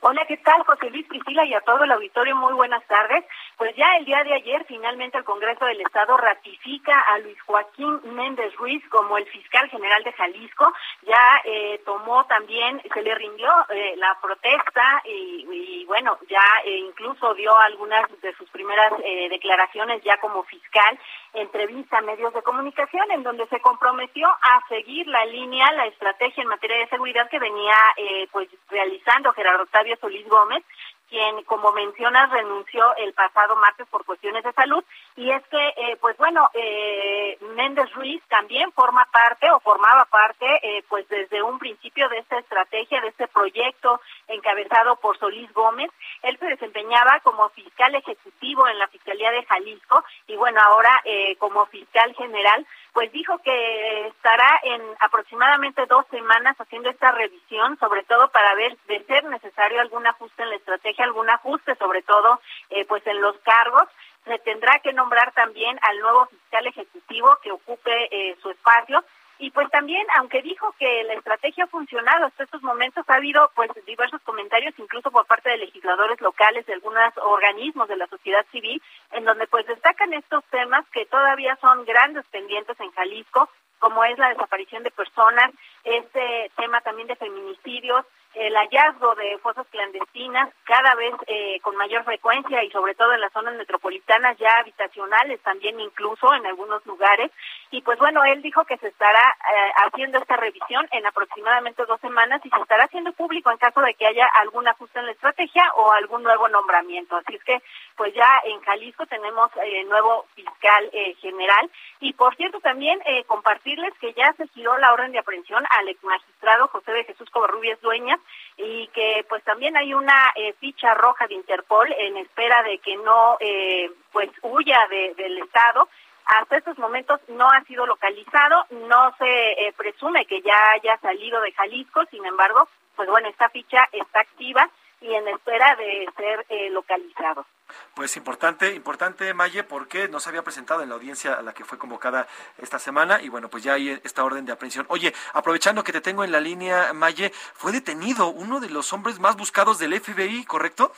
[0.00, 2.36] Hola, ¿qué tal, José Luis Priscila y a todo el auditorio?
[2.36, 3.24] Muy buenas tardes.
[3.56, 8.00] Pues ya el día de ayer, finalmente, el Congreso del Estado ratifica a Luis Joaquín
[8.14, 10.72] Méndez Ruiz como el fiscal general de Jalisco.
[11.02, 17.34] Ya eh, tomó también, se le rindió eh, la protesta y, bueno, ya eh, incluso
[17.34, 20.98] dio algunas de sus primeras eh, declaraciones ya como fiscal,
[21.36, 26.42] entrevista a medios de comunicación, en donde se comprometió a seguir la línea, la estrategia
[26.42, 30.64] en materia de seguridad que venía eh, pues realizando Gerardo Octavio Solís Gómez
[31.08, 34.84] quien, como mencionas, renunció el pasado martes por cuestiones de salud.
[35.16, 40.46] Y es que, eh, pues bueno, eh, Méndez Ruiz también forma parte o formaba parte,
[40.62, 45.90] eh, pues desde un principio de esta estrategia, de este proyecto encabezado por Solís Gómez.
[46.22, 51.36] Él se desempeñaba como fiscal ejecutivo en la Fiscalía de Jalisco y bueno, ahora eh,
[51.36, 52.66] como fiscal general
[52.96, 58.74] pues dijo que estará en aproximadamente dos semanas haciendo esta revisión, sobre todo para ver
[58.88, 62.40] de ser necesario algún ajuste en la estrategia, algún ajuste sobre todo
[62.70, 63.82] eh, pues en los cargos.
[64.24, 69.04] Se tendrá que nombrar también al nuevo fiscal ejecutivo que ocupe eh, su espacio
[69.38, 73.50] y pues también, aunque dijo que la estrategia ha funcionado hasta estos momentos, ha habido
[73.54, 78.46] pues diversos comentarios, incluso por parte de legisladores locales, de algunos organismos de la sociedad
[78.50, 78.82] civil,
[79.12, 84.18] en donde pues destacan estos temas que todavía son grandes pendientes en Jalisco, como es
[84.18, 85.50] la desaparición de personas,
[85.84, 88.06] este tema también de feminicidios,
[88.36, 93.20] el hallazgo de fosas clandestinas cada vez eh, con mayor frecuencia y sobre todo en
[93.20, 97.30] las zonas metropolitanas ya habitacionales también incluso en algunos lugares.
[97.70, 102.00] Y pues bueno él dijo que se estará eh, haciendo esta revisión en aproximadamente dos
[102.00, 105.12] semanas y se estará haciendo público en caso de que haya algún ajuste en la
[105.12, 107.16] estrategia o algún nuevo nombramiento.
[107.16, 107.62] Así es que
[107.96, 111.70] pues ya en Jalisco tenemos eh, nuevo fiscal eh, general.
[112.00, 115.88] Y por cierto también eh, compartirles que ya se giró la orden de aprehensión al
[115.88, 118.20] ex magistrado José de Jesús Covarrubias Dueñas
[118.56, 122.96] y que pues también hay una eh, ficha roja de Interpol en espera de que
[122.96, 125.88] no eh, pues huya de, del estado.
[126.24, 131.40] Hasta estos momentos no ha sido localizado, no se eh, presume que ya haya salido
[131.40, 134.68] de Jalisco, sin embargo, pues bueno, esta ficha está activa
[135.00, 137.46] y en espera de ser eh, localizado.
[137.94, 141.64] Pues importante, importante, Maye, porque no se había presentado en la audiencia a la que
[141.64, 142.26] fue convocada
[142.58, 144.86] esta semana y bueno, pues ya hay esta orden de aprehensión.
[144.88, 149.18] Oye, aprovechando que te tengo en la línea, Maye, fue detenido uno de los hombres
[149.18, 150.92] más buscados del FBI, ¿correcto?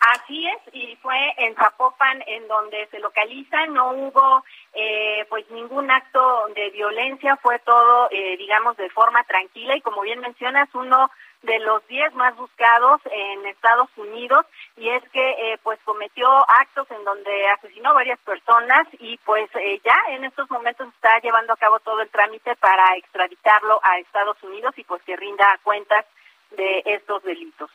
[0.00, 4.44] Así es, y fue en Zapopan en donde se localiza, no hubo
[4.74, 10.02] eh, pues ningún acto de violencia, fue todo, eh, digamos, de forma tranquila y como
[10.02, 11.10] bien mencionas, uno
[11.42, 14.44] de los 10 más buscados en Estados Unidos
[14.76, 19.80] y es que eh, pues cometió actos en donde asesinó varias personas y pues eh,
[19.84, 24.42] ya en estos momentos está llevando a cabo todo el trámite para extraditarlo a Estados
[24.42, 26.04] Unidos y pues que rinda cuentas
[26.50, 27.70] de estos delitos.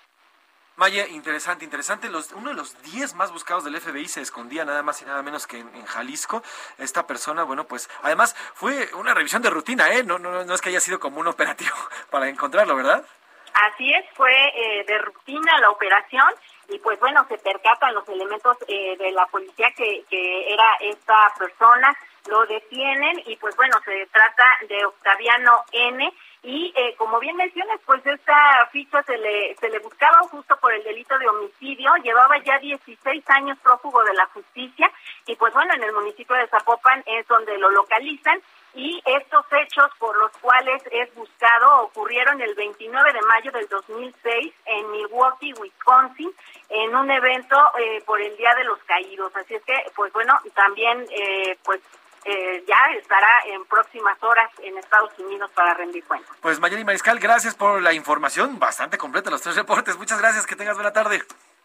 [0.78, 2.10] Maya, interesante, interesante.
[2.10, 5.22] Los, uno de los 10 más buscados del FBI se escondía nada más y nada
[5.22, 6.42] menos que en, Jalisco.
[6.78, 10.04] Esta persona, bueno, pues además fue una revisión de rutina, ¿eh?
[10.04, 11.76] No, no, no es que haya sido como un operativo
[12.10, 13.06] para encontrarlo, ¿verdad?
[13.54, 16.34] Así es, fue eh, de rutina la operación
[16.70, 21.34] y pues bueno, se percatan los elementos eh, de la policía que, que era esta
[21.38, 21.94] persona,
[22.30, 27.80] lo detienen y pues bueno, se trata de Octaviano N y eh, como bien mencionas,
[27.86, 32.38] pues esta ficha se le, se le buscaba justo por el delito de homicidio, llevaba
[32.40, 34.92] ya 16 años prófugo de la justicia.
[35.28, 38.42] Y pues bueno, en el municipio de Zapopan es donde lo localizan.
[38.74, 44.54] Y estos hechos por los cuales es buscado ocurrieron el 29 de mayo del 2006
[44.66, 46.32] en Milwaukee, Wisconsin,
[46.70, 49.36] en un evento eh, por el Día de los Caídos.
[49.36, 51.82] Así es que, pues bueno, también eh, pues
[52.26, 56.36] eh, ya estará en próximas horas en Estados Unidos para rendir cuentas.
[56.42, 59.98] Pues Mayeli Mariscal, gracias por la información bastante completa, los tres reportes.
[59.98, 61.24] Muchas gracias, que tengas buena tarde.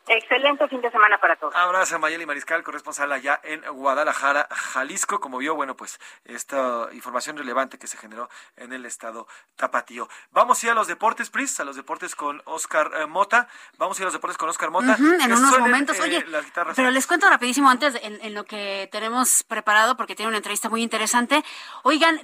[0.08, 1.54] Excelente fin de semana para todos.
[1.56, 5.18] Abrazo a Mayeli Mariscal, corresponsal allá en Guadalajara, Jalisco.
[5.18, 9.26] Como vio, bueno, pues esta información relevante que se generó en el estado
[9.56, 10.08] Tapatío.
[10.30, 13.48] Vamos a ir a los deportes, Pris, a los deportes con Oscar eh, Mota.
[13.78, 14.96] Vamos a ir a los deportes con Oscar Mota.
[14.96, 16.76] Uh -huh, en unos suenen, momentos, eh, oye, las guitarras.
[16.76, 20.68] pero les cuento rapidísimo antes en, en, lo que tenemos preparado, porque tiene una entrevista
[20.68, 21.42] muy interesante.
[21.82, 22.20] Oigan,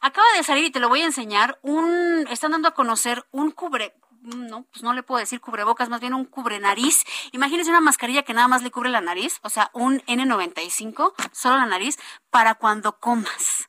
[0.00, 3.52] acaba de salir y te lo voy a enseñar, un, están dando a conocer un
[3.52, 7.04] cubre no, pues no le puedo decir cubrebocas, más bien un cubre nariz.
[7.32, 11.56] Imagínense una mascarilla que nada más le cubre la nariz, o sea, un N95, solo
[11.56, 11.98] la nariz,
[12.30, 13.68] para cuando comas.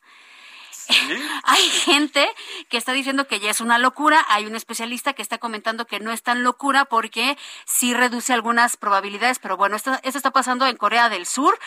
[1.43, 2.27] hay gente
[2.69, 5.99] que está diciendo que ya es una locura, hay un especialista que está comentando que
[5.99, 10.67] no es tan locura porque sí reduce algunas probabilidades, pero bueno, esto, esto está pasando
[10.67, 11.57] en Corea del Sur,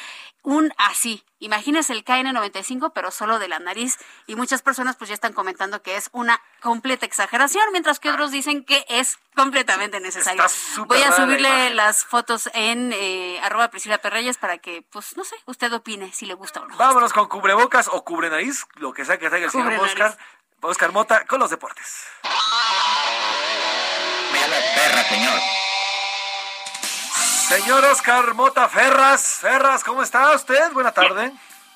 [0.43, 1.25] un así.
[1.39, 3.99] Imagínense el KN95, pero solo de la nariz.
[4.27, 8.31] Y muchas personas pues ya están comentando que es una completa exageración, mientras que otros
[8.31, 10.45] dicen que es completamente necesario.
[10.87, 15.35] Voy a subirle las fotos en eh, arroba Priscila Perreyes para que, pues, no sé,
[15.47, 16.77] usted opine si le gusta o no.
[16.77, 20.17] Vámonos con cubrebocas o cubre nariz, lo que sea que traiga el señor Oscar.
[20.61, 22.07] Oscar Mota con los deportes.
[24.33, 25.41] Me la perra, señor.
[27.53, 30.73] Señor Oscar Mota Ferras, Ferras, ¿cómo está usted?
[30.73, 31.33] Buena tarde.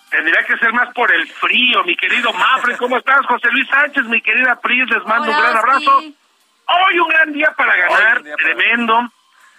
[0.08, 2.76] Tendría que ser más por el frío, mi querido Mafre.
[2.78, 4.04] ¿Cómo estás, José Luis Sánchez?
[4.04, 5.98] Mi querida Pris, les mando un gran abrazo.
[5.98, 9.12] Hoy un gran día para ganar, tremendo.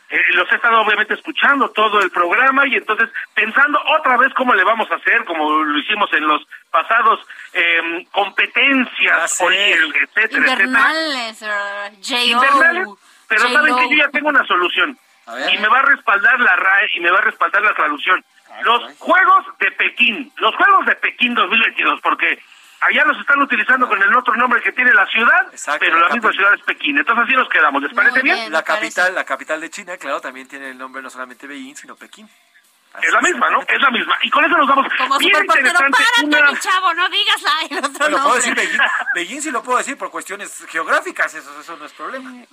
[0.09, 4.53] Eh, los he estado obviamente escuchando todo el programa y entonces pensando otra vez cómo
[4.53, 7.19] le vamos a hacer, como lo hicimos en los pasados
[7.51, 12.23] eh, competencias, etcétera, Invernales, etcétera.
[12.23, 12.87] Invernales,
[13.27, 14.97] pero saben que yo ya tengo una solución.
[15.51, 18.23] Y me va a respaldar la RAE y me va a respaldar la traducción.
[18.61, 22.41] Los Juegos de Pekín, los Juegos de Pekín 2022, porque
[22.81, 25.47] allá los están utilizando con el otro nombre que tiene la ciudad,
[25.79, 26.97] pero la, misma ciudad es Pekín.
[26.97, 27.81] Entonces así nos quedamos.
[27.81, 28.51] ¿Les parece bien?
[28.51, 31.95] La capital, la capital de China, claro, también tiene el nombre no solamente Beijing, sino
[31.95, 32.29] Pekín.
[33.01, 33.61] es la misma, ¿no?
[33.61, 34.17] Es la misma.
[34.21, 34.87] Y con eso nos vamos.
[34.97, 36.03] Como bien interesante.
[36.21, 38.81] Párate, mi chavo, no digas la, el otro Lo puedo decir Beijing,
[39.15, 42.29] Beijing sí lo puedo decir por cuestiones geográficas, eso, eso no es problema.
[42.29, 42.45] Me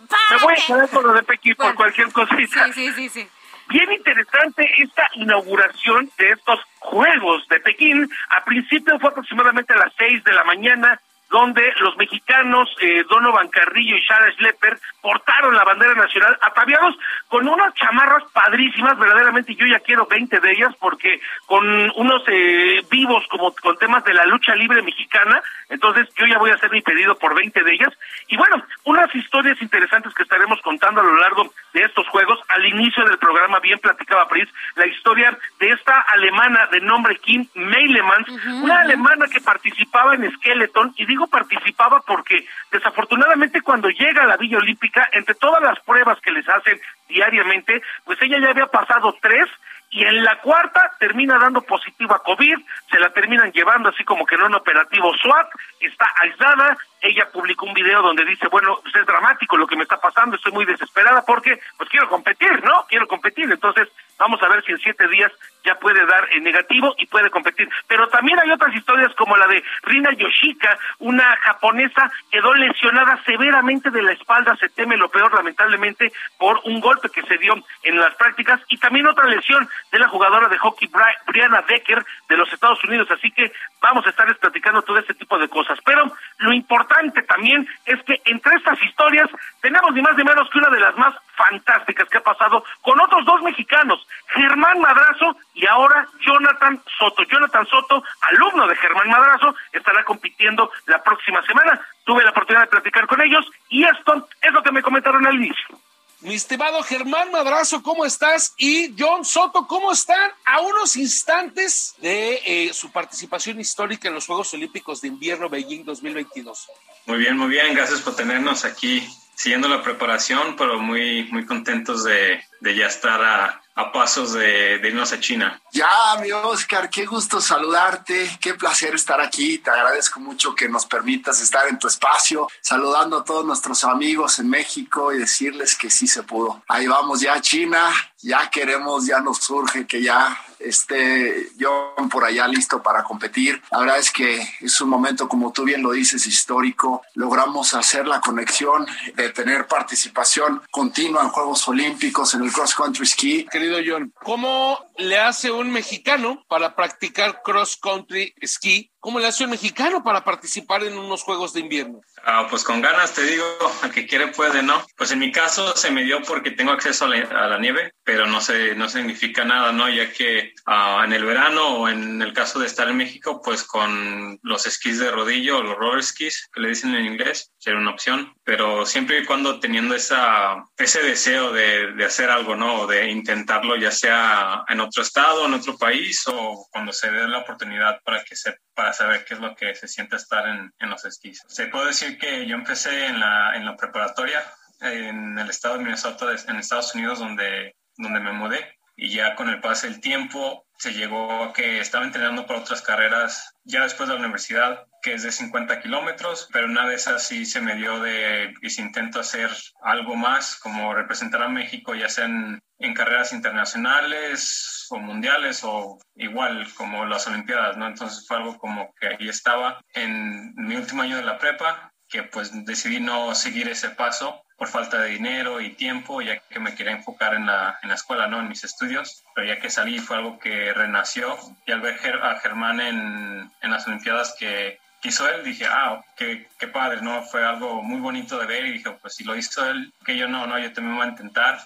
[0.42, 2.72] voy a quedar con lo de Pekín por cualquier cosita.
[2.72, 3.30] Sí, sí, sí, sí.
[3.68, 8.08] Bien interesante esta inauguración de estos Juegos de Pekín.
[8.30, 11.00] A principio fue aproximadamente a las seis de la mañana
[11.34, 16.94] donde los mexicanos eh, Donovan Carrillo y Shara Schlepper portaron la bandera nacional ataviados
[17.26, 21.66] con unas chamarras padrísimas, verdaderamente yo ya quiero 20 de ellas porque con
[21.96, 26.50] unos eh, vivos como con temas de la lucha libre mexicana, entonces yo ya voy
[26.50, 27.92] a hacer mi pedido por 20 de ellas.
[28.28, 32.38] Y bueno, unas historias interesantes que estaremos contando a lo largo de estos juegos.
[32.48, 37.46] Al inicio del programa bien platicaba Pris la historia de esta alemana de nombre Kim
[37.54, 38.28] Meilemans,
[38.62, 44.36] una alemana que participaba en Skeleton y digo participaba porque desafortunadamente cuando llega a la
[44.36, 49.16] Villa Olímpica, entre todas las pruebas que les hacen diariamente, pues ella ya había pasado
[49.20, 49.48] tres
[49.90, 52.58] y en la cuarta termina dando positiva COVID,
[52.90, 55.48] se la terminan llevando así como que en un operativo SWAT,
[55.80, 59.82] está aislada, ella publicó un video donde dice, bueno, pues es dramático lo que me
[59.82, 62.86] está pasando, estoy muy desesperada porque pues quiero competir, ¿no?
[62.88, 65.30] Quiero competir, entonces vamos a ver si en siete días
[65.64, 67.68] ya puede dar en negativo y puede competir.
[67.86, 73.90] Pero también hay otras historias como la de Rina Yoshika, una japonesa quedó lesionada severamente
[73.90, 77.98] de la espalda, se teme lo peor lamentablemente por un golpe que se dio en
[77.98, 80.90] las prácticas y también otra lesión de la jugadora de hockey
[81.26, 83.52] Brianna Decker de los Estados Unidos, así que
[83.84, 85.78] vamos a estar platicando todo este tipo de cosas.
[85.84, 89.28] Pero lo importante también es que entre estas historias
[89.60, 92.98] tenemos ni más ni menos que una de las más fantásticas que ha pasado con
[92.98, 97.24] otros dos mexicanos, Germán Madrazo y ahora Jonathan Soto.
[97.24, 98.02] Jonathan Soto,
[98.32, 101.78] alumno de Germán Madrazo, estará compitiendo la próxima semana.
[102.04, 105.34] Tuve la oportunidad de platicar con ellos y esto es lo que me comentaron al
[105.34, 105.78] inicio.
[106.24, 108.54] Mi estimado Germán Madrazo, ¿cómo estás?
[108.56, 110.30] Y John Soto, ¿cómo están?
[110.46, 115.84] A unos instantes de eh, su participación histórica en los Juegos Olímpicos de Invierno Beijing
[115.84, 116.70] 2022.
[117.04, 117.74] Muy bien, muy bien.
[117.74, 123.22] Gracias por tenernos aquí siguiendo la preparación, pero muy, muy contentos de, de ya estar
[123.22, 125.60] a, a pasos de, irnos a China.
[125.72, 125.88] Ya,
[126.20, 129.58] mi Oscar, qué gusto saludarte, qué placer estar aquí.
[129.58, 134.38] Te agradezco mucho que nos permitas estar en tu espacio, saludando a todos nuestros amigos
[134.38, 136.62] en México y decirles que sí se pudo.
[136.68, 137.80] Ahí vamos ya a China,
[138.24, 143.62] ya queremos, ya nos surge que ya esté yo por allá listo para competir.
[143.70, 147.02] La verdad es que es un momento, como tú bien lo dices, histórico.
[147.14, 153.06] Logramos hacer la conexión de tener participación continua en Juegos Olímpicos en el cross country
[153.06, 153.46] ski.
[153.50, 159.44] Querido John, ¿cómo le hace un mexicano para practicar cross country ski ¿Cómo le hace
[159.44, 162.00] un mexicano para participar en unos Juegos de Invierno?
[162.24, 163.44] Ah, pues con ganas, te digo,
[163.82, 164.82] al que quiere puede, ¿no?
[164.96, 168.40] Pues en mi caso se me dio porque tengo acceso a la, nieve, pero no,
[168.40, 169.90] se, no significa nada, ¿no?
[169.90, 173.62] Ya que ah, en el verano o en el caso de estar en México, pues
[173.64, 177.90] con los esquís de rodillo los roller skis, que le dicen en inglés, sería una
[177.90, 182.80] opción, pero siempre y cuando teniendo esa, ese deseo de, de hacer algo, ¿no?
[182.80, 187.28] O de intentarlo, ya sea en otro estado, en otro país o cuando se dé
[187.28, 190.72] la oportunidad para que se para saber qué es lo que se siente estar en,
[190.78, 191.42] en los esquís.
[191.48, 194.42] Se puede decir que yo empecé en la, en la preparatoria
[194.80, 198.78] en el estado de Minnesota, en Estados Unidos, donde, donde me mudé.
[198.96, 202.82] y ya con el paso del tiempo se llegó a que estaba entrenando para otras
[202.82, 207.26] carreras ya después de la universidad, que es de 50 kilómetros, pero una de esas
[207.26, 209.50] sí se me dio de, y si intento hacer
[209.82, 215.98] algo más, como representar a México, ya sea en, en carreras internacionales o mundiales o
[216.14, 217.86] igual como las Olimpiadas, ¿no?
[217.86, 222.22] Entonces fue algo como que ahí estaba en mi último año de la prepa, que
[222.22, 226.74] pues decidí no seguir ese paso por falta de dinero y tiempo, ya que me
[226.74, 228.40] quería enfocar en la, en la escuela, ¿no?
[228.40, 229.24] En mis estudios.
[229.34, 231.36] Pero ya que salí fue algo que renació.
[231.66, 234.78] Y al ver a Germán en, en las Olimpiadas que
[235.08, 237.22] hizo él, dije, ah, qué, qué padre, ¿no?
[237.22, 240.28] Fue algo muy bonito de ver y dije, pues si lo hizo él, que yo
[240.28, 241.58] no, no, yo también voy a intentar.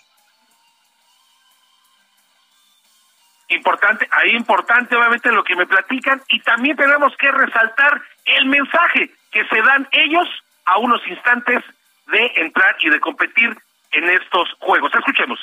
[3.48, 9.10] Importante, ahí importante obviamente lo que me platican y también tenemos que resaltar el mensaje
[9.30, 10.28] que se dan ellos
[10.66, 11.64] a unos instantes
[12.08, 13.56] de entrar y de competir
[13.92, 14.92] en estos juegos.
[14.94, 15.38] Escuchemos.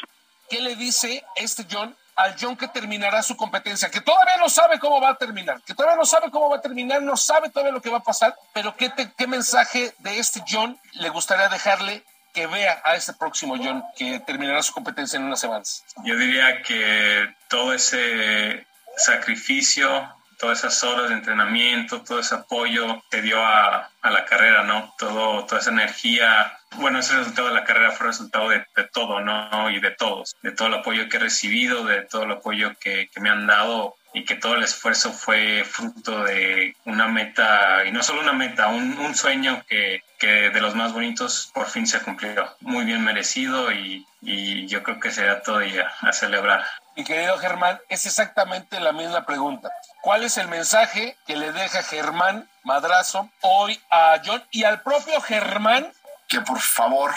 [0.50, 3.90] ¿Qué le dice este John al John que terminará su competencia?
[3.90, 6.62] Que todavía no sabe cómo va a terminar, que todavía no sabe cómo va a
[6.62, 10.80] terminar, no sabe todavía lo que va a pasar, pero ¿qué, mensaje de este John
[10.94, 15.40] le gustaría dejarle que vea a este próximo John que terminará su competencia en unas
[15.40, 15.84] semanas?
[16.04, 18.66] Yo diría que todo ese
[18.98, 24.64] sacrificio, todas esas horas de entrenamiento, todo ese apoyo que dio a, a la carrera,
[24.64, 24.94] ¿no?
[24.98, 26.58] Todo, toda esa energía.
[26.76, 29.70] Bueno, ese resultado de la carrera fue resultado de, de, todo, ¿no?
[29.70, 33.10] Y de todos, de todo el apoyo que he recibido, de todo el apoyo que,
[33.20, 38.02] me han dado y que todo el esfuerzo fue fruto de una meta, y no
[38.02, 42.00] solo una meta, un, un sueño que, que, de los más bonitos por fin se
[42.00, 42.56] cumplió.
[42.62, 46.64] Muy bien merecido y, y yo creo que será todavía a celebrar.
[46.96, 49.70] Mi querido Germán, es exactamente la misma pregunta.
[50.02, 55.20] ¿Cuál es el mensaje que le deja Germán Madrazo hoy a John y al propio
[55.20, 55.92] Germán?
[56.30, 57.14] Que por favor,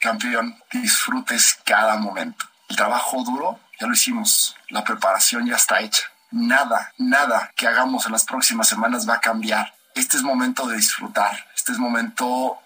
[0.00, 2.46] campeón, disfrutes cada momento.
[2.70, 6.04] El trabajo duro ya lo hicimos, la preparación ya está hecha.
[6.30, 9.74] Nada, nada que hagamos en las próximas semanas va a cambiar.
[9.94, 12.58] Este es momento de disfrutar, este es momento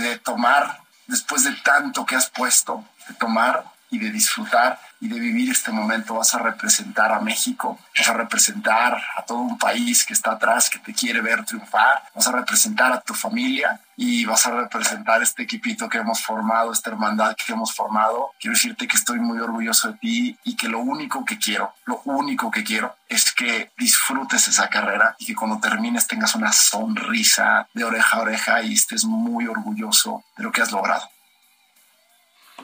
[0.00, 5.18] de tomar, después de tanto que has puesto, de tomar y de disfrutar y de
[5.18, 6.14] vivir este momento.
[6.14, 10.70] Vas a representar a México, vas a representar a todo un país que está atrás,
[10.70, 15.22] que te quiere ver triunfar, vas a representar a tu familia y vas a representar
[15.22, 18.30] este equipito que hemos formado, esta hermandad que hemos formado.
[18.38, 22.00] Quiero decirte que estoy muy orgulloso de ti y que lo único que quiero, lo
[22.04, 27.68] único que quiero es que disfrutes esa carrera y que cuando termines tengas una sonrisa
[27.74, 31.08] de oreja a oreja y estés muy orgulloso de lo que has logrado.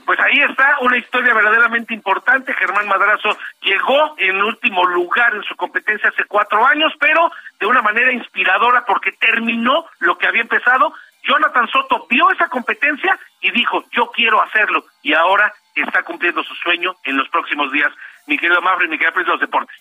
[0.04, 2.52] Pues ahí está una historia verdaderamente importante.
[2.54, 7.80] Germán Madrazo llegó en último lugar en su competencia hace cuatro años, pero de una
[7.82, 10.92] manera inspiradora porque terminó lo que había empezado.
[11.22, 14.84] Jonathan Soto vio esa competencia y dijo, yo quiero hacerlo.
[15.02, 17.90] Y ahora está cumpliendo su sueño en los próximos días.
[18.26, 19.76] Mi querido Mafre, mi querido de los Deportes.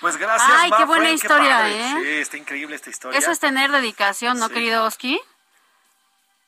[0.00, 1.94] Pues gracias, Ay, qué buena historia, qué ¿eh?
[2.02, 3.18] Sí, está increíble esta historia.
[3.18, 4.54] Eso es tener dedicación, ¿no, Sí.
[4.54, 5.20] querido Oski?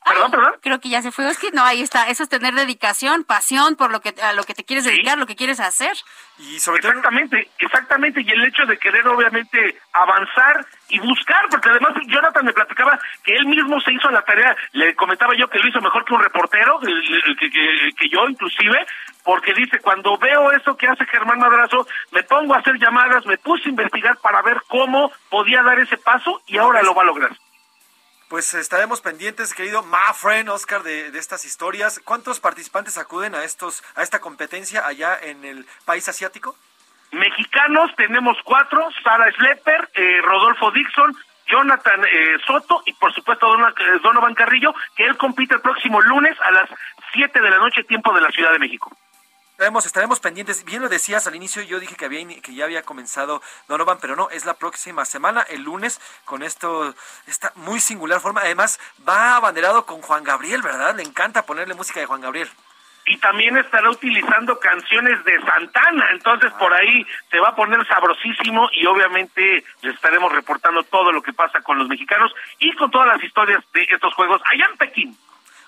[0.06, 0.52] Perdón, perdón.
[0.62, 1.48] Creo que ya se fue Oski.
[1.52, 2.08] No, ahí está.
[2.08, 5.26] Eso es tener dedicación, pasión por lo que a lo que te quieres dedicar, lo
[5.26, 5.96] que quieres hacer.
[6.38, 8.20] Y sobre Exactamente, exactamente.
[8.22, 13.34] Y el hecho de querer, obviamente, avanzar y buscar, porque además Jonathan me platicaba que
[13.34, 14.54] él mismo se hizo la tarea.
[14.72, 16.86] Le comentaba yo que lo hizo mejor que un reportero, que,
[17.40, 18.86] que- que- que yo inclusive,
[19.24, 23.38] porque dice, cuando veo eso que hace Germán Madrazo, me pongo a hacer llamadas, me
[23.38, 27.06] puse a investigar para ver cómo podía dar ese paso y ahora lo va a
[27.06, 27.30] lograr.
[28.28, 32.00] Pues estaremos pendientes, querido Mafren, Oscar, de, estas historias.
[32.04, 36.56] ¿Cuántos participantes acuden a estos a esta competencia allá en el país asiático?
[37.12, 41.16] Mexicanos tenemos cuatro, Sara Schlepper, eh, Rodolfo Dixon,
[41.46, 43.72] Jonathan eh, Soto y por supuesto eh,
[44.02, 46.68] Donovan Carrillo, que él compite el próximo lunes a las
[47.12, 48.90] 7 de la noche, tiempo de la Ciudad de México.
[49.56, 50.66] Estaremos, estaremos pendientes.
[50.66, 54.14] Bien lo decías al inicio, yo dije que había que ya había comenzado Donovan, pero
[54.14, 56.94] no, es la próxima semana, el lunes, con esto,
[57.26, 58.42] esta muy singular forma.
[58.42, 58.78] Además,
[59.08, 60.94] va abanderado con Juan Gabriel, ¿verdad?
[60.94, 62.50] Le encanta ponerle música de Juan Gabriel.
[63.06, 68.68] Y también estará utilizando canciones de Santana, entonces por ahí se va a poner sabrosísimo
[68.74, 73.06] y obviamente les estaremos reportando todo lo que pasa con los mexicanos y con todas
[73.06, 75.18] las historias de estos juegos allá en Pekín.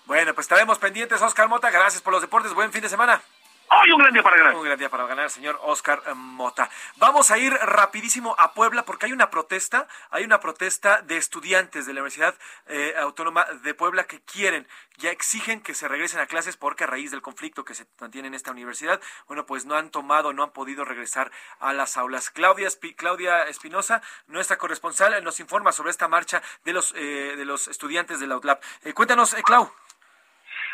[0.04, 1.70] Bueno, pues estaremos pendientes, Oscar Mota.
[1.70, 2.52] Gracias por los deportes.
[2.52, 3.22] Buen fin de semana.
[3.70, 4.56] Hoy un gran día para ganar.
[4.56, 6.70] Un gran día para ganar, señor Oscar Mota.
[6.96, 11.84] Vamos a ir rapidísimo a Puebla porque hay una protesta, hay una protesta de estudiantes
[11.84, 12.34] de la Universidad
[12.66, 14.66] eh, Autónoma de Puebla que quieren,
[14.96, 18.28] ya exigen que se regresen a clases porque a raíz del conflicto que se mantiene
[18.28, 21.30] en esta universidad, bueno, pues no han tomado, no han podido regresar
[21.60, 22.30] a las aulas.
[22.30, 27.68] Claudia, Claudia Espinosa, nuestra corresponsal, nos informa sobre esta marcha de los, eh, de los
[27.68, 28.62] estudiantes de la UTLAP.
[28.84, 29.70] Eh, cuéntanos, eh, Clau.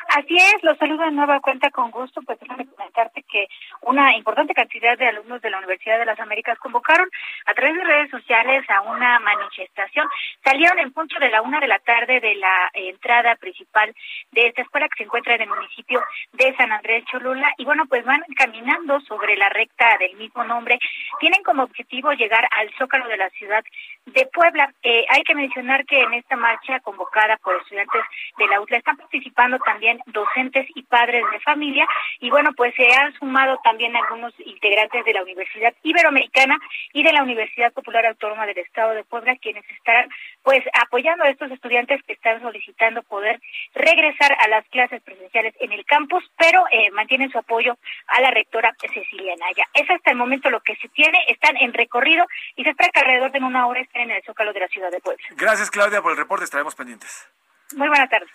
[0.09, 3.49] Así es, los saludo de nueva cuenta con gusto, pues déjame comentarte que
[3.83, 7.09] una importante cantidad de alumnos de la Universidad de las Américas convocaron
[7.47, 10.09] a través de redes sociales a una manifestación.
[10.45, 13.95] Salieron en punto de la una de la tarde de la entrada principal
[14.33, 16.03] de esta escuela que se encuentra en el municipio
[16.33, 20.79] de San Andrés Cholula y bueno, pues van caminando sobre la recta del mismo nombre.
[21.19, 23.65] Tienen como objetivo llegar al zócalo de la ciudad
[24.07, 24.73] de Puebla.
[24.83, 28.03] Eh, hay que mencionar que en esta marcha convocada por estudiantes
[28.39, 31.87] de la UTLA están participando también docentes y padres de familia
[32.21, 36.59] y bueno, pues se han sumado también algunos integrantes de la Universidad Iberoamericana
[36.93, 40.09] y de la Universidad Popular Autónoma del Estado de Puebla, quienes estarán
[40.43, 43.41] pues apoyando a estos estudiantes que están solicitando poder
[43.75, 47.77] regresar a las clases presenciales en el campus, pero eh, mantienen su apoyo
[48.09, 49.67] a la rectora Cecilia Naya.
[49.75, 52.27] Es hasta el momento lo que se tiene, están en recorrido
[52.57, 55.01] y se espera que alrededor de una hora en el Zócalo de la ciudad de
[55.01, 55.25] Puebla.
[55.37, 57.29] Gracias Claudia por el reporte, estaremos pendientes.
[57.77, 58.31] Muy buenas tardes.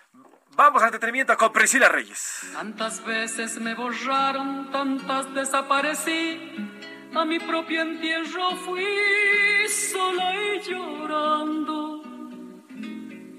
[0.56, 2.50] Vamos al entretenimiento con Priscila Reyes.
[2.54, 6.40] Tantas veces me borraron, tantas desaparecí.
[7.16, 8.86] A mi propio entierro fui
[9.68, 12.04] sola y llorando.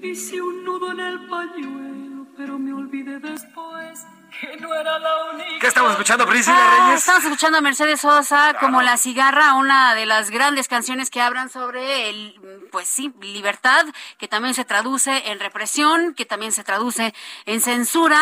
[0.01, 4.05] Hice un nudo en el pañuelo, pero me olvidé después
[4.39, 5.59] que no era la única.
[5.59, 6.99] ¿Qué estamos escuchando, Priscila Ah, Reyes?
[7.01, 11.49] Estamos escuchando a Mercedes Sosa como La Cigarra, una de las grandes canciones que hablan
[11.49, 13.85] sobre el, pues sí, libertad,
[14.17, 17.13] que también se traduce en represión, que también se traduce
[17.45, 18.21] en censura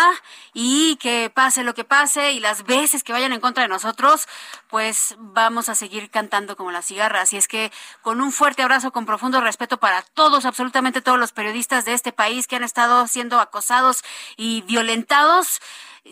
[0.54, 4.28] y que pase lo que pase y las veces que vayan en contra de nosotros,
[4.68, 7.22] pues vamos a seguir cantando como La Cigarra.
[7.22, 7.72] Así es que
[8.02, 12.12] con un fuerte abrazo, con profundo respeto para todos, absolutamente todos los periodistas de este
[12.12, 14.04] país que han estado siendo acosados
[14.38, 15.62] y violentados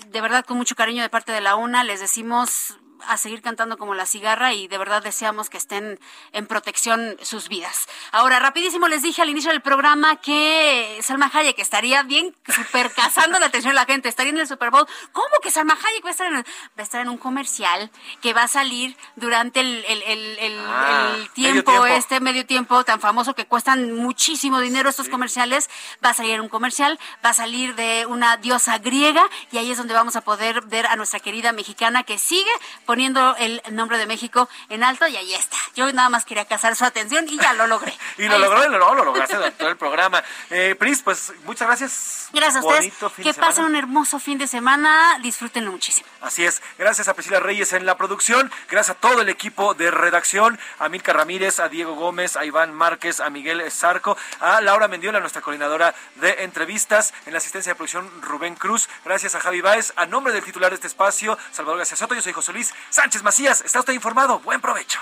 [0.07, 3.77] de verdad con mucho cariño de parte de la UNA les decimos a seguir cantando
[3.77, 5.99] como la cigarra y de verdad deseamos que estén
[6.31, 7.87] en protección sus vidas.
[8.11, 13.39] Ahora, rapidísimo les dije al inicio del programa que Salma Hayek estaría bien super cazando
[13.39, 14.87] la atención de la gente, estaría en el Super Bowl.
[15.11, 17.91] ¿Cómo que Salma Hayek va a estar en, el- va a estar en un comercial
[18.21, 22.83] que va a salir durante el, el- el- el- Ah, medio tiempo, este medio tiempo
[22.83, 25.69] tan famoso que cuestan muchísimo dinero estos comerciales?
[26.03, 29.71] Va a salir en un comercial, va a salir de una diosa griega y ahí
[29.71, 32.49] es donde vamos a poder ver a nuestra querida mexicana que sigue
[32.87, 35.57] poniendo el nombre de México en alto y ahí está.
[35.75, 37.93] Yo nada más quería cazar su atención y ya lo logré.
[38.17, 38.69] Y lo Ahí logró, está.
[38.69, 40.23] y lo, lo lograste durante todo el programa.
[40.49, 42.29] Eh, Pris, pues muchas gracias.
[42.33, 42.93] Gracias a ustedes.
[43.21, 45.19] Que pasen un hermoso fin de semana.
[45.21, 46.07] Disfrútenlo muchísimo.
[46.21, 46.63] Así es.
[46.79, 48.51] Gracias a Priscila Reyes en la producción.
[48.69, 50.57] Gracias a todo el equipo de redacción.
[50.79, 55.19] A Milka Ramírez, a Diego Gómez, a Iván Márquez, a Miguel Zarco, a Laura Mendiola,
[55.19, 57.13] nuestra coordinadora de entrevistas.
[57.25, 58.89] En la asistencia de producción, Rubén Cruz.
[59.05, 59.93] Gracias a Javi Báez.
[59.97, 62.15] A nombre del titular de este espacio, Salvador García Soto.
[62.15, 63.61] Yo soy José Luis Sánchez Macías.
[63.61, 64.39] Está usted informado.
[64.39, 64.99] Buen provecho.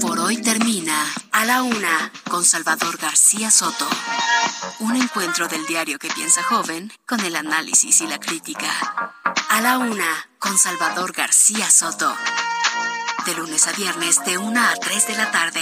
[0.00, 3.86] Por hoy termina A la Una con Salvador García Soto.
[4.80, 8.70] Un encuentro del diario que piensa joven con el análisis y la crítica.
[9.50, 12.12] A la Una con Salvador García Soto.
[13.26, 15.60] De lunes a viernes de 1 a 3 de la tarde.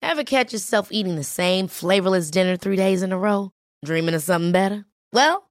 [0.00, 3.50] Ever catch yourself eating the same flavorless dinner three days in a row?
[3.84, 4.84] Dreaming of something better?
[5.12, 5.50] Well,